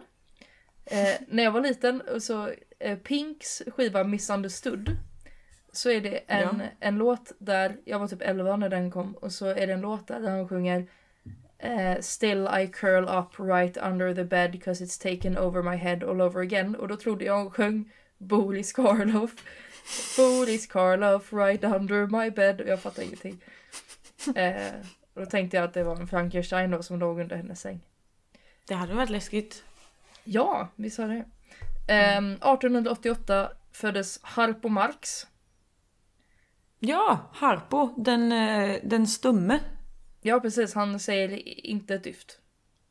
Eh, 0.85 1.21
när 1.27 1.43
jag 1.43 1.51
var 1.51 1.61
liten 1.61 2.03
så 2.21 2.53
Pinks 3.03 3.61
skiva 3.67 4.03
Misunderstood 4.03 4.97
så 5.71 5.89
är 5.89 6.01
det 6.01 6.17
en, 6.27 6.59
Ja. 6.59 6.65
en 6.79 6.97
låt 6.97 7.31
där, 7.37 7.77
jag 7.85 7.99
var 7.99 8.07
typ 8.07 8.21
11 8.21 8.55
när 8.55 8.69
den 8.69 8.91
kom 8.91 9.13
och 9.15 9.31
så 9.31 9.45
är 9.45 9.67
det 9.67 9.73
en 9.73 9.81
låt 9.81 10.07
där, 10.07 10.29
han 10.29 10.49
sjunger 10.49 10.87
eh, 11.57 11.99
Still 11.99 12.49
I 12.61 12.67
curl 12.67 13.03
up 13.03 13.39
right 13.39 13.77
under 13.77 14.15
the 14.15 14.23
bed 14.23 14.63
cause 14.63 14.83
it's 14.85 15.01
taken 15.15 15.37
over 15.37 15.61
my 15.61 15.75
head 15.75 16.03
all 16.03 16.21
over 16.21 16.41
again 16.41 16.75
och 16.75 16.87
då 16.87 16.95
trodde 16.95 17.25
jag 17.25 17.37
hon 17.37 17.51
sjöng 17.51 17.91
Boris 18.17 18.73
Karloff 18.73 19.31
Boris 20.17 20.67
Karloff 20.67 21.33
right 21.33 21.63
under 21.63 22.07
my 22.07 22.29
bed 22.31 22.61
och 22.61 22.67
jag 22.67 22.81
fattade 22.81 23.05
ingenting. 23.07 23.41
Eh, 24.35 24.73
och 25.13 25.21
då 25.21 25.25
tänkte 25.25 25.57
jag 25.57 25.63
att 25.63 25.73
det 25.73 25.83
var 25.83 25.95
en 25.95 26.07
Frankenstein 26.07 26.71
då 26.71 26.83
som 26.83 26.99
låg 26.99 27.19
under 27.19 27.35
hennes 27.35 27.61
säng. 27.61 27.79
Det 28.67 28.73
hade 28.73 28.93
varit 28.93 29.09
läskigt. 29.09 29.63
Ja, 30.23 30.67
vi 30.75 30.89
sa 30.89 31.07
det. 31.07 31.23
Ehm, 31.87 32.31
1888 32.33 33.51
föddes 33.71 34.19
Harpo 34.23 34.69
Marx. 34.69 35.27
Ja, 36.79 37.29
Harpo, 37.33 37.93
den, 37.97 38.31
eh, 38.31 38.77
den 38.83 39.07
stumme. 39.07 39.59
Ja, 40.21 40.39
precis. 40.39 40.73
Han 40.73 40.99
säger 40.99 41.47
inte 41.67 41.95
ett 41.95 42.03
dyft. 42.03 42.39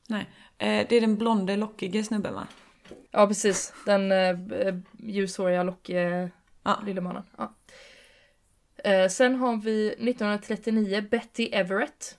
Nej, 0.09 0.30
eh, 0.59 0.86
det 0.88 0.97
är 0.97 1.01
den 1.01 1.18
blonde 1.18 1.57
lockige 1.57 2.05
snubben 2.05 2.34
va? 2.34 2.47
Ja, 3.11 3.26
precis. 3.26 3.72
Den 3.86 4.12
eh, 4.12 4.36
ljushåriga 4.99 5.62
lockiga 5.62 6.30
Ja. 6.62 6.82
lille 6.86 7.01
mannen. 7.01 7.22
Ja. 7.36 7.55
Eh, 8.84 9.09
sen 9.09 9.34
har 9.34 9.57
vi 9.57 9.86
1939 9.88 11.03
Betty 11.11 11.49
Everett. 11.53 12.18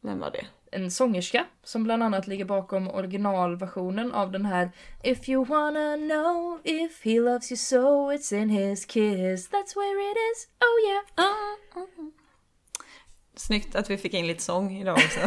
Vem 0.00 0.18
var 0.18 0.30
det? 0.30 0.46
En 0.76 0.90
sångerska 0.90 1.46
som 1.62 1.84
bland 1.84 2.02
annat 2.02 2.26
ligger 2.26 2.44
bakom 2.44 2.88
originalversionen 2.88 4.12
av 4.12 4.32
den 4.32 4.46
här 4.46 4.70
If 5.02 5.28
you 5.28 5.44
wanna 5.44 5.96
know 5.96 6.60
if 6.64 7.04
he 7.04 7.20
loves 7.20 7.52
you 7.52 7.56
so 7.56 8.12
it's 8.12 8.42
in 8.42 8.48
his 8.50 8.84
kiss 8.84 9.50
That's 9.50 9.76
where 9.76 10.10
it 10.10 10.16
is, 10.16 10.48
oh 10.60 10.88
yeah 10.88 12.10
Snyggt 13.34 13.76
att 13.76 13.90
vi 13.90 13.96
fick 13.98 14.14
in 14.14 14.26
lite 14.26 14.42
sång 14.42 14.76
idag 14.76 14.98
också. 14.98 15.20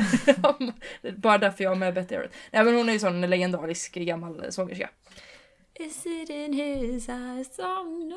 Bara 1.17 1.37
därför 1.37 1.63
jag 1.63 1.71
har 1.71 1.75
med 1.75 1.93
Betty 1.93 2.15
Everett. 2.15 2.33
Nej 2.51 2.63
men 2.63 2.75
hon 2.75 2.89
är 2.89 2.93
ju 2.93 2.99
sån 2.99 3.21
legendarisk 3.21 3.93
gammal 3.93 4.51
sångerska. 4.51 4.89
Is 5.73 6.05
it 6.05 6.29
in 6.29 6.53
his 6.53 7.09
eyes? 7.09 7.59
Oh. 7.59 8.09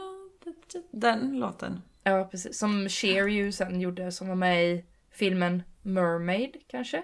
Den 0.91 1.39
låten. 1.39 1.83
Ja 2.03 2.29
precis. 2.31 2.59
Som 2.59 2.89
Cher 2.89 3.27
ju 3.27 3.53
sen 3.53 3.81
gjorde 3.81 4.13
som 4.13 4.29
var 4.29 4.35
med 4.35 4.65
i 4.65 4.85
filmen 5.11 5.63
Mermaid 5.83 6.57
kanske. 6.67 7.03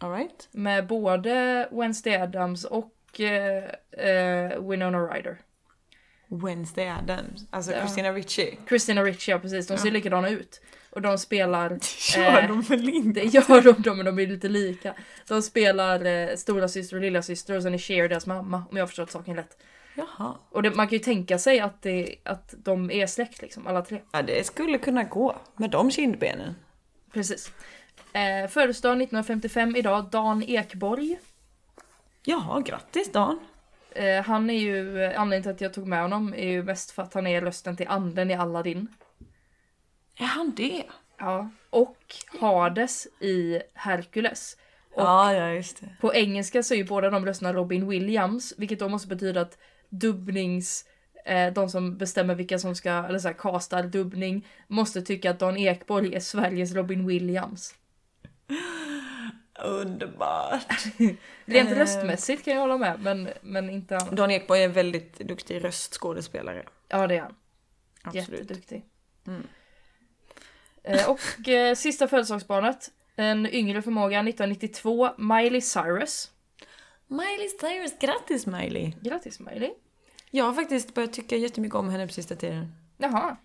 Alright. 0.00 0.48
Med 0.52 0.86
både 0.86 1.68
Wednesday 1.72 2.16
Adams 2.16 2.64
och 2.64 3.20
eh, 3.20 3.64
eh, 4.06 4.60
Winona 4.68 4.98
Ryder. 4.98 5.38
Wednesday 6.28 6.88
Adams. 6.88 7.46
Alltså 7.50 7.72
Ja. 7.72 7.78
Christina 7.80 8.12
Ricci. 8.12 8.58
Christina 8.68 9.02
Ricci, 9.04 9.30
ja 9.30 9.38
precis. 9.38 9.66
De 9.66 9.78
ser 9.78 9.88
Ja. 9.88 9.92
likadana 9.92 10.28
ut. 10.28 10.60
Och 10.90 11.02
de 11.02 11.18
spelar... 11.18 11.78
Gör 12.16 12.42
eh, 12.42 12.48
de 12.48 12.60
väl 12.60 12.88
inte? 12.88 13.20
Det 13.20 13.26
gör 13.26 13.62
de, 13.62 13.82
de 13.82 13.96
men 13.96 14.06
de 14.06 14.18
är 14.18 14.26
lite 14.26 14.48
lika. 14.48 14.94
De 15.28 15.42
spelar 15.42 16.04
eh, 16.04 16.36
stora 16.36 16.68
syster 16.68 16.96
och 16.96 17.02
lilla 17.02 17.22
syster 17.22 17.56
och 17.56 17.62
sen 17.62 17.74
är 17.74 17.78
Cher 17.78 18.08
deras 18.08 18.26
mamma 18.26 18.62
om 18.70 18.76
jag 18.76 18.82
har 18.82 18.86
förstått 18.86 19.10
saken 19.10 19.36
rätt. 19.36 19.58
Jaha. 19.94 20.34
Och 20.50 20.62
det, 20.62 20.70
man 20.70 20.86
kan 20.88 20.92
ju 20.98 21.04
tänka 21.04 21.38
sig 21.38 21.60
att, 21.60 21.82
det, 21.82 22.16
att 22.24 22.54
de 22.58 22.90
är 22.90 23.06
släkt 23.06 23.42
liksom, 23.42 23.66
alla 23.66 23.82
tre. 23.82 24.00
Ja, 24.12 24.22
det 24.22 24.46
skulle 24.46 24.78
kunna 24.78 25.04
gå. 25.04 25.36
Med 25.56 25.70
de 25.70 25.90
kindbenen. 25.90 26.54
Precis. 27.12 27.52
Eh, 28.12 28.48
födelsedag 28.48 28.92
1955 28.92 29.76
idag, 29.76 30.04
Dan 30.10 30.42
Ekborg. 30.42 31.18
Ja, 32.24 32.62
grattis 32.66 33.12
Dan. 33.12 33.40
Eh, 33.90 34.22
han 34.24 34.50
är 34.50 34.58
ju, 34.58 35.04
anledningen 35.04 35.42
till 35.42 35.50
att 35.52 35.60
jag 35.60 35.74
tog 35.74 35.86
med 35.86 36.02
honom 36.02 36.34
är 36.34 36.48
ju 36.48 36.62
mest 36.62 36.90
för 36.90 37.02
att 37.02 37.14
han 37.14 37.26
är 37.26 37.40
rösten 37.40 37.76
till 37.76 37.88
anden 37.88 38.30
i 38.30 38.34
Aladdin. 38.34 38.88
Är 40.18 40.24
han 40.26 40.52
det? 40.56 40.84
Ja. 41.18 41.50
Och 41.70 41.96
Hades 42.40 43.06
i 43.20 43.60
Hercules. 43.74 44.56
Och 44.94 45.02
Ja, 45.02 45.34
ja 45.34 45.52
just 45.52 45.80
det. 45.80 45.88
på 46.00 46.14
engelska 46.14 46.62
så 46.62 46.74
är 46.74 46.78
ju 46.78 46.84
båda 46.84 47.10
de 47.10 47.26
rösterna 47.26 47.52
Robin 47.52 47.88
Williams, 47.88 48.54
vilket 48.58 48.78
då 48.78 48.88
måste 48.88 49.08
betyda 49.08 49.40
att 49.40 49.58
dubbnings... 49.88 50.84
Eh, 51.24 51.52
de 51.52 51.68
som 51.68 51.96
bestämmer 51.98 52.34
vilka 52.34 52.58
som 52.58 52.74
ska, 52.74 52.90
eller 52.90 53.18
så 53.18 53.28
här, 53.28 53.34
castar 53.34 53.82
dubbning, 53.82 54.46
måste 54.66 55.02
tycka 55.02 55.30
att 55.30 55.38
Dan 55.38 55.56
Ekborg 55.56 56.14
är 56.14 56.20
Sveriges 56.20 56.74
Robin 56.74 57.06
Williams. 57.06 57.74
Underbart. 59.64 60.84
Rent 61.44 61.70
Eh. 61.70 61.78
röstmässigt 61.78 62.44
kan 62.44 62.54
jag 62.54 62.60
hålla 62.60 62.78
med, 62.78 63.00
men, 63.00 63.28
men 63.42 63.70
inte 63.70 63.96
annat. 63.96 64.16
Dan 64.16 64.30
Ekborg 64.30 64.60
är 64.60 64.64
en 64.64 64.72
väldigt 64.72 65.18
duktig 65.18 65.64
röstskådespelare. 65.64 66.64
Ja, 66.88 67.06
det 67.06 67.16
är 67.16 67.20
han. 67.20 67.34
Absolut. 68.02 68.28
Jätteduktig. 68.40 68.84
Mm. 69.26 69.46
Eh, 70.82 71.10
och 71.10 71.48
eh, 71.48 71.74
sista 71.74 72.08
födelsedagsbarnet, 72.08 72.90
en 73.16 73.46
yngre 73.46 73.82
förmåga 73.82 74.18
1992, 74.20 75.10
Miley 75.18 75.60
Cyrus. 75.60 76.30
Miley 77.06 77.48
Cyrus, 77.60 77.98
grattis 78.00 78.46
Miley! 78.46 78.92
Grattis 79.00 79.40
Miley. 79.40 79.70
Jag 80.30 80.44
har 80.44 80.52
faktiskt 80.52 80.94
börjat 80.94 81.12
tycka 81.12 81.36
jättemycket 81.36 81.74
om 81.74 81.88
henne 81.88 82.06
på 82.06 82.12
sista 82.12 82.36
tiden. 82.36 82.72
Jaha. 82.98 83.36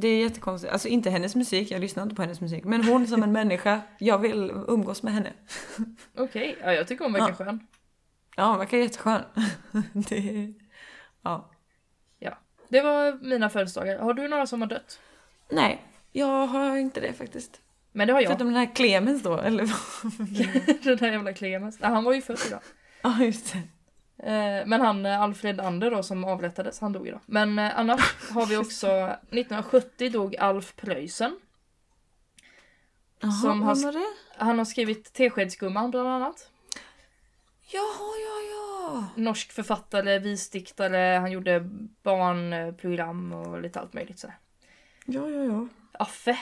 Det 0.00 0.08
är 0.08 0.22
jättekonstigt. 0.22 0.72
Alltså 0.72 0.88
inte 0.88 1.10
hennes 1.10 1.34
musik, 1.36 1.70
jag 1.70 1.80
lyssnar 1.80 2.02
inte 2.02 2.14
på 2.14 2.22
hennes 2.22 2.40
musik. 2.40 2.64
Men 2.64 2.84
hon 2.84 3.06
som 3.06 3.22
en 3.22 3.32
människa, 3.32 3.80
jag 3.98 4.18
vill 4.18 4.50
umgås 4.68 5.02
med 5.02 5.12
henne. 5.12 5.32
Okej, 6.16 6.56
ja, 6.62 6.72
jag 6.72 6.88
tycker 6.88 7.04
hon 7.04 7.12
verkar 7.12 7.28
Ja. 7.28 7.34
skön. 7.34 7.66
Ja, 8.36 8.44
hon 8.44 8.58
verkar 8.58 8.78
jätteskön. 8.78 9.22
Det... 9.92 10.52
Ja. 11.22 11.50
Det 12.68 12.80
var 12.80 13.18
mina 13.28 13.50
födelsedagar. 13.50 13.98
Har 13.98 14.14
du 14.14 14.28
några 14.28 14.46
som 14.46 14.60
har 14.60 14.68
dött? 14.68 15.00
Nej, 15.50 15.82
jag 16.12 16.46
har 16.46 16.76
inte 16.76 17.00
det 17.00 17.12
faktiskt. 17.12 17.60
Men 17.92 18.06
det 18.06 18.12
har 18.12 18.20
jag. 18.20 18.28
Förutom 18.28 18.46
den 18.46 18.56
här 18.56 18.74
Clemens 18.74 19.22
då, 19.22 19.38
eller 19.38 19.64
vad? 19.64 20.12
Den 20.84 20.96
där 20.96 21.12
jävla 21.12 21.32
Clemens. 21.32 21.80
Nej, 21.80 21.90
han 21.90 22.04
var 22.04 22.12
ju 22.12 22.22
född 22.22 22.38
idag. 22.46 22.60
Ja, 23.02 23.24
just 23.24 23.52
det. 23.52 23.58
Eh, 24.22 24.66
men 24.66 24.80
han 24.80 25.06
eh, 25.06 25.20
Alfred 25.20 25.60
Ander 25.60 25.90
då 25.90 26.02
som 26.02 26.24
avrättades, 26.24 26.80
han 26.80 26.92
dog 26.92 27.08
idag. 27.08 27.20
Men 27.26 27.58
eh, 27.58 27.78
annars 27.78 28.14
har 28.30 28.46
vi 28.46 28.56
också 28.56 28.86
1970 28.86 30.10
dog 30.10 30.36
Alf 30.36 30.76
Preussen. 30.76 31.36
Jaha, 33.20 33.32
Som 33.32 33.62
har- 33.62 33.92
det? 33.92 34.06
Han 34.36 34.58
har 34.58 34.64
skrivit 34.64 35.12
Teskedsgumman 35.12 35.90
bland 35.90 36.08
annat. 36.08 36.50
Jaha, 37.70 38.14
ja, 38.24 38.40
ja. 38.50 39.04
Norsk 39.16 39.52
författare, 39.52 40.18
visdiktare, 40.18 41.18
han 41.18 41.30
gjorde 41.32 41.60
barnprogram 42.02 43.32
och 43.32 43.60
lite 43.62 43.80
allt 43.80 43.92
möjligt 43.92 44.18
så. 44.18 44.32
Ja, 45.04 45.28
ja, 45.30 45.44
ja. 45.44 45.68
Affe 45.92 46.38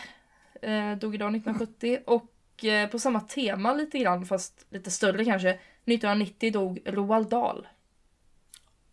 eh, 0.62 0.93
dog 0.99 1.14
idag 1.14 1.37
1970 1.37 1.99
och 2.07 2.64
eh, 2.64 2.89
på 2.91 2.99
samma 2.99 3.20
tema 3.20 3.72
lite 3.72 3.99
grann 3.99 4.27
fast 4.27 4.66
lite 4.70 4.91
större 4.91 5.24
kanske. 5.24 5.59
1990 5.87 6.53
dog 6.53 6.80
Roald 6.87 7.28
Dahl. 7.28 7.68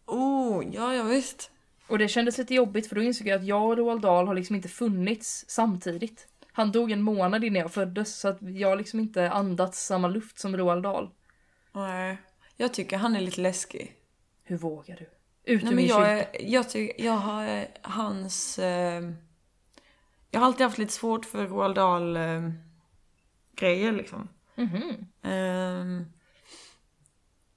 Oh, 0.06 0.64
ja, 0.72 0.94
ja 0.96 1.04
visst. 1.04 1.52
Och 1.88 1.98
det 1.98 2.08
kändes 2.08 2.38
lite 2.38 2.54
jobbigt 2.54 2.88
för 2.88 2.96
då 2.96 3.02
insåg 3.02 3.28
jag 3.28 3.40
att 3.40 3.46
jag 3.46 3.64
och 3.64 3.78
Roald 3.78 4.02
Dahl 4.02 4.28
har 4.28 4.36
liksom 4.36 4.56
inte 4.56 4.70
funnits 4.70 5.46
samtidigt. 5.48 6.28
Han 6.52 6.72
dog 6.72 6.92
en 6.92 7.02
månad 7.02 7.44
innan 7.44 7.62
jag 7.62 7.72
föddes 7.74 8.20
så 8.20 8.28
att 8.28 8.38
jag 8.42 8.70
har 8.70 8.76
liksom 8.76 9.00
inte 9.00 9.32
andats 9.32 9.86
samma 9.86 10.08
luft 10.08 10.40
som 10.40 10.58
Roald 10.58 10.84
Dahl. 10.84 11.10
Nej. 11.72 12.18
Jag 12.58 12.74
tycker 12.74 12.98
han 12.98 13.16
är 13.16 13.22
lite 13.22 13.42
läskig. 13.42 13.96
Hur 14.44 14.58
vågar 14.58 14.96
du? 14.96 15.04
Ut 15.04 15.10
ur 15.44 15.56
Nej, 15.56 15.66
men 15.66 15.76
min 15.76 15.88
jag, 15.88 16.18
kyrka. 16.20 16.44
jag, 16.44 16.70
tycker, 16.70 17.06
jag 17.06 17.18
har 17.18 17.48
eh, 17.48 17.64
hans... 17.82 18.60
Eh, 18.60 19.12
jag 20.32 20.40
har 20.40 20.48
alltid 20.48 20.66
haft 20.66 20.78
lite 20.78 20.94
svårt 20.94 21.26
för 21.26 21.48
Roald 21.48 21.76
Dahl 21.76 22.18
eh, 22.18 22.50
grejer 23.56 23.92
liksom. 23.92 24.30
Mhm. 24.56 25.06
Ehm, 25.22 26.06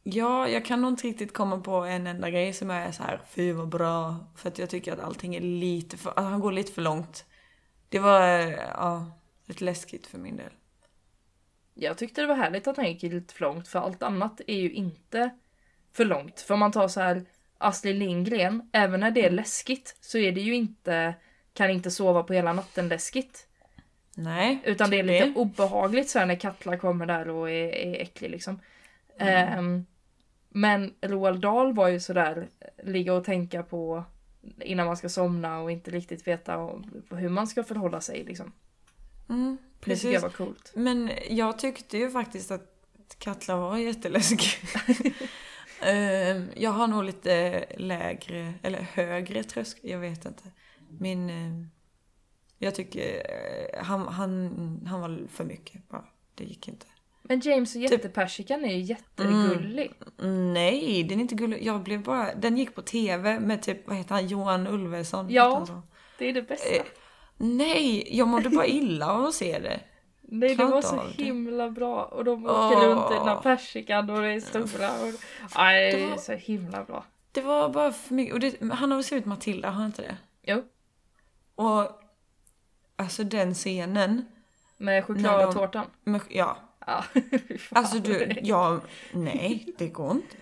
ja, 0.09 0.49
jag 0.49 0.65
kan 0.65 0.81
nog 0.81 0.91
inte 0.91 1.07
riktigt 1.07 1.33
komma 1.33 1.61
på 1.61 1.77
en 1.77 2.07
enda 2.07 2.31
grej 2.31 2.53
som 2.53 2.71
är 2.71 2.93
så 2.93 3.03
här, 3.03 3.21
fy 3.29 3.53
vad 3.53 3.69
bra. 3.69 4.17
För 4.37 4.49
att 4.49 4.59
jag 4.59 4.71
tycker 4.71 4.93
att 4.93 5.01
allting 5.01 5.35
är 5.35 5.41
lite 5.41 5.97
för, 5.97 6.11
alltså 6.11 6.23
han 6.23 6.41
går 6.41 6.53
lite 6.53 6.73
för 6.73 6.83
långt. 6.83 7.25
Det 7.89 7.99
var, 7.99 8.21
eh, 8.21 8.51
ja, 8.51 9.07
lite 9.47 9.65
läskigt 9.65 10.07
för 10.07 10.19
min 10.19 10.37
del. 10.37 10.51
Jag 11.75 11.99
tyckte 11.99 12.21
det 12.21 12.27
var 12.27 12.35
härligt 12.35 12.67
att 12.67 12.77
han 12.77 12.87
gick 12.87 13.03
lite 13.03 13.35
för 13.35 13.41
långt 13.41 13.69
för 13.69 13.79
allt 13.79 14.03
annat 14.03 14.41
är 14.47 14.57
ju 14.57 14.71
inte 14.73 15.31
för 15.93 16.05
långt. 16.05 16.41
För 16.41 16.55
om 16.55 16.61
man 16.61 16.73
tar 16.73 16.89
så 16.89 17.01
här 17.01 17.25
Astrid 17.59 17.97
Lindgren, 17.97 18.71
även 18.73 19.01
när 19.01 19.11
det 19.11 19.25
är 19.25 19.31
läskigt 19.31 19.97
så 20.01 20.19
är 20.19 20.33
det 20.33 20.41
ju 20.41 20.55
inte 20.55 21.15
kan 21.53 21.71
inte 21.71 21.91
sova 21.91 22.23
på 22.23 22.33
hela 22.33 22.53
natten 22.53 22.89
läskigt. 22.89 23.47
Nej. 24.15 24.59
Utan 24.65 24.91
det 24.91 24.99
är 24.99 25.03
lite 25.03 25.33
obehagligt 25.37 26.09
så 26.09 26.25
när 26.25 26.35
Katla 26.35 26.77
kommer 26.77 27.07
där 27.07 27.29
och 27.29 27.51
är, 27.51 27.75
är 27.75 28.03
äcklig 28.03 28.31
liksom. 28.31 28.61
Ehm, 29.19 29.87
men 30.57 30.95
Roald 31.03 31.41
Dahl 31.41 31.75
var 31.75 31.89
ju 31.89 32.01
sådär, 32.01 32.49
ligga 32.83 33.15
och 33.15 33.25
tänka 33.25 33.63
på 33.63 34.05
innan 34.61 34.87
man 34.87 34.97
ska 34.97 35.09
somna 35.09 35.61
och 35.61 35.71
inte 35.71 35.91
riktigt 35.91 36.27
veta 36.27 36.57
hur 37.11 37.29
man 37.29 37.47
ska 37.47 37.65
förhålla 37.65 38.01
sig 38.01 38.25
liksom. 38.25 38.53
Mm, 39.29 39.57
Det 39.57 39.85
tycker 39.85 39.91
precis. 39.91 40.13
jag 40.13 40.21
var 40.21 40.29
coolt. 40.29 40.73
Men 40.75 41.11
jag 41.31 41.59
tyckte 41.59 41.99
ju 41.99 42.11
faktiskt 42.11 42.51
att 42.51 42.73
Katla 43.19 43.57
var 43.57 43.77
jätteläskig. 43.79 44.49
Ehm, 45.83 46.49
jag 46.57 46.71
har 46.71 46.87
nog 46.87 47.05
lite 47.05 47.65
lägre, 47.77 48.55
eller 48.63 48.81
högre 48.81 49.43
tröskel, 49.45 49.91
jag 49.91 49.99
vet 49.99 50.25
inte. 50.25 50.45
Min... 50.99 51.31
eh, 51.31 51.67
jag 52.59 52.75
tycker 52.75 53.15
eh, 53.15 53.85
han, 53.85 54.09
han, 54.09 54.87
han 54.87 55.01
var 55.01 55.29
för 55.29 55.45
mycket 55.45 55.89
bara. 55.89 56.05
Det 56.35 56.45
gick 56.45 56.69
inte. 56.69 56.87
Men 57.29 57.41
James 57.41 57.75
och 57.75 57.81
jättepersikan 57.81 58.65
är 58.65 58.75
ju 58.75 58.81
jättegullig. 58.81 59.93
Mm, 60.23 60.53
Nej, 60.55 61.05
den 61.05 61.19
är 61.19 61.23
inte 61.23 61.35
gullig. 61.35 61.63
Jag 61.63 61.81
blev 61.83 62.03
bara... 62.03 62.35
Den 62.35 62.57
gick 62.57 62.75
på 62.75 62.83
tv 62.83 63.41
med 63.41 63.63
typ, 63.63 63.89
vad 63.89 63.97
heter 63.97 64.15
han, 64.15 64.27
Johan 64.27 64.67
Ulveson? 64.67 65.27
Ja. 65.31 65.67
Det 66.19 66.27
är 66.27 66.33
det 66.33 66.43
bästa. 66.43 66.75
Eh, 66.77 66.83
Nej, 67.37 68.17
jag 68.19 68.29
mådde 68.29 68.49
bara 68.51 68.67
illa 68.67 69.13
av 69.13 69.25
att 69.25 69.35
se 69.35 69.59
det. 69.59 69.81
Nej, 70.21 70.57
det 70.57 70.65
var 70.65 70.83
så 70.83 70.97
det. 71.17 71.25
himla 71.25 71.71
bra. 71.71 72.05
Och 72.05 72.25
de 72.25 72.45
åker 72.45 72.55
Åh. 72.77 72.85
runt 72.89 73.11
i 73.11 73.15
den 73.15 73.29
här 73.29 73.41
persikan 73.41 74.11
och 74.11 74.21
det 74.23 74.29
är 74.33 74.41
stora. 74.41 74.89
Och... 74.91 75.13
Aj, 75.55 75.93
det 75.93 76.07
var- 76.07 76.17
så 76.17 76.33
himla 76.33 76.85
bra. 76.85 77.05
Det 77.33 77.41
var 77.43 77.69
bara 77.69 77.93
för 77.93 78.15
mycket. 78.15 78.35
Och 78.35 78.41
det, 78.41 78.57
han 78.61 78.91
har 78.91 78.97
väl 78.99 79.05
skrivit 79.05 79.27
Matilda, 79.27 79.69
har 79.69 79.75
han 79.75 79.87
inte 79.87 80.03
det? 80.03 80.17
Jo, 80.43 80.65
Och 81.55 82.01
alltså 82.97 83.25
den 83.25 83.55
scenen. 83.55 84.25
med 84.77 85.05
chokladtårtan. 85.05 85.53
tårtan. 85.55 85.87
Men, 86.05 86.21
ja. 86.29 86.57
Ja. 86.87 87.05
Alltså 87.71 87.99
du, 87.99 88.33
ja, 88.43 88.81
nej, 89.13 89.75
det 89.79 89.89
går 89.89 90.11
inte. 90.11 90.37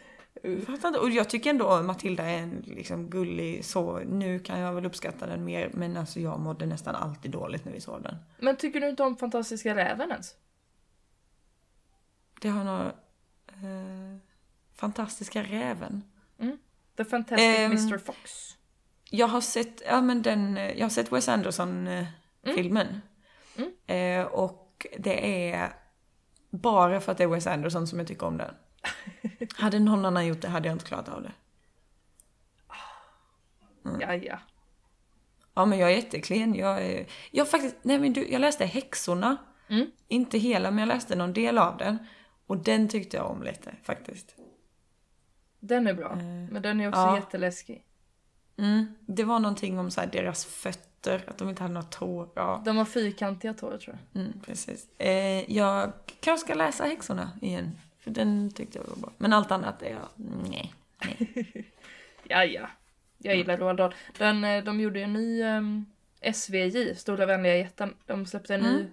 Fattar 0.67 0.89
inte. 0.89 1.01
Och 1.01 1.11
jag 1.11 1.31
tycker 1.31 1.51
ändå 1.51 1.83
Matilda 1.83 2.25
är 2.25 2.39
en 2.39 2.65
liksom 2.67 3.11
gullig 3.11 3.65
så. 3.65 3.99
Nu 3.99 4.39
kan 4.39 4.59
jag 4.59 4.73
väl 4.73 4.87
uppskatta 4.87 5.27
den 5.27 5.45
mer. 5.45 5.71
Men 5.75 5.97
alltså 5.97 6.21
jag 6.21 6.41
mådde 6.41 6.67
nästan 6.67 6.95
alltid 6.95 7.31
dåligt 7.31 7.65
när 7.65 7.73
vi 7.73 7.81
såg 7.81 8.03
den. 8.03 8.17
Men 8.39 8.57
tycker 8.57 8.81
du 8.81 8.89
inte 8.89 9.03
om 9.03 9.17
Fantastiska 9.17 9.75
räven 9.77 10.11
ens? 10.11 10.35
Det 12.41 12.49
har 12.49 12.65
några... 12.65 12.87
Eh, 13.49 14.17
fantastiska 14.75 15.43
räven. 15.43 16.03
The 16.97 17.05
Fantastic 17.05 17.59
Ehm, 17.59 17.73
Mr 17.73 17.99
Fox. 17.99 18.57
Jag 19.11 19.27
har 19.29 19.41
sett, 19.41 19.83
ja 19.87 20.01
men 20.01 20.23
den, 20.23 20.57
eh, 20.57 20.73
jag 20.73 20.85
har 20.85 20.91
sett 20.91 21.13
Wes 21.13 21.29
Anderson-filmen. 21.29 23.01
Eh, 23.87 24.23
och 24.25 24.87
det 24.99 25.51
är 25.53 25.73
bara 26.59 27.01
för 27.01 27.13
att 27.13 27.19
det 27.19 27.25
är 27.25 27.29
Wes 27.29 27.47
Anderson 27.47 27.87
som 27.87 27.99
jag 27.99 28.09
tycker 28.09 28.27
om 28.27 28.37
den. 28.37 28.55
hade 29.57 29.79
någon 29.79 30.05
annan 30.05 30.27
gjort 30.27 30.41
det 30.41 30.49
hade 30.49 30.69
jag 30.69 30.75
inte 30.75 30.85
klarat 30.85 31.09
av 31.09 31.23
det. 31.23 31.33
Ja, 34.01 34.15
ja. 34.15 34.39
Ja 35.55 35.65
men 35.65 35.79
jag 35.79 35.93
är 35.93 35.97
jätteklen. 35.97 36.55
Jag, 36.55 36.87
är, 36.87 37.07
jag 37.31 37.51
faktiskt, 37.51 37.77
nej 37.83 37.99
men 37.99 38.13
du, 38.13 38.29
jag 38.29 38.41
läste 38.41 38.65
Häxorna. 38.67 39.37
Mm. 39.69 39.91
Inte 40.09 40.39
hela 40.39 40.71
men 40.71 40.79
jag 40.79 40.89
läste 40.89 41.17
någon 41.17 41.33
del 41.33 41.59
av 41.59 41.77
den. 41.77 41.99
Och 42.47 42.57
den 42.57 42.89
tyckte 42.89 43.17
jag 43.17 43.31
om 43.31 43.43
lite 43.43 43.75
faktiskt. 43.83 44.35
Den 45.61 45.87
är 45.87 45.95
bra. 45.95 46.15
Men 46.51 46.63
den 46.63 46.81
är 46.81 46.89
också 46.89 47.01
ja. 47.01 47.17
jätteläskig. 47.17 47.85
Mm. 48.57 48.95
Det 49.01 49.25
var 49.25 49.39
någonting 49.39 49.79
om 49.79 49.91
så 49.91 50.01
här, 50.01 50.09
deras 50.13 50.45
fötter, 50.45 50.94
att 51.07 51.39
de 51.39 51.49
inte 51.49 51.63
hade 51.63 51.75
några 51.75 51.87
tår. 51.87 52.29
Ja. 52.35 52.63
De 52.65 52.77
har 52.77 52.85
fyrkantiga 52.85 53.55
tår 53.55 53.79
tror 53.79 53.99
jag. 54.13 54.23
Mm, 54.23 54.41
precis. 54.47 54.89
Eh, 54.99 55.53
jag 55.53 55.93
kanske 56.21 56.47
ska 56.47 56.55
läsa 56.55 56.85
Häxorna 56.85 57.31
igen. 57.43 57.79
För 58.01 58.11
den 58.11 58.51
tyckte 58.51 58.79
jag 58.79 58.85
var 58.85 58.97
bra. 58.97 59.11
Men 59.19 59.33
allt 59.33 59.51
annat 59.51 59.83
är 59.83 59.91
jag, 59.91 60.09
nej. 60.17 60.75
nej. 61.05 61.47
Ja, 62.29 62.45
ja. 62.45 62.69
Jag 63.19 63.37
gillar 63.37 63.57
Roald 63.57 63.79
Dahl. 63.79 63.95
Den, 64.19 64.45
eh, 64.45 64.65
de 64.65 64.81
gjorde 64.81 65.01
en 65.01 65.13
ny 65.13 65.43
um, 65.43 65.87
SVJ, 66.33 66.95
Stora 66.95 67.27
vänliga 67.27 67.57
jätten. 67.57 67.95
De 68.07 68.27
släppte 68.27 68.55
en 68.55 68.61
ny, 68.61 68.87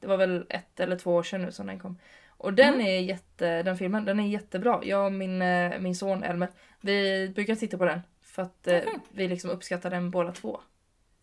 det 0.00 0.06
var 0.06 0.16
väl 0.16 0.46
ett 0.48 0.80
eller 0.80 0.96
två 0.96 1.14
år 1.14 1.22
sedan 1.22 1.42
nu 1.42 1.52
som 1.52 1.66
den 1.66 1.78
kom. 1.78 1.98
Och 2.28 2.54
den 2.54 2.80
är 2.80 3.00
jätte, 3.00 3.62
den 3.62 3.76
filmen, 3.76 4.04
den 4.04 4.20
är 4.20 4.28
jättebra. 4.28 4.80
Jag 4.82 5.06
och 5.06 5.12
min, 5.12 5.42
eh, 5.42 5.80
min 5.80 5.94
son 5.94 6.22
Elmer, 6.24 6.48
vi 6.80 7.28
brukar 7.34 7.54
titta 7.54 7.78
på 7.78 7.84
den. 7.84 8.00
För 8.22 8.42
att 8.42 8.66
eh, 8.66 8.76
Okej. 8.76 8.98
vi 9.10 9.28
liksom 9.28 9.50
uppskattar 9.50 9.90
den 9.90 10.10
båda 10.10 10.32
två. 10.32 10.60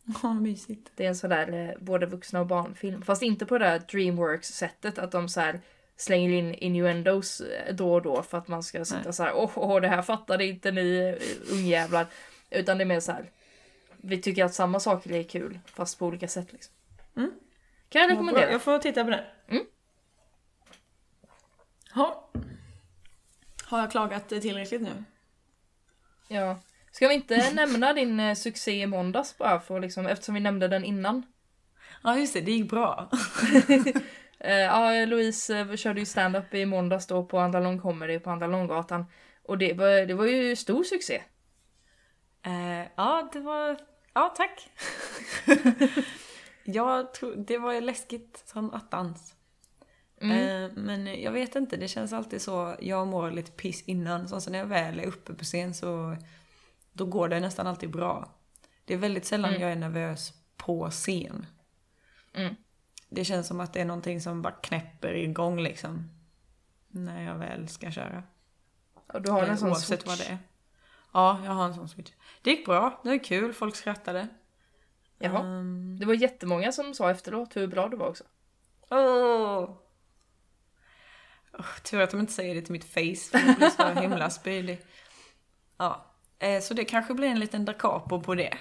Ja, 0.24 0.34
mysigt. 0.34 0.92
Det 0.96 1.04
är 1.04 1.08
en 1.08 1.16
sån 1.16 1.30
där 1.30 1.54
eh, 1.54 1.84
både 1.84 2.06
vuxna 2.06 2.40
och 2.40 2.48
barnfilm. 2.48 3.02
Fast 3.02 3.22
inte 3.22 3.46
på 3.46 3.58
det 3.58 3.66
där 3.66 3.80
Dreamworks-sättet 3.80 4.98
att 4.98 5.12
de 5.12 5.30
så 5.30 5.40
här 5.40 5.62
slänger 5.98 6.30
in 6.30 6.54
innuendos 6.54 7.42
eh, 7.42 7.76
då 7.76 7.94
och 7.94 8.02
då 8.02 8.24
för 8.24 8.38
att 8.38 8.48
man 8.48 8.64
ska 8.64 8.86
sitta 8.86 9.02
Nej. 9.04 9.14
så 9.14 9.24
här, 9.24 9.36
åh, 9.36 9.52
åh, 9.56 9.82
det 9.82 9.88
här 9.88 10.02
fattade 10.02 10.46
inte 10.46 10.72
ni 10.72 10.98
eh, 10.98 11.54
ungjävlar. 11.54 12.08
Utan 12.50 12.78
det 12.78 12.84
är 12.84 12.86
mer 12.86 13.00
så 13.00 13.12
här. 13.12 13.32
vi 13.98 14.22
tycker 14.22 14.46
att 14.46 14.54
samma 14.54 14.80
saker 14.80 15.12
är 15.12 15.24
kul 15.24 15.60
fast 15.66 16.00
på 16.00 16.06
olika 16.06 16.28
sätt 16.28 16.54
liksom. 16.54 16.74
Mm. 17.16 17.32
Kan 17.90 18.02
jag 18.02 18.12
rekommendera. 18.12 18.52
Jag 18.52 18.62
får 18.62 18.80
titta 18.80 19.04
på 19.04 19.10
den. 19.10 19.24
Mm. 19.48 19.66
Ja. 21.96 22.30
Har 23.64 23.80
jag 23.80 23.92
klagat 23.92 24.30
tillräckligt 24.30 24.82
nu? 24.82 25.04
Ja. 26.28 26.60
Ska 26.96 27.08
vi 27.08 27.14
inte 27.14 27.52
nämna 27.54 27.94
din 27.94 28.20
eh, 28.20 28.36
succé 28.36 28.82
i 28.82 28.88
måndags 28.88 29.38
bara 29.38 29.60
för 29.60 29.80
liksom, 29.80 30.08
eftersom 30.08 30.36
vi 30.36 30.42
nämnde 30.42 30.68
den 30.68 30.84
innan? 30.84 31.24
Ja 32.04 32.18
just 32.18 32.34
det, 32.34 32.42
det 32.42 32.52
gick 32.52 32.70
bra. 32.70 33.10
Eh, 34.40 34.58
ja, 34.58 35.06
Louise 35.06 35.60
eh, 35.60 35.76
körde 35.76 36.00
ju 36.00 36.06
stand-up 36.06 36.54
i 36.54 36.66
måndags 36.66 37.08
då 37.08 37.26
på 37.26 37.40
Andra 37.40 37.60
Lång 37.60 37.80
Comedy 37.80 38.20
på 38.20 38.30
Andra 38.30 38.48
Långgatan. 38.48 39.06
Och 39.44 39.58
det 39.58 39.74
var, 39.74 40.06
det 40.06 40.14
var 40.14 40.26
ju 40.26 40.56
stor 40.56 40.84
succé. 40.84 41.22
Eh, 42.46 42.88
ja, 42.96 43.30
det 43.34 43.40
var... 43.40 43.78
Ja, 44.14 44.34
tack. 44.38 44.70
jag 46.64 47.14
tror... 47.14 47.36
Det 47.36 47.58
var 47.58 47.82
läskigt 47.82 48.44
som 48.46 48.74
attans. 48.74 49.36
Eh, 50.22 50.72
men 50.76 51.22
jag 51.22 51.32
vet 51.32 51.56
inte, 51.56 51.78
det 51.78 51.88
känns 51.88 52.14
alltid 52.14 52.42
så. 52.42 52.76
Jag 52.80 53.08
mår 53.08 53.32
lite 53.32 53.52
piss 53.52 53.84
innan. 53.86 54.28
Så 54.28 54.52
när 54.52 54.60
jag 54.60 54.66
väl 54.66 55.00
är 55.00 55.06
uppe 55.06 55.34
på 55.34 55.44
scen 55.44 55.74
så... 55.74 56.18
Då 56.98 57.06
går 57.06 57.30
det 57.30 57.40
nästan 57.40 57.68
alltid 57.68 57.92
bra. 57.92 58.32
Det 58.86 58.94
är 58.94 58.98
väldigt 58.98 59.26
sällan 59.26 59.54
jag 59.60 59.72
är 59.72 59.76
nervös 59.76 60.34
på 60.58 60.90
scen. 60.92 61.46
Mm. 62.34 62.56
Det 63.10 63.26
känns 63.26 63.48
som 63.48 63.60
att 63.60 63.74
det 63.74 63.82
är 63.82 63.86
någonting 63.86 64.22
som 64.22 64.42
bara 64.42 64.54
knäpper 64.54 65.14
igång 65.14 65.60
liksom. 65.60 66.10
När 66.88 67.24
jag 67.24 67.36
väl 67.36 67.68
ska 67.68 67.92
köra. 67.92 68.24
Och 69.08 69.22
du 69.22 69.32
har 69.32 69.44
en 69.44 69.50
Eh, 69.50 69.56
sån 69.56 69.70
Oavsett 69.70 69.88
switch. 69.88 70.06
vad 70.08 70.18
det 70.18 70.26
är. 70.26 70.38
Ja, 71.14 71.42
jag 71.46 71.52
har 71.52 71.66
en 71.66 71.74
sån 71.74 71.90
switch. 71.90 72.12
Det 72.42 72.50
gick 72.52 72.66
bra, 72.66 73.00
det 73.04 73.10
var 73.10 73.24
kul, 73.24 73.54
folk 73.54 73.76
skrattade. 73.76 74.28
Jaha. 75.20 75.40
Ehm, 75.40 75.98
Det 76.00 76.06
var 76.06 76.14
jättemånga 76.14 76.72
som 76.72 76.94
sa 76.94 77.12
efteråt 77.12 77.56
hur 77.56 77.68
bra 77.68 77.88
du 77.90 77.98
var 77.98 78.08
också. 78.08 78.24
åh. 78.90 79.70
Åh, 81.60 81.66
tur 81.84 82.02
att 82.02 82.12
de 82.12 82.20
inte 82.20 82.34
säger 82.34 82.56
det 82.56 82.62
till 82.62 82.72
mitt 82.72 82.86
face, 82.86 83.40
för 83.40 83.48
jag 83.48 83.56
blir 83.58 83.70
så 83.70 83.88
himla 84.02 84.30
spydig. 84.30 84.82
Ja, 85.78 86.15
eh, 86.46 86.62
så 86.62 86.74
det 86.74 86.86
kanske 86.86 87.14
blir 87.14 87.28
en 87.28 87.40
liten 87.40 87.66
da 87.66 87.74
capo 87.74 88.22
på 88.22 88.36
det. 88.36 88.58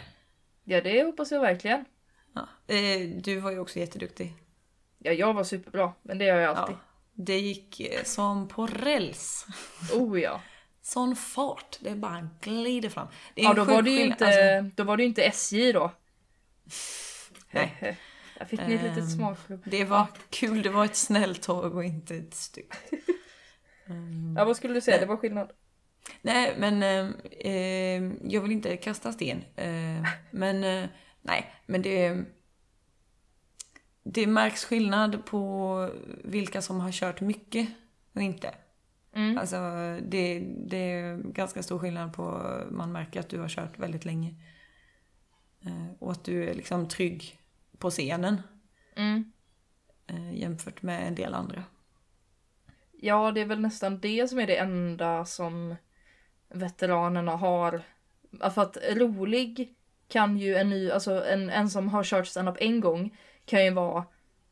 Ja, 0.65 0.81
det 0.81 1.03
hoppas 1.05 1.33
jag 1.33 1.41
verkligen. 1.41 1.85
Ja. 2.35 2.75
Eh, 2.75 3.09
du 3.09 3.37
var 3.41 3.51
ju 3.51 3.59
också 3.59 3.79
jätteduktig. 3.79 4.35
Ja, 4.99 5.13
jag 5.13 5.35
var 5.35 5.45
superbra, 5.45 5.93
men 6.03 6.19
det 6.19 6.25
gör 6.25 6.41
jag 6.41 6.57
alltid. 6.57 6.77
Ja. 6.77 6.81
Det 7.13 7.39
gick 7.39 7.81
eh, 7.81 8.03
som 8.05 8.49
på 8.49 8.67
räls. 8.67 9.47
Oh 9.93 10.21
ja. 10.21 10.41
sån 10.83 11.17
fart. 11.17 11.79
Det 11.81 11.95
bara 11.95 12.29
glider 12.41 12.89
fram. 12.89 13.09
Ja, 13.35 13.55
då 13.55 13.65
var 13.65 13.83
det 13.83 13.91
ju 13.91 14.05
inte, 14.05 14.27
alltså, 14.27 14.77
då 14.77 14.85
var 14.85 14.97
det 14.97 15.03
ju 15.03 15.09
inte 15.09 15.23
SJ 15.25 15.73
då. 15.73 15.91
Nej. 17.51 17.79
Där 18.39 18.45
fick 18.45 18.61
ni 18.61 18.75
ett 18.75 18.83
litet 18.83 18.99
Ehm, 18.99 19.07
smakprov. 19.11 19.63
det 19.65 19.85
var 19.85 20.07
kul, 20.31 20.63
det 20.63 20.71
var 20.71 20.85
ett 20.85 20.97
snällt 20.97 21.43
tåg 21.43 21.75
och 21.75 21.85
inte 21.85 22.17
ett 22.17 22.35
styggt. 22.35 22.75
Ja, 24.37 24.45
vad 24.45 24.57
skulle 24.57 24.75
du 24.75 24.81
säga? 24.81 25.01
Det 25.01 25.07
var 25.07 25.17
skillnad. 25.17 25.53
Nej, 26.23 26.55
men 26.59 26.83
eh, 26.83 27.11
eh, 27.53 28.13
jag 28.23 28.41
vill 28.41 28.53
inte 28.53 28.77
kasta 28.77 29.13
sten. 29.13 29.45
Eh, 29.57 30.09
men 30.31 30.65
eh, 30.65 30.89
nej, 31.23 31.55
men 31.67 31.83
det... 31.83 32.25
Det 34.07 34.27
märks 34.27 34.65
skillnad 34.65 35.27
på 35.27 35.91
vilka 36.25 36.63
som 36.63 36.81
har 36.81 36.93
kört 36.93 37.21
mycket 37.21 37.69
och 38.13 38.23
inte. 38.23 38.55
Mm. 39.15 39.39
Alltså 39.39 39.57
det, 40.03 40.41
det 40.67 40.77
är 40.93 41.17
ganska 41.17 41.63
stor 41.63 41.79
skillnad 41.79 42.13
på, 42.13 42.51
man 42.71 42.93
märker 42.93 43.21
att 43.21 43.29
du 43.29 43.41
har 43.41 43.49
kört 43.49 43.79
väldigt 43.79 44.05
länge. 44.05 44.35
Eh, 45.65 45.87
och 45.99 46.13
att 46.13 46.25
du 46.25 46.45
är 46.51 46.55
liksom 46.55 46.89
trygg 46.89 47.39
på 47.79 47.91
scenen 47.91 48.43
Mm. 48.97 49.33
eh, 50.07 50.35
jämfört 50.35 50.83
med 50.83 51.09
en 51.09 51.15
del 51.15 51.35
andra. 51.35 51.65
Ja, 52.93 53.33
det 53.33 53.41
är 53.41 53.47
väl 53.47 53.61
nästan 53.61 54.01
det 54.01 54.29
som 54.29 54.39
är 54.39 54.47
det 54.47 54.57
enda 54.57 55.25
som 55.25 55.77
veteranerna 56.55 57.37
har. 57.37 57.83
För 58.55 58.63
att 58.63 58.79
rolig 58.91 59.75
kan 60.09 60.39
ju 60.39 60.55
en 60.57 60.71
ny, 60.71 60.91
alltså 60.91 61.25
en, 61.25 61.51
en 61.51 61.71
som 61.71 61.89
har 61.89 62.05
kört 62.05 62.27
stand-up 62.27 62.57
en 62.61 62.81
gång 62.81 63.17
kan 63.45 63.65
ju 63.65 63.71
vara 63.71 64.05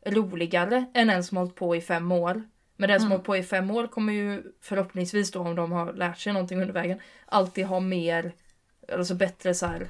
roligare 0.06 0.86
än 0.94 1.10
en 1.10 1.24
som 1.24 1.36
hållit 1.36 1.54
på 1.54 1.76
i 1.76 1.80
fem 1.80 2.12
år. 2.12 2.42
Men 2.76 2.88
den 2.88 3.00
som 3.00 3.10
har 3.10 3.16
hållit 3.16 3.26
på 3.26 3.36
i 3.36 3.42
fem 3.42 3.70
år 3.70 3.86
kommer 3.86 4.12
ju 4.12 4.42
förhoppningsvis 4.60 5.30
då 5.30 5.40
om 5.40 5.54
de 5.54 5.72
har 5.72 5.92
lärt 5.92 6.18
sig 6.18 6.32
någonting 6.32 6.60
under 6.60 6.74
vägen 6.74 7.00
alltid 7.26 7.66
ha 7.66 7.80
mer, 7.80 8.32
alltså 8.92 9.14
bättre 9.14 9.54
så 9.54 9.66
här 9.66 9.86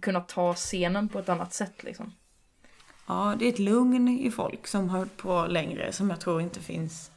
kunna 0.00 0.20
ta 0.20 0.54
scenen 0.54 1.08
på 1.08 1.18
ett 1.18 1.28
annat 1.28 1.52
sätt 1.52 1.82
liksom. 1.82 2.12
Ja, 3.06 3.34
det 3.38 3.44
är 3.44 3.48
ett 3.48 3.58
lugn 3.58 4.08
i 4.08 4.30
folk 4.30 4.66
som 4.66 4.88
har 4.88 4.98
hållit 4.98 5.16
på 5.16 5.46
längre 5.46 5.92
som 5.92 6.10
jag 6.10 6.20
tror 6.20 6.40
inte 6.40 6.60
finns 6.60 7.10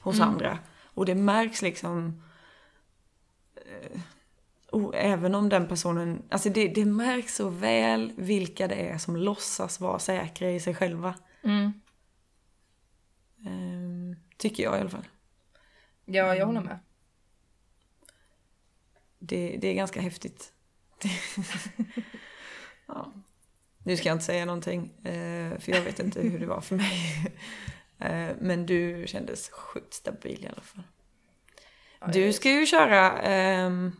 hos 0.00 0.20
andra. 0.20 0.58
Och 0.84 1.06
det 1.06 1.14
märks 1.14 1.62
liksom 1.62 2.22
eh, 3.68 4.00
oh, 4.72 4.90
även 4.94 5.34
om 5.34 5.48
den 5.48 5.68
personen, 5.68 6.22
alltså 6.30 6.48
det, 6.50 6.68
det 6.68 6.84
märks 6.84 7.36
så 7.36 7.48
väl 7.48 8.12
vilka 8.16 8.68
det 8.68 8.74
är 8.74 8.98
som 8.98 9.16
låtsas 9.16 9.80
vara 9.80 9.98
säkra 9.98 10.50
i 10.50 10.60
sig 10.60 10.74
själva. 10.74 11.14
Mm. 11.42 11.72
Ehm, 13.46 14.16
tycker 14.36 14.62
jag 14.62 14.76
i 14.76 14.80
alla 14.80 14.90
fall. 14.90 15.08
Ja, 16.04 16.36
jag 16.36 16.46
håller 16.46 16.60
med. 16.60 16.78
Det, 19.18 19.58
det 19.60 19.68
är 19.68 19.74
ganska 19.74 20.00
häftigt. 20.00 20.52
ja. 22.86 23.12
Nu 23.84 23.96
ska 23.96 24.08
jag 24.08 24.14
inte 24.14 24.24
säga 24.24 24.44
någonting, 24.44 25.06
eh, 25.06 25.58
för 25.58 25.72
jag 25.72 25.82
vet 25.82 26.00
inte 26.00 26.20
hur 26.20 26.38
det 26.38 26.46
var 26.46 26.60
för 26.60 26.76
mig. 26.76 27.26
Eh, 28.00 28.36
Men 28.40 28.66
du 28.66 29.04
kändes 29.06 29.48
sjukt 29.50 29.94
stabil 29.94 30.44
i 30.44 30.48
alla 30.48 30.60
fall. 30.60 30.82
Du 32.06 32.32
ska 32.32 32.50
ju 32.50 32.66
köra 32.66 33.18
ehm, 33.18 33.92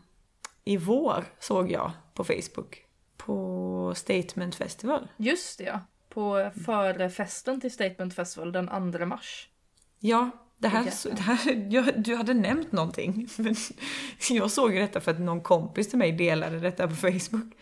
i 0.63 0.77
vår, 0.77 1.25
såg 1.39 1.71
jag 1.71 1.91
på 2.13 2.23
Facebook. 2.23 2.85
På 3.17 3.93
Statement 3.95 4.55
Festival. 4.55 5.07
Just 5.17 5.57
det 5.57 5.63
ja. 5.63 5.79
På 6.09 6.51
förfesten 6.65 7.61
till 7.61 7.71
Statement 7.71 8.15
Festival 8.15 8.51
den 8.51 8.91
2 8.93 9.05
mars. 9.05 9.49
Ja, 9.99 10.29
det 10.57 10.67
här, 10.67 11.15
det 11.15 11.21
här 11.21 11.67
jag, 11.69 12.03
du 12.03 12.15
hade 12.15 12.33
nämnt 12.33 12.71
någonting. 12.71 13.27
Men 13.37 13.55
jag 14.29 14.51
såg 14.51 14.73
ju 14.73 14.79
detta 14.79 14.99
för 14.99 15.11
att 15.11 15.19
någon 15.19 15.41
kompis 15.41 15.89
till 15.89 15.97
mig 15.97 16.11
delade 16.11 16.59
detta 16.59 16.87
på 16.87 16.95
Facebook. 16.95 17.53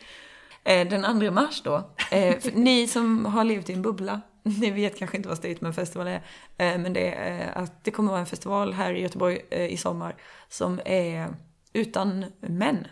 Eh, 0.63 0.87
Den 0.87 1.19
2 1.19 1.31
mars 1.31 1.61
då. 1.63 1.91
Eh, 2.11 2.35
ni 2.53 2.87
som 2.87 3.25
har 3.25 3.43
levt 3.43 3.69
i 3.69 3.73
en 3.73 3.81
bubbla, 3.81 4.21
ni 4.61 4.71
vet 4.71 4.97
kanske 4.99 5.17
inte 5.17 5.29
vad 5.29 5.37
Statement 5.37 5.75
Festival 5.75 6.07
är. 6.07 6.21
Eh, 6.57 6.77
Men 6.77 6.93
det 6.93 7.13
är 7.13 7.57
att 7.57 7.83
det 7.83 7.91
kommer 7.91 8.09
vara 8.11 8.19
en 8.19 8.25
festival 8.25 8.73
här 8.73 8.93
i 8.93 9.01
Göteborg 9.01 9.39
eh, 9.49 9.65
i 9.65 9.77
sommar 9.77 10.15
som 10.49 10.81
är 10.85 11.27
utan 11.73 12.25
män. 12.39 12.87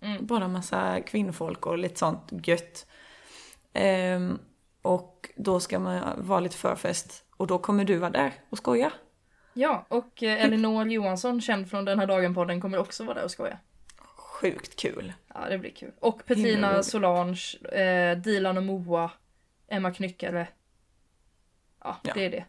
Mm. 0.00 0.26
Bara 0.26 0.48
massa 0.48 1.00
kvinnfolk 1.00 1.66
och 1.66 1.78
lite 1.78 1.98
sånt 1.98 2.32
gött. 2.46 2.86
Ehm, 3.72 4.38
och 4.82 5.30
då 5.36 5.60
ska 5.60 5.78
man 5.78 6.02
vara 6.16 6.40
lite 6.40 6.56
förfest. 6.56 7.24
Och 7.36 7.46
då 7.46 7.58
kommer 7.58 7.84
du 7.84 7.96
vara 7.96 8.10
där 8.10 8.32
och 8.50 8.58
skoja. 8.58 8.92
Ja, 9.54 9.86
och 9.88 10.22
eh, 10.22 10.44
Elinor 10.44 10.88
Johansson, 10.88 11.40
känd 11.40 11.70
från 11.70 11.84
Den 11.84 11.98
här 11.98 12.06
dagen-podden, 12.06 12.60
kommer 12.60 12.78
också 12.78 13.04
vara 13.04 13.14
där 13.14 13.24
och 13.24 13.30
skoja. 13.30 13.58
Sjukt 14.16 14.76
kul. 14.76 15.12
Ja, 15.34 15.48
det 15.48 15.58
blir 15.58 15.70
kul. 15.70 15.92
Och 16.00 16.22
roligt. 16.26 16.84
Solange, 16.84 17.40
eh, 17.72 18.18
Dilan 18.18 18.56
och 18.56 18.62
Moa, 18.62 19.10
Emma 19.72 19.92
Knyckare. 19.92 20.48
Ja, 21.84 21.96
Ja. 22.02 22.12
det 22.14 22.24
är 22.26 22.30
det. 22.30 22.44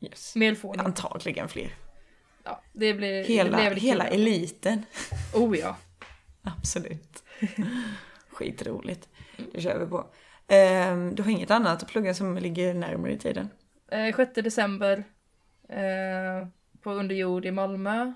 Yes. 0.00 0.34
Ni. 0.36 0.56
Antagligen 0.78 1.48
fler. 1.48 1.74
Ja, 2.44 2.62
det 2.72 2.94
blir, 2.94 3.24
Hela, 3.24 3.58
det 3.58 3.70
blir 3.70 3.80
hela 3.82 4.04
kul. 4.04 4.14
eliten. 4.20 4.84
Oh 5.34 5.58
ja. 5.58 5.76
Absolut. 6.42 7.22
Skitroligt. 8.30 9.08
Det 9.52 9.60
kör 9.60 9.78
vi 9.78 9.86
på. 9.86 10.06
Ehm, 10.46 11.14
du 11.14 11.22
har 11.22 11.30
inget 11.30 11.50
annat 11.50 11.82
att 11.82 11.88
plugga 11.88 12.14
som 12.14 12.38
ligger 12.38 12.74
närmare 12.74 13.12
i 13.12 13.18
tiden? 13.18 13.48
Eh, 13.88 14.16
6 14.16 14.30
december 14.34 15.04
eh, 15.68 16.48
på 16.80 16.90
Underjord 16.92 17.44
i 17.46 17.50
Malmö. 17.50 18.12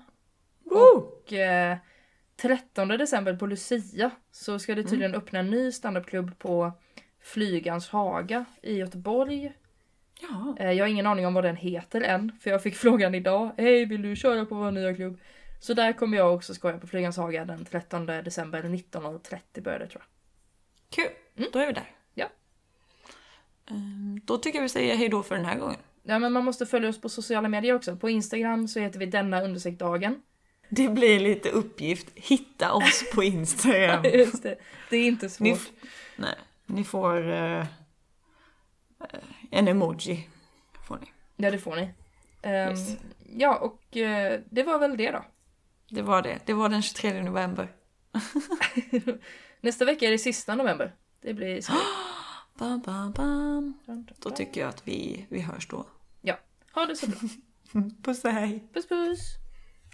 Woo! 0.63 0.79
Och 0.97 1.33
eh, 1.33 1.77
13 2.35 2.87
december 2.87 3.33
på 3.35 3.45
Lucia 3.45 4.11
så 4.31 4.59
ska 4.59 4.75
det 4.75 4.83
tydligen 4.83 5.15
öppna 5.15 5.39
en 5.39 5.49
ny 5.49 5.71
standupklubb 5.71 6.39
på 6.39 6.71
Flygans 7.27 7.89
Haga 7.89 8.45
i 8.61 8.77
Göteborg. 8.77 9.53
Ja. 10.21 10.55
Eh, 10.59 10.71
jag 10.71 10.85
har 10.85 10.89
ingen 10.89 11.07
aning 11.07 11.27
om 11.27 11.33
vad 11.33 11.43
den 11.43 11.55
heter 11.55 12.01
än, 12.01 12.31
för 12.41 12.49
jag 12.49 12.63
fick 12.63 12.75
frågan 12.85 13.15
idag. 13.15 13.51
Hej, 13.57 13.85
vill 13.85 14.01
du 14.01 14.15
köra 14.15 14.45
på 14.45 14.55
vår 14.55 14.71
nya 14.71 14.95
klubb? 14.95 15.19
Så 15.59 15.73
där 15.73 15.93
kommer 15.93 16.17
jag 16.17 16.35
också 16.35 16.53
skoja 16.53 16.77
på 16.77 16.87
Flygans 16.87 17.17
Haga 17.17 17.45
den 17.45 17.65
13 17.65 18.05
december 18.05 18.63
19.30 18.63 19.61
börjar 19.61 19.79
det 19.79 19.87
tror 19.87 20.03
jag. 20.03 21.05
Kul. 21.05 21.49
Då 21.53 21.59
är 21.59 21.67
vi 21.67 21.73
där. 21.73 21.91
Ja. 22.13 22.29
Ehm, 23.69 24.21
då 24.25 24.37
tycker 24.37 24.57
jag 24.57 24.63
vi 24.63 24.69
säger 24.69 24.95
hej 24.95 25.09
då 25.09 25.23
för 25.23 25.35
den 25.35 25.45
här 25.45 25.59
gången. 25.59 25.79
Ja, 26.03 26.19
men 26.19 26.33
man 26.33 26.45
måste 26.45 26.65
följa 26.65 26.89
oss 26.89 27.01
på 27.01 27.09
sociala 27.09 27.49
medier 27.49 27.75
också. 27.75 27.95
På 27.95 28.09
Instagram 28.09 28.67
så 28.67 28.79
heter 28.79 28.99
vi 28.99 29.05
denna 29.05 29.41
dagen. 29.71 30.21
Det 30.69 30.89
blir 30.89 31.19
lite 31.19 31.49
uppgift. 31.49 32.07
Hitta 32.15 32.73
oss 32.73 33.03
på 33.15 33.23
Instagram. 33.23 34.03
Just 34.13 34.43
det. 34.43 34.55
Det 34.89 34.97
är 34.97 35.07
inte 35.07 35.29
svårt. 35.29 35.47
Ni, 35.47 35.57
nej, 36.15 36.35
ni 36.67 36.83
får 36.83 37.29
eh, 37.31 37.65
en 39.51 39.67
emoji. 39.67 40.29
Får 40.87 40.97
ni. 40.97 41.07
Ja, 41.35 41.51
det 41.51 41.59
får 41.59 41.75
ni. 41.75 41.93
Ehm, 42.41 42.69
Yes. 42.69 42.97
Ja, 43.35 43.57
och 43.57 43.97
eh, 43.97 44.41
det 44.49 44.63
var 44.63 44.79
väl 44.79 44.97
det 44.97 45.11
då. 45.11 45.25
Det 45.89 46.01
var 46.01 46.21
det. 46.21 46.39
Det 46.45 46.53
var 46.53 46.69
den 46.69 46.81
23 46.81 47.23
november. 47.23 47.71
Nästa 49.61 49.85
vecka 49.85 50.05
är 50.05 50.11
det 50.11 50.17
sista 50.17 50.55
november. 50.55 50.95
Det 51.21 51.33
blir 51.33 51.61
skoj. 51.61 51.77
Bam, 52.59 52.81
bam, 52.81 53.11
bam. 53.11 53.73
Då 54.19 54.29
tycker 54.29 54.61
jag 54.61 54.69
att 54.69 54.87
vi, 54.87 55.25
vi 55.29 55.41
hörs 55.41 55.67
då. 55.67 55.85
Ja, 56.21 56.39
ha 56.73 56.85
det 56.85 56.95
så 56.95 57.07
bra. 57.07 57.19
Puss 58.03 58.25
och 58.25 58.31
hej. 58.31 58.67
Puss 58.73 58.87
puss! 58.87 59.19